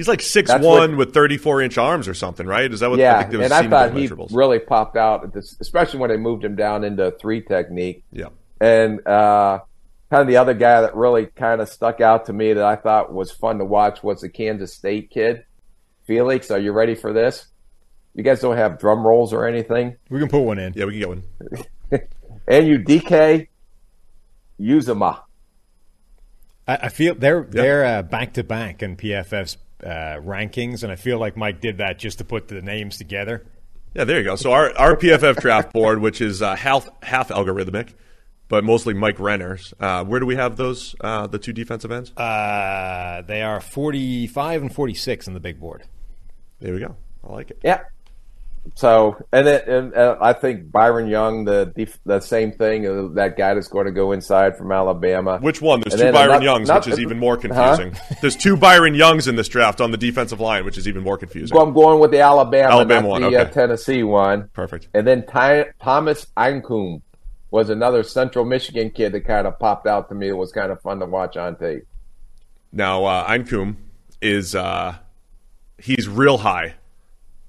[0.00, 2.72] He's like six That's one what, with thirty four inch arms or something, right?
[2.72, 2.98] Is that what?
[2.98, 6.56] Yeah, I and I thought he really popped out, this, especially when they moved him
[6.56, 8.02] down into three technique.
[8.10, 8.28] Yeah,
[8.62, 9.58] and uh,
[10.08, 12.76] kind of the other guy that really kind of stuck out to me that I
[12.76, 15.44] thought was fun to watch was the Kansas State kid,
[16.06, 16.50] Felix.
[16.50, 17.48] Are you ready for this?
[18.14, 19.98] You guys don't have drum rolls or anything.
[20.08, 20.72] We can put one in.
[20.74, 21.22] Yeah, we can get one.
[22.48, 23.48] and you DK
[24.58, 25.24] Uzomah.
[26.66, 27.50] I, I feel they're yep.
[27.50, 31.98] they're back to back in PFF's uh, rankings, and I feel like Mike did that
[31.98, 33.46] just to put the names together.
[33.94, 34.36] Yeah, there you go.
[34.36, 37.94] So our, our PFF draft board, which is uh, half half algorithmic,
[38.48, 39.74] but mostly Mike Renner's.
[39.80, 42.12] Uh, where do we have those uh, the two defensive ends?
[42.16, 45.84] Uh, they are forty five and forty six in the big board.
[46.60, 46.96] There we go.
[47.26, 47.58] I like it.
[47.64, 47.82] Yeah,
[48.74, 51.72] so, and, it, and uh, I think Byron Young, the
[52.04, 52.86] the same thing.
[52.86, 55.38] Uh, that guy that's going to go inside from Alabama.
[55.38, 55.80] Which one?
[55.80, 57.92] There's and two Byron not, Youngs, not, which is even more confusing.
[57.92, 58.14] Huh?
[58.20, 61.16] There's two Byron Youngs in this draft on the defensive line, which is even more
[61.16, 61.54] confusing.
[61.54, 63.36] Well, I'm going with the Alabama, Alabama one, the okay.
[63.38, 64.48] uh, Tennessee one.
[64.52, 64.88] Perfect.
[64.94, 67.02] And then Ty- Thomas Incoom
[67.50, 70.28] was another Central Michigan kid that kind of popped out to me.
[70.28, 71.86] It was kind of fun to watch on tape.
[72.72, 73.76] Now, uh, Incoom
[74.22, 74.96] is uh,
[75.78, 76.74] he's real high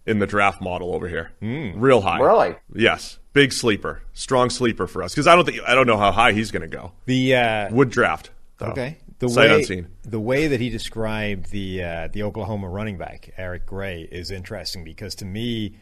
[0.06, 1.32] in the draft model over here.
[1.42, 2.20] Real high.
[2.20, 2.56] Really?
[2.74, 3.20] Yes.
[3.34, 4.04] Big sleeper.
[4.14, 5.14] Strong sleeper for us.
[5.14, 6.92] Because I don't think I don't know how high he's going to go.
[7.06, 8.32] The uh, Would draft.
[8.58, 8.68] Though.
[8.68, 8.98] Okay.
[9.20, 9.88] The Sight way, unseen.
[10.04, 14.84] The way that he described the uh, the Oklahoma running back Eric Gray is interesting
[14.84, 15.76] because to me,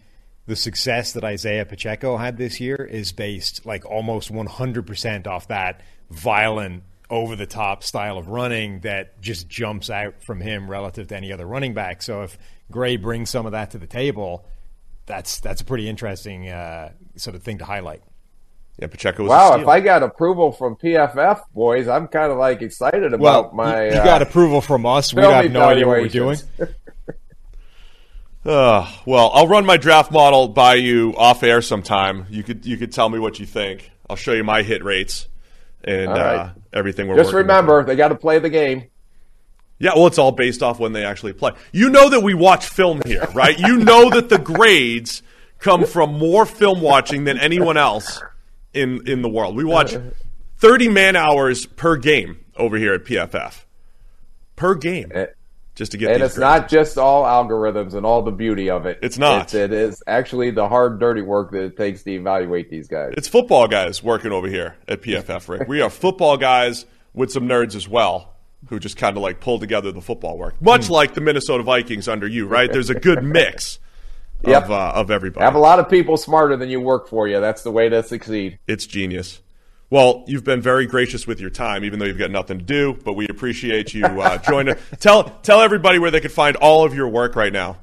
[0.45, 5.81] the success that Isaiah Pacheco had this year is based like almost 100% off that
[6.09, 11.15] violent, over the top style of running that just jumps out from him relative to
[11.15, 12.02] any other running back.
[12.02, 12.38] So if
[12.72, 14.45] Gray brings some of that to the table,
[15.06, 18.03] that's that's a pretty interesting uh, sort of thing to highlight.
[18.77, 19.61] Yeah, Pacheco was Wow, steal.
[19.64, 23.86] if I got approval from PFF, boys, I'm kind of like excited about Well, my.
[23.88, 25.14] you, you uh, got approval from us.
[25.14, 26.38] We have no idea what we're doing.
[26.38, 26.76] evaluations.
[28.45, 32.26] Uh, well, I'll run my draft model by you off air sometime.
[32.30, 33.91] You could you could tell me what you think.
[34.10, 35.27] I'll show you my hit rates
[35.84, 36.36] and All right.
[36.38, 38.85] uh, everything we're Just remember, they got to play the game.
[39.79, 41.51] Yeah, well, it's all based off when they actually play.
[41.71, 43.57] You know that we watch film here, right?
[43.57, 45.23] you know that the grades
[45.59, 48.21] come from more film watching than anyone else
[48.73, 49.55] in in the world.
[49.55, 49.95] We watch
[50.57, 53.63] 30 man hours per game over here at PFF.
[54.55, 55.11] Per game.
[55.13, 55.27] Eh,
[55.80, 56.39] Just to get And it's grades.
[56.41, 58.99] not just all algorithms and all the beauty of it.
[59.01, 59.43] It's not.
[59.43, 63.14] It's, it is actually the hard, dirty work that it takes to evaluate these guys.
[63.15, 65.69] It's football guys working over here at PFF, Rick.
[65.69, 68.35] We are football guys with some nerds as well
[68.68, 70.61] who just kind of like pull together the football work.
[70.61, 70.93] Much Hmm.
[70.93, 72.69] like the Minnesota Vikings under you, right?
[72.69, 73.80] There's a good mix
[74.45, 74.65] Yep.
[74.65, 75.45] of, uh, of everybody.
[75.45, 77.39] Have a lot of people smarter than you work for you.
[77.39, 78.60] That's the way to succeed.
[78.68, 79.39] It's genius.
[79.91, 82.99] Well, you've been very gracious with your time, even though you've got nothing to do.
[83.03, 84.76] But we appreciate you uh, joining.
[84.99, 87.78] tell tell everybody where they could find all of your work right now.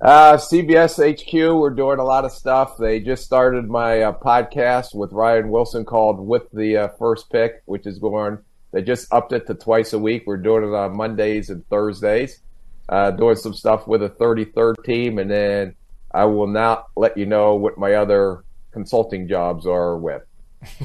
[0.00, 2.76] Uh, CBS HQ, we're doing a lot of stuff.
[2.76, 7.62] They just started my uh, podcast with Ryan Wilson called With the uh, First Pick,
[7.64, 8.38] which is going.
[8.72, 10.24] They just upped it to twice a week.
[10.26, 12.40] We're doing it on Mondays and Thursdays.
[12.88, 15.74] Uh, doing some stuff with a 33rd team, and then
[16.12, 20.22] I will not let you know what my other consulting jobs are with.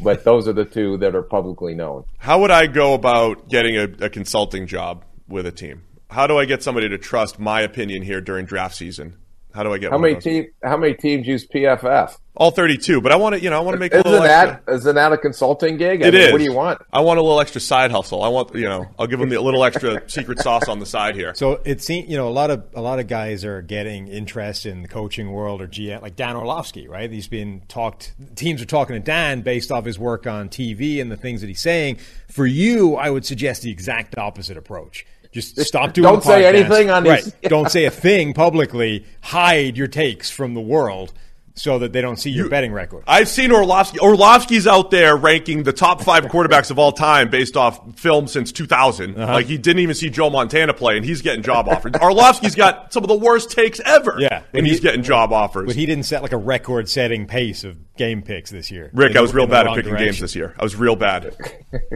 [0.03, 2.05] But those are the two that are publicly known.
[2.17, 5.83] How would I go about getting a, a consulting job with a team?
[6.09, 9.17] How do I get somebody to trust my opinion here during draft season?
[9.53, 10.23] How do I get How one many of those?
[10.23, 10.45] team?
[10.63, 12.17] How many teams use PFF?
[12.35, 14.25] All 32, but I want to, you know, I want to make a Isn't little
[14.25, 14.61] extra.
[14.65, 16.01] that isn't that a consulting gig?
[16.01, 16.31] I It mean, is.
[16.31, 16.81] What do you want?
[16.93, 18.23] I want a little extra side hustle.
[18.23, 21.15] I want, you know, I'll give them the little extra secret sauce on the side
[21.15, 21.33] here.
[21.35, 24.65] So it seems you know a lot of a lot of guys are getting interest
[24.65, 27.11] in the coaching world or GM like Dan Orlovsky, right?
[27.11, 28.13] He's been talked.
[28.35, 31.47] Teams are talking to Dan based off his work on TV and the things that
[31.47, 31.97] he's saying.
[32.29, 35.05] For you, I would suggest the exact opposite approach.
[35.31, 36.03] Just stop doing.
[36.03, 37.41] don't say anything on these- Right.
[37.43, 39.05] don't say a thing publicly.
[39.21, 41.13] Hide your takes from the world
[41.55, 43.03] so that they don't see your betting record.
[43.07, 43.99] I've seen Orlovsky.
[43.99, 48.51] Orlovsky's out there ranking the top five quarterbacks of all time based off film since
[48.51, 49.17] 2000.
[49.17, 49.33] Uh-huh.
[49.33, 51.93] Like he didn't even see Joe Montana play, and he's getting job offers.
[52.01, 54.17] Orlovsky's got some of the worst takes ever.
[54.19, 55.67] Yeah, and he's getting job offers.
[55.67, 58.89] But he didn't set like a record-setting pace of game picks this year.
[58.93, 60.55] Rick, In I was real bad at wrong picking games this year.
[60.57, 61.35] I was real bad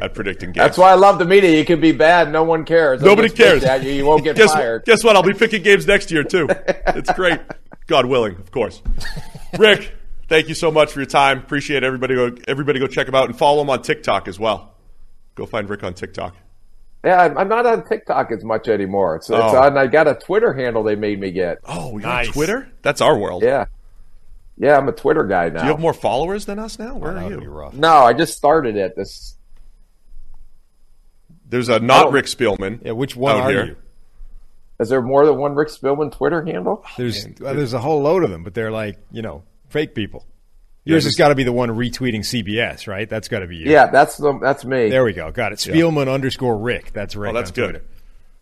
[0.01, 0.57] at predicting games.
[0.57, 1.57] That's why I love the media.
[1.57, 3.01] You can be bad, no one cares.
[3.01, 3.63] Nobody cares.
[3.63, 3.91] At you.
[3.91, 4.85] you won't get guess, fired.
[4.85, 5.15] Guess what?
[5.15, 6.47] I'll be picking games next year too.
[6.49, 7.39] It's great.
[7.87, 8.81] God willing, of course.
[9.59, 9.93] Rick,
[10.27, 11.39] thank you so much for your time.
[11.39, 12.15] Appreciate everybody.
[12.15, 14.73] Go, everybody go check him out and follow him on TikTok as well.
[15.35, 16.35] Go find Rick on TikTok.
[17.03, 19.17] Yeah, I'm- I'm not on TikTok as much anymore.
[19.17, 19.57] It's, it's Oh.
[19.57, 19.77] on.
[19.77, 21.59] I got a Twitter handle they made me get.
[21.65, 22.27] Oh, you're Nice.
[22.27, 22.67] on Twitter?
[22.81, 23.43] That's our world.
[23.43, 23.65] Yeah,
[24.57, 25.59] yeah, I'm a Twitter guy now.
[25.59, 26.95] Do you have more followers than us now?
[26.95, 27.51] Where That are would be you?
[27.51, 27.73] rough.
[27.75, 28.95] no, I just started it.
[28.95, 29.37] This
[31.47, 32.11] There's a not Oh.
[32.11, 32.83] Rick Spielman.
[32.83, 33.65] Yeah, which one out are here.
[33.65, 33.75] you?
[34.79, 36.83] Is there more than one Rick Spielman Twitter handle?
[36.97, 39.95] There's well, uh, there's a whole load of them, but they're like you know fake
[39.95, 40.25] people.
[40.83, 43.09] Yours has got to be the one retweeting CBS, right?
[43.09, 43.71] That's got to be you.
[43.71, 44.89] Yeah, that's the that's me.
[44.89, 45.31] There we go.
[45.31, 45.59] Got it.
[45.59, 46.93] Spielman underscore Rick.
[46.93, 47.31] That's Rick.
[47.31, 47.69] Oh, that's on good.
[47.71, 47.85] Twitter.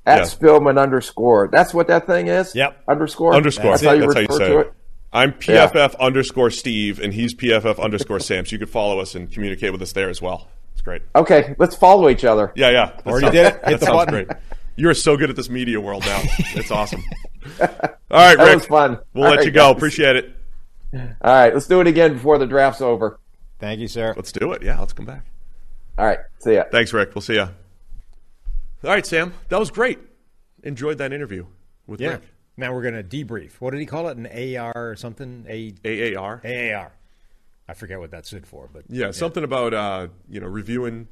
[0.06, 0.24] At yeah.
[0.26, 1.48] Spielman underscore.
[1.52, 2.54] That's what that thing is.
[2.54, 2.84] Yep.
[2.90, 3.34] Underscore.
[3.34, 3.72] Underscore.
[3.72, 4.68] That's, how you That's how refer you say to it.
[4.68, 4.74] it.
[5.14, 8.46] I'm PFF underscore Steve, and he's PFF underscore Sam.
[8.46, 10.50] So you could follow us and communicate with us there as well.
[10.74, 11.04] It's great.
[11.16, 12.52] Okay, let's follow each other.
[12.56, 12.86] Yeah, yeah.
[12.88, 13.54] That Already sounds- did it.
[13.54, 14.14] Hit That the button.
[14.26, 14.28] great.
[14.76, 16.22] You are so good at this media world now.
[16.56, 17.04] It's awesome.
[17.60, 17.68] All
[18.12, 18.56] right, That Rick.
[18.56, 19.00] was fun.
[19.14, 19.68] We'll All let right, you go.
[19.70, 19.78] guys.
[19.78, 20.36] Appreciate it.
[20.94, 23.20] All right, let's do it again before the draft's over.
[23.60, 24.14] Thank you, sir.
[24.16, 24.62] Let's do it.
[24.64, 25.26] Yeah, let's come back.
[25.98, 26.66] All right, see ya.
[26.72, 27.14] Thanks, Rick.
[27.16, 27.50] We'll see ya.
[28.84, 29.34] All right, Sam.
[29.50, 30.00] That was great.
[30.64, 31.46] Enjoyed that interview
[31.88, 32.10] with Yeah.
[32.12, 32.22] Rick.
[32.58, 33.54] Now we're gonna debrief.
[33.60, 34.18] What did he call it?
[34.18, 35.46] An AR or something?
[35.50, 36.42] A AAR.
[36.46, 36.92] AAR.
[37.68, 41.08] I forget what that stood for, but Yeah, something about uh, you know reviewing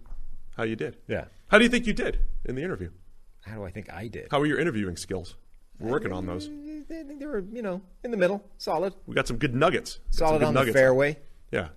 [0.58, 0.98] how you did.
[1.08, 1.26] yeah.
[1.48, 2.92] How do you think you did in the interview?
[3.42, 4.28] How do I think I did?
[4.32, 5.36] How were your interviewing skills?
[5.80, 6.48] We're working on those.
[6.48, 10.00] I think they were, you know, in the middle, solid, We got some good nuggets.
[10.12, 10.76] Got solid good on the nuggets.
[10.78, 11.18] fairway.
[11.52, 11.70] Yeah,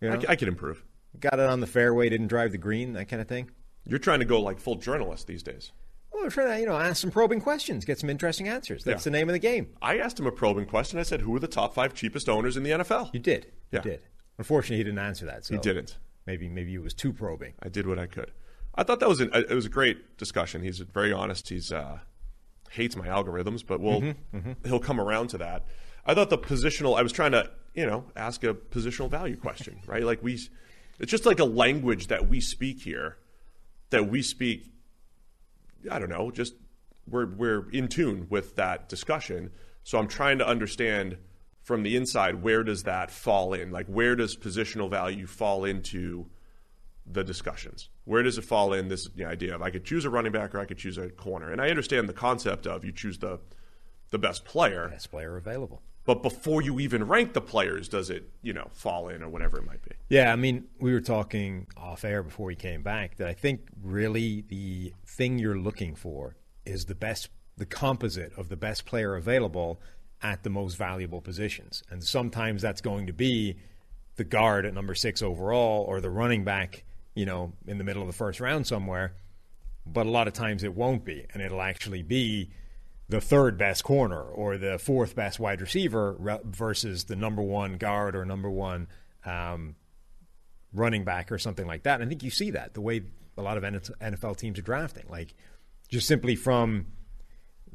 [0.00, 0.20] You I, know?
[0.20, 0.84] c- I could improve.
[1.20, 3.50] Got it on the fairway, didn't drive the green, that kind of thing.
[3.84, 5.72] You're trying to go like full journalist these days.
[6.12, 8.82] Well, we're trying to, you know, ask some probing questions, get some interesting answers.
[8.82, 9.10] That's Yeah.
[9.12, 9.68] the name of the game.
[9.80, 10.98] I asked him a probing question.
[10.98, 13.52] I said, "Who are the top five cheapest owners in the NFL?" You did.
[13.70, 13.80] Yeah.
[13.84, 14.02] You did.
[14.38, 15.44] Unfortunately, he didn't answer that.
[15.44, 15.98] So He didn't.
[16.26, 17.54] Maybe maybe it was too probing.
[17.62, 18.32] I did what I could.
[18.78, 20.62] I thought that was an, it was a great discussion.
[20.62, 21.48] He's very honest.
[21.48, 21.98] He's uh,
[22.70, 25.66] hates my algorithms, but we'll Mm-hmm, he'll come around to that.
[26.06, 26.96] I thought the positional.
[26.96, 30.04] I was trying to you know ask a positional value question, right?
[30.04, 30.38] Like we,
[31.00, 33.18] it's just like a language that we speak here,
[33.90, 34.70] that we speak.
[35.90, 36.30] I don't know.
[36.30, 36.54] Just
[37.08, 39.50] we're we're in tune with that discussion.
[39.82, 41.16] So I'm trying to understand
[41.62, 43.72] from the inside where does that fall in?
[43.72, 46.26] Like where does positional value fall into
[47.10, 47.88] the discussions?
[48.04, 50.32] Where does it fall in this you know, idea of I could choose a running
[50.32, 51.50] back or I could choose a corner?
[51.50, 53.40] And I understand the concept of you choose the
[54.10, 55.82] the best player, Best player available.
[56.06, 59.58] but before you even rank the players, does it you know fall in or whatever
[59.58, 59.92] it might be?
[60.08, 63.60] Yeah, I mean, we were talking off air before we came back that I think
[63.82, 67.28] really the thing you're looking for is the best,
[67.58, 69.80] the composite of the best player available
[70.22, 71.82] at the most valuable positions.
[71.90, 73.56] And sometimes that's going to be
[74.16, 76.82] the guard at number six overall or the running back,
[77.18, 79.12] you know, in the middle of the first round somewhere.
[79.84, 82.50] But a lot of times it won't be, and it'll actually be
[83.08, 87.76] the third best corner or the fourth best wide receiver re- versus the number one
[87.76, 88.86] guard or number one
[89.24, 89.74] um,
[90.72, 92.00] running back or something like that.
[92.00, 93.02] And I think you see that the way
[93.36, 95.34] a lot of NFL teams are drafting, like
[95.88, 96.86] just simply from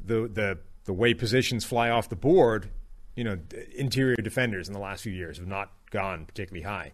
[0.02, 2.70] the the the way positions fly off the board.
[3.14, 3.38] You know,
[3.76, 6.92] interior defenders in the last few years have not gone particularly high.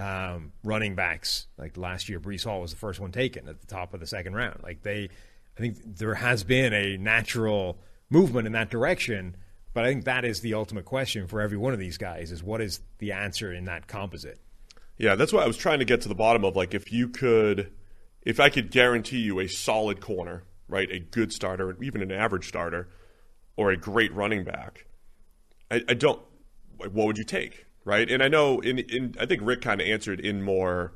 [0.00, 3.66] Um, running backs, like last year, Breece Hall was the first one taken at the
[3.66, 4.62] top of the second round.
[4.62, 5.10] Like they,
[5.58, 7.76] I think there has been a natural
[8.08, 9.36] movement in that direction.
[9.74, 12.42] But I think that is the ultimate question for every one of these guys: is
[12.42, 14.40] what is the answer in that composite?
[14.96, 16.56] Yeah, that's what I was trying to get to the bottom of.
[16.56, 17.70] Like, if you could,
[18.22, 22.48] if I could guarantee you a solid corner, right, a good starter, even an average
[22.48, 22.88] starter,
[23.56, 24.86] or a great running back,
[25.70, 26.20] I, I don't.
[26.78, 28.10] What would you take, right?
[28.10, 30.92] And I know, in, in I think Rick kind of answered in more.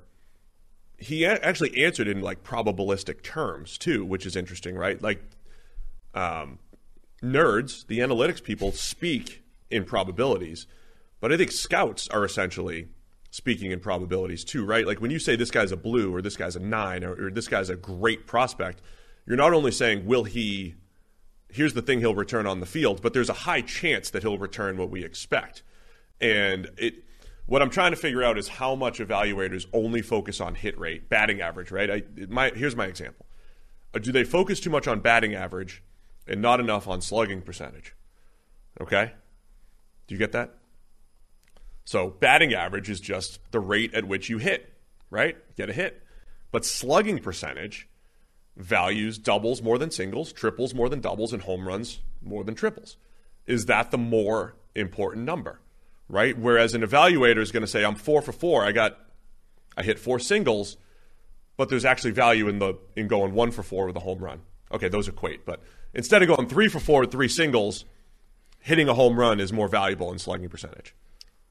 [0.97, 5.01] He a- actually answered in like probabilistic terms too, which is interesting, right?
[5.03, 5.23] Like,
[6.15, 6.59] um,
[7.23, 10.67] nerds, the analytics people, speak in probabilities,
[11.21, 12.89] but I think scouts are essentially
[13.31, 14.87] speaking in probabilities too, right?
[14.87, 17.31] Like when you say this guy's a blue or this guy's a nine or, or
[17.31, 18.81] this guy's a great prospect,
[19.27, 20.75] you're not only saying will he,
[21.49, 24.39] here's the thing he'll return on the field, but there's a high chance that he'll
[24.39, 25.65] return what we expect.
[26.21, 27.05] And it,
[27.47, 31.09] what I'm trying to figure out is how much evaluators only focus on hit rate,
[31.09, 31.91] batting average, right?
[31.91, 33.27] I, my, here's my example.
[33.95, 35.83] Uh, Do they focus too much on batting average
[36.27, 37.95] and not enough on slugging percentage?
[38.81, 39.13] Okay?
[40.07, 40.55] Do you get that?
[41.85, 44.73] So batting average is just the rate at which you hit,
[45.11, 45.37] right?
[45.57, 46.03] Get a hit.
[46.51, 47.89] But slugging percentage
[48.57, 52.97] values doubles more than singles, triples more than doubles, and home runs more than triples.
[53.47, 55.61] Is that the more important number,
[56.09, 56.37] right?
[56.37, 58.65] Whereas an evaluator is going to say, I'm four for four.
[58.65, 58.99] I got,
[59.77, 60.77] I hit four singles,
[61.57, 64.41] but there's actually value in the in going one for four with a home run.
[64.73, 65.45] Okay, those equate.
[65.47, 65.63] But
[65.95, 67.85] instead of going three for four with three singles,
[68.61, 70.95] hitting a home run is more valuable in slugging percentage.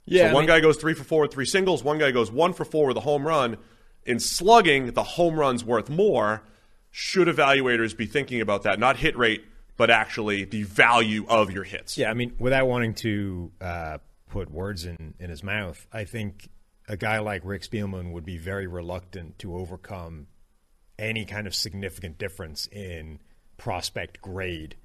[0.06, 1.84] Yeah, so I one mean- guy goes three for four with three singles.
[1.84, 3.58] One guy goes one for four with a home run.
[4.06, 6.44] In slugging, the home run's worth more.
[6.92, 8.78] Should evaluators be thinking about that?
[8.80, 9.46] Not hit rate,
[9.78, 11.98] but actually the value of your hits.
[11.98, 13.98] Yeah, I mean, without wanting to uh,
[14.34, 16.50] put words in, in his mouth, I think
[16.90, 20.26] a guy like Rick Spielman would be very reluctant to overcome
[20.98, 23.20] any kind of significant difference in
[23.58, 24.76] prospect grade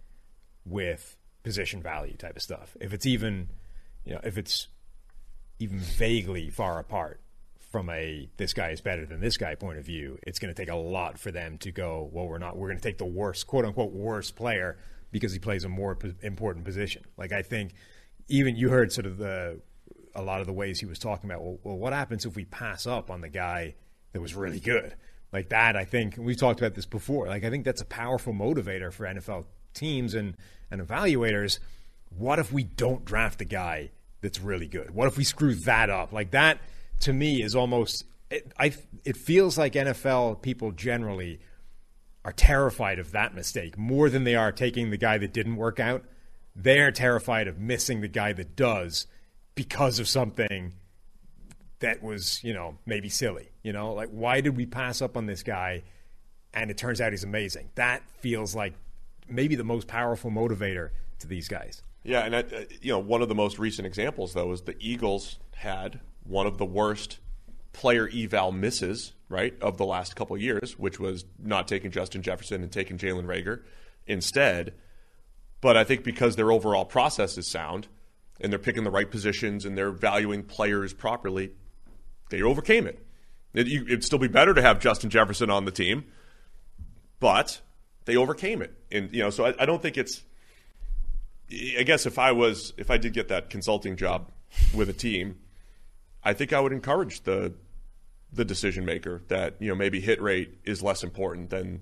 [0.67, 2.77] with position value type of stuff.
[2.79, 3.49] If it's even,
[4.05, 4.69] you know, if it's
[5.61, 7.19] even vaguely far apart
[7.73, 10.63] from a this guy is better than this guy point of view, it's going to
[10.63, 13.07] take a lot for them to go, well, we're not, we're going to take the
[13.07, 14.77] worst, quote unquote, worst player
[15.11, 17.03] because he plays a more po- important position.
[17.17, 17.73] Like, I think
[18.29, 19.61] even you heard sort of the,
[20.15, 22.45] a lot of the ways he was talking about, well, well what happens if we
[22.45, 23.75] pass up on the guy
[24.13, 24.95] that was really good?
[25.33, 27.27] Like that, I think we've talked about this before.
[27.27, 29.45] Like, I think that's a powerful motivator for NFL
[29.75, 30.37] teams and,
[30.71, 31.59] and evaluators.
[32.17, 33.91] What if we don't draft the guy
[34.21, 34.91] that's really good?
[34.91, 36.13] What if we screw that up?
[36.13, 36.61] Like that
[37.01, 38.73] to me is almost it, I
[39.05, 41.41] it feels like NFL people generally
[42.25, 45.81] are terrified of that mistake more than they are taking the guy that didn't work
[45.81, 46.05] out.
[46.55, 49.07] They're terrified of missing the guy that does
[49.55, 50.73] because of something
[51.81, 53.51] that was, you know, maybe silly.
[53.63, 55.83] You know, like why did we pass up on this guy
[56.53, 57.71] and it turns out he's amazing?
[57.77, 58.75] That feels like
[59.29, 61.83] maybe the most powerful motivator to these guys.
[62.05, 64.77] Yeah, and I, uh, you know, one of the most recent examples though is the
[64.79, 67.19] Eagles had one of the worst
[67.73, 72.63] player eval misses, right, of the last couple years, which was not taking Justin Jefferson
[72.63, 73.63] and taking Jalen Reagor
[74.07, 74.75] instead.
[75.61, 77.89] But I think because their overall process is sound
[78.41, 81.51] and they're picking the right positions and they're valuing players properly,
[82.31, 83.05] they overcame it.
[83.55, 86.05] It, would still be better to have Justin Jefferson on the team,
[87.19, 87.61] but
[88.05, 88.75] they overcame it.
[88.93, 90.23] And you know, so I, I don't think it's.
[91.79, 94.31] I guess if I was, if I did get that consulting job
[94.75, 95.39] with a team,
[96.23, 97.55] I think I would encourage the
[98.31, 101.81] the decision maker that you know maybe hit rate is less important than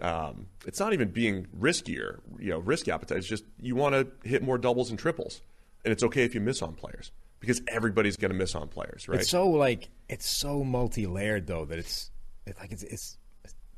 [0.00, 3.18] um, it's not even being riskier, you know, risk appetite.
[3.18, 5.42] It's just you want to hit more doubles and triples,
[5.84, 9.08] and it's okay if you miss on players because everybody's going to miss on players,
[9.08, 9.20] right?
[9.20, 12.10] It's so like it's so multi-layered though that it's,
[12.46, 13.16] it's like it's, it's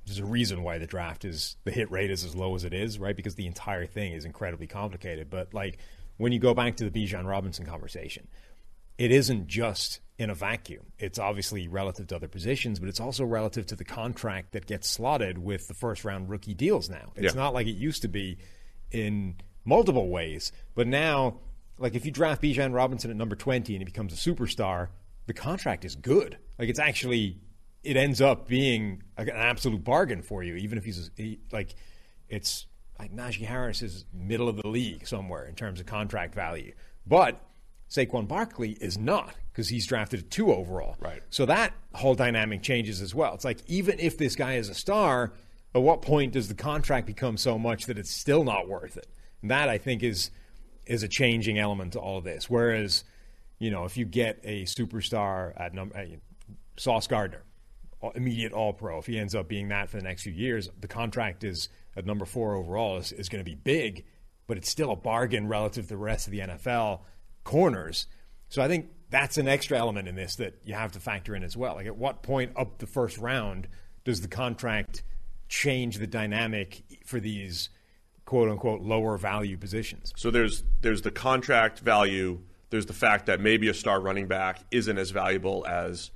[0.04, 2.74] there's a reason why the draft is the hit rate is as low as it
[2.74, 3.16] is, right?
[3.16, 5.30] Because the entire thing is incredibly complicated.
[5.30, 5.78] But like
[6.16, 8.26] when you go back to the Bijan Robinson conversation,
[8.98, 10.84] it isn't just in a vacuum.
[10.98, 14.88] It's obviously relative to other positions, but it's also relative to the contract that gets
[14.88, 17.12] slotted with the first round rookie deals now.
[17.16, 17.40] It's Yeah.
[17.40, 18.38] not like it used to be
[18.90, 21.40] in multiple ways, but now,
[21.78, 24.88] like if you draft Bijan Robinson at number 20 and he becomes a superstar,
[25.26, 26.36] the contract is good.
[26.58, 27.40] Like it's actually,
[27.82, 31.74] it ends up being an absolute bargain for you, even if he's he, like,
[32.28, 32.66] it's
[32.98, 36.72] like Najee Harris is middle of the league somewhere in terms of contract value.
[37.06, 37.40] But
[37.92, 40.96] Saquon Barkley is not because he's drafted at two overall.
[40.98, 41.22] Right.
[41.28, 43.34] So that whole dynamic changes as well.
[43.34, 45.34] It's like even if this guy is a star,
[45.74, 49.06] at what point does the contract become so much that it's still not worth it?
[49.42, 50.30] And that I think is
[50.86, 52.48] is a changing element to all of this.
[52.48, 53.04] Whereas,
[53.58, 56.06] you know, if you get a superstar at number uh,
[56.78, 57.42] Sauce Gardner,
[58.14, 60.88] immediate All Pro, if he ends up being that for the next few years, the
[60.88, 64.06] contract is at number four overall is, is going to be big,
[64.46, 67.00] but it's still a bargain relative to the rest of the NFL
[67.44, 68.06] corners.
[68.48, 71.42] So I think that's an extra element in this that you have to factor in
[71.44, 71.74] as well.
[71.74, 73.68] Like, at what point up the first round
[74.04, 75.02] does the contract
[75.48, 77.68] change the dynamic for these
[78.24, 80.12] quote unquote lower value positions?
[80.16, 82.40] So there's there's the contract value.
[82.70, 86.10] There's the fact that maybe a star running back isn't as valuable as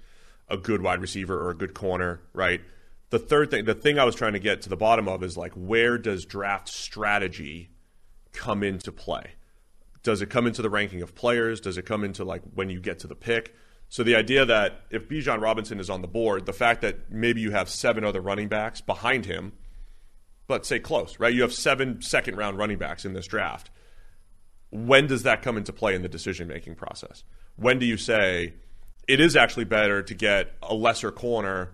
[0.48, 2.62] a good wide receiver or a good corner, right?
[3.10, 5.36] The third thing, the thing I was trying to get to the bottom of is
[5.36, 7.70] like, where does draft strategy
[8.32, 9.35] come into play?
[10.06, 11.60] Does it come into the ranking of players?
[11.60, 13.56] Does it come into like when you get to the pick?
[13.88, 17.40] So the idea that if Bijan Robinson is on the board, the fact that maybe
[17.40, 19.54] you have seven other running backs behind him,
[20.48, 21.34] let's say close, right?
[21.34, 23.68] You have seven second round running backs in this draft.
[24.70, 27.24] When does that come into play in the decision making process?
[27.56, 28.54] When do you say
[29.08, 31.72] it is actually better to get a lesser corner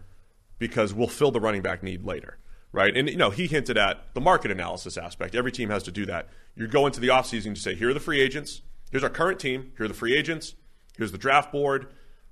[0.59, 2.39] because we'll fill the running back need later,
[2.73, 2.97] right?
[2.97, 5.35] And you know, he hinted at the market analysis aspect.
[5.35, 6.29] Every team has to do that.
[6.55, 9.39] You go into the offseason to say, here are the free agents, here's our current
[9.41, 10.55] team, here are the free agents,
[10.97, 11.87] here's the draft board.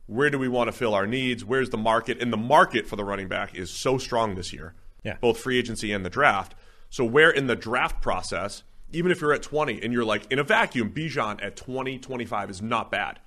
[0.07, 1.45] Where do we want to fill our needs?
[1.45, 2.21] Where's the market?
[2.21, 5.17] And the market for the running back is so strong this year, Yeah.
[5.21, 6.55] both free agency and the draft.
[6.89, 10.41] So where in the draft process, even if you're at 20 and you're like in
[10.41, 13.21] a vacuum, Bijan at 20, 25 is not bad.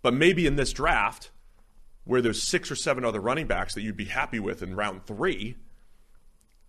[0.00, 1.30] But maybe in this draft,
[2.04, 5.04] where there's six or seven other running backs that you'd be happy with in round
[5.04, 5.56] three,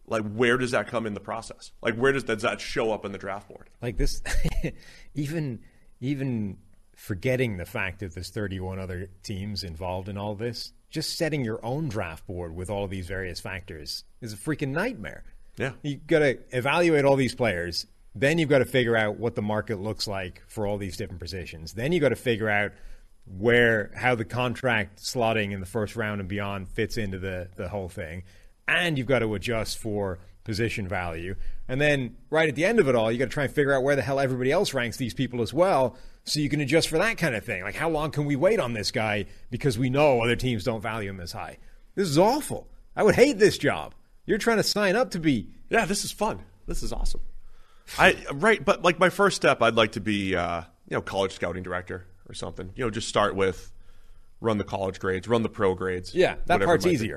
[0.08, 1.72] like where does that come in the process?
[1.82, 3.70] Like where does, does that show up in the draft board?
[3.82, 4.22] like this
[5.16, 5.60] even
[6.00, 6.58] even
[6.96, 11.64] forgetting the fact that there's 31 other teams involved in all this just setting your
[11.64, 15.24] own draft board with all of these various factors is a freaking nightmare
[15.58, 15.74] Yeah.
[15.84, 17.86] you got to evaluate all these players
[18.16, 21.20] then you've got to figure out what the market looks like for all these different
[21.22, 22.72] positions then you got to figure out
[23.38, 27.68] where how the contract slotting in the first round and beyond fits into the the
[27.70, 28.24] whole thing
[28.68, 31.36] and you've got to adjust for position value
[31.68, 33.74] and then right at the end of it all you got to try and figure
[33.74, 36.88] out where the hell everybody else ranks these people as well so you can adjust
[36.88, 39.78] for that kind of thing like how long can we wait on this guy because
[39.78, 41.58] we know other teams don't value him as high
[41.96, 43.94] this is awful i would hate this job
[44.28, 46.40] you're trying to sign up to be Yeah, this is fun.
[46.68, 47.22] This is awesome.
[47.98, 51.32] I right, but like my first step, I'd like to be uh, you know college
[51.32, 52.72] scouting director or something.
[52.76, 53.72] You know, just start with
[54.42, 56.14] run the college grades, run the pro grades.
[56.14, 57.14] yeah that part's might be.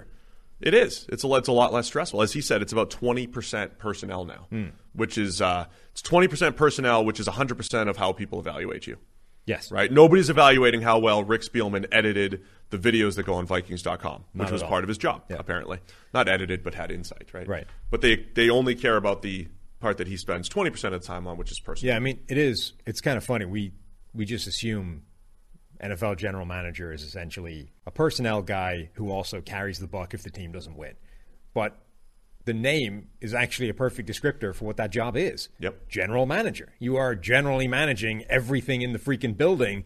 [0.60, 1.06] It is.
[1.08, 2.20] It's a it's a lot less stressful.
[2.22, 4.66] As he said, it's about twenty percent personnel now, Hmm.
[4.92, 8.86] which is uh, it's twenty percent personnel, which is hundred percent of how people evaluate
[8.86, 8.98] you.
[9.46, 9.90] yes Right?
[9.90, 14.52] Nobody's evaluating how well Rick Spielman edited the videos that go on Vikings.com, which Not
[14.52, 15.36] was part of his job, Yeah.
[15.40, 15.78] apparently.
[16.14, 17.48] Not edited, but had insight, right?
[17.48, 17.66] Right.
[17.90, 19.48] But they they only care about the
[19.80, 21.90] part that he spends twenty percent of the time on, which is personal.
[21.92, 22.74] Yeah, I mean, it is.
[22.86, 23.46] It's kind of funny.
[23.46, 23.72] We
[24.12, 25.04] we just assume
[25.82, 30.30] NFL general manager is essentially a personnel guy who also carries the buck if the
[30.30, 30.94] team doesn't win.
[31.54, 31.78] But
[32.44, 35.48] the name is actually a perfect descriptor for what that job is.
[35.58, 35.88] Yep.
[35.88, 36.72] General manager.
[36.78, 39.84] You are generally managing everything in the freaking building.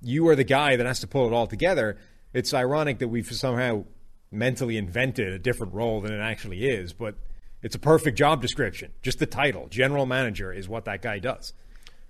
[0.00, 1.98] You are the guy that has to pull it all together.
[2.32, 3.84] It's ironic that we've somehow
[4.30, 7.16] mentally invented a different role than it actually is, but
[7.62, 8.92] it's a perfect job description.
[9.02, 11.54] Just the title, general manager, is what that guy does.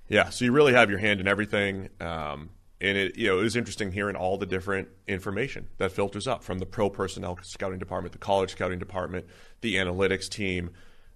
[0.09, 1.91] Yeah, so you really have your hand in everything.
[2.01, 2.51] Um,
[2.81, 6.45] and it you know it was interesting hearing all the different information that filters up
[6.45, 9.27] from the pro personnel scouting department, the college scouting department,
[9.61, 10.71] the analytics team,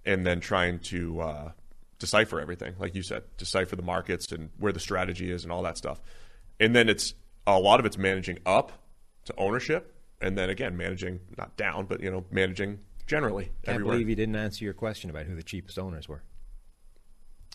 [0.05, 1.53] and then trying to uh,
[1.99, 5.63] decipher everything, like you said, decipher the markets and where the strategy is and all
[5.63, 6.01] that stuff.
[6.59, 7.15] And then it's
[7.47, 8.73] a lot of it's managing up
[9.27, 13.95] to ownership, and then again managing not down, but you know managing generally Can't everywhere.
[13.95, 16.23] believe you didn't answer your question about who the cheapest owners were.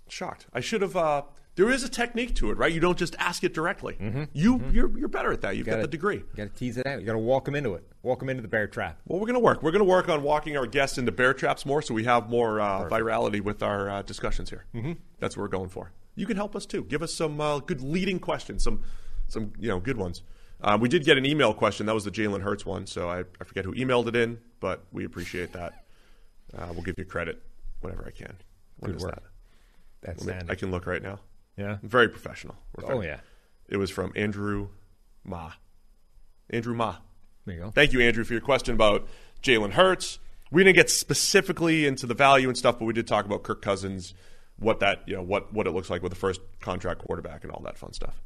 [0.08, 0.48] Shocked.
[0.54, 0.96] I should have.
[0.96, 1.24] Uh,
[1.58, 2.72] there is a technique to it, right?
[2.72, 3.96] You don't just ask it directly.
[3.96, 4.24] Mm-hmm.
[4.32, 5.58] You you're you're better at that.
[5.58, 6.18] You've got Gotta- the degree.
[6.18, 7.00] You got to tease it out.
[7.00, 7.84] You got to walk them into it.
[8.04, 9.00] Walk them into the bear trap.
[9.08, 9.64] Well, we're going to work.
[9.64, 12.30] We're going to work on walking our guests into bear traps more, so we have
[12.30, 14.66] more uh, virality with our uh, discussions here.
[14.74, 14.94] Mm-hmm.
[15.20, 15.92] That's what we're going for.
[16.16, 16.84] You can help us too.
[16.84, 18.84] Give us some uh, good leading questions, some
[19.28, 20.22] some you know good ones.
[20.62, 21.88] Um, we did get an email question.
[21.88, 22.86] That was the Jalen Hurts one.
[22.86, 25.86] So I, I forget who emailed it in, but we appreciate that.
[26.56, 27.42] Uh, we'll give you credit
[27.82, 28.36] whenever I can.
[28.78, 29.16] When Good work.
[30.02, 30.18] that?
[30.24, 31.20] That's I can look right now.
[31.58, 31.78] Yeah.
[31.84, 32.56] Very professional.
[32.84, 33.20] Oh, yeah.
[33.68, 34.70] It was from Andrew
[35.26, 35.52] Ma.
[36.50, 36.98] Andrew Ma.
[37.46, 37.72] There you go.
[37.72, 39.08] Thank you, Andrew, for your question about
[39.42, 40.20] Jalen Hurts.
[40.52, 43.62] We didn't get specifically into the value and stuff, but we did talk about Kirk
[43.62, 44.14] Cousins,
[44.58, 47.52] what that you know what what it looks like with the first contract quarterback and
[47.52, 48.22] all that fun stuff.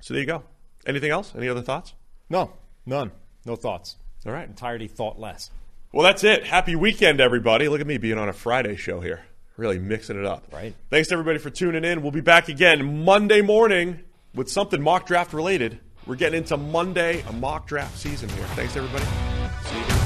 [0.00, 0.44] So there you go.
[0.86, 1.34] Anything else?
[1.36, 1.94] Any other thoughts?
[2.30, 2.52] No,
[2.86, 3.10] none.
[3.44, 3.96] No thoughts.
[4.26, 4.48] All right.
[4.48, 5.50] Entirely thoughtless.
[5.92, 6.44] Well, that's it.
[6.44, 7.68] Happy weekend, everybody.
[7.68, 9.22] Look at me being on a Friday show here.
[9.58, 10.44] Really mixing it up.
[10.52, 10.72] Right.
[10.88, 12.00] Thanks to everybody for tuning in.
[12.00, 14.00] We'll be back again Monday morning
[14.34, 15.80] with something mock draft related.
[16.06, 18.44] We're getting into Monday, a mock draft season here.
[18.54, 19.04] Thanks, everybody.
[19.64, 19.97] See you.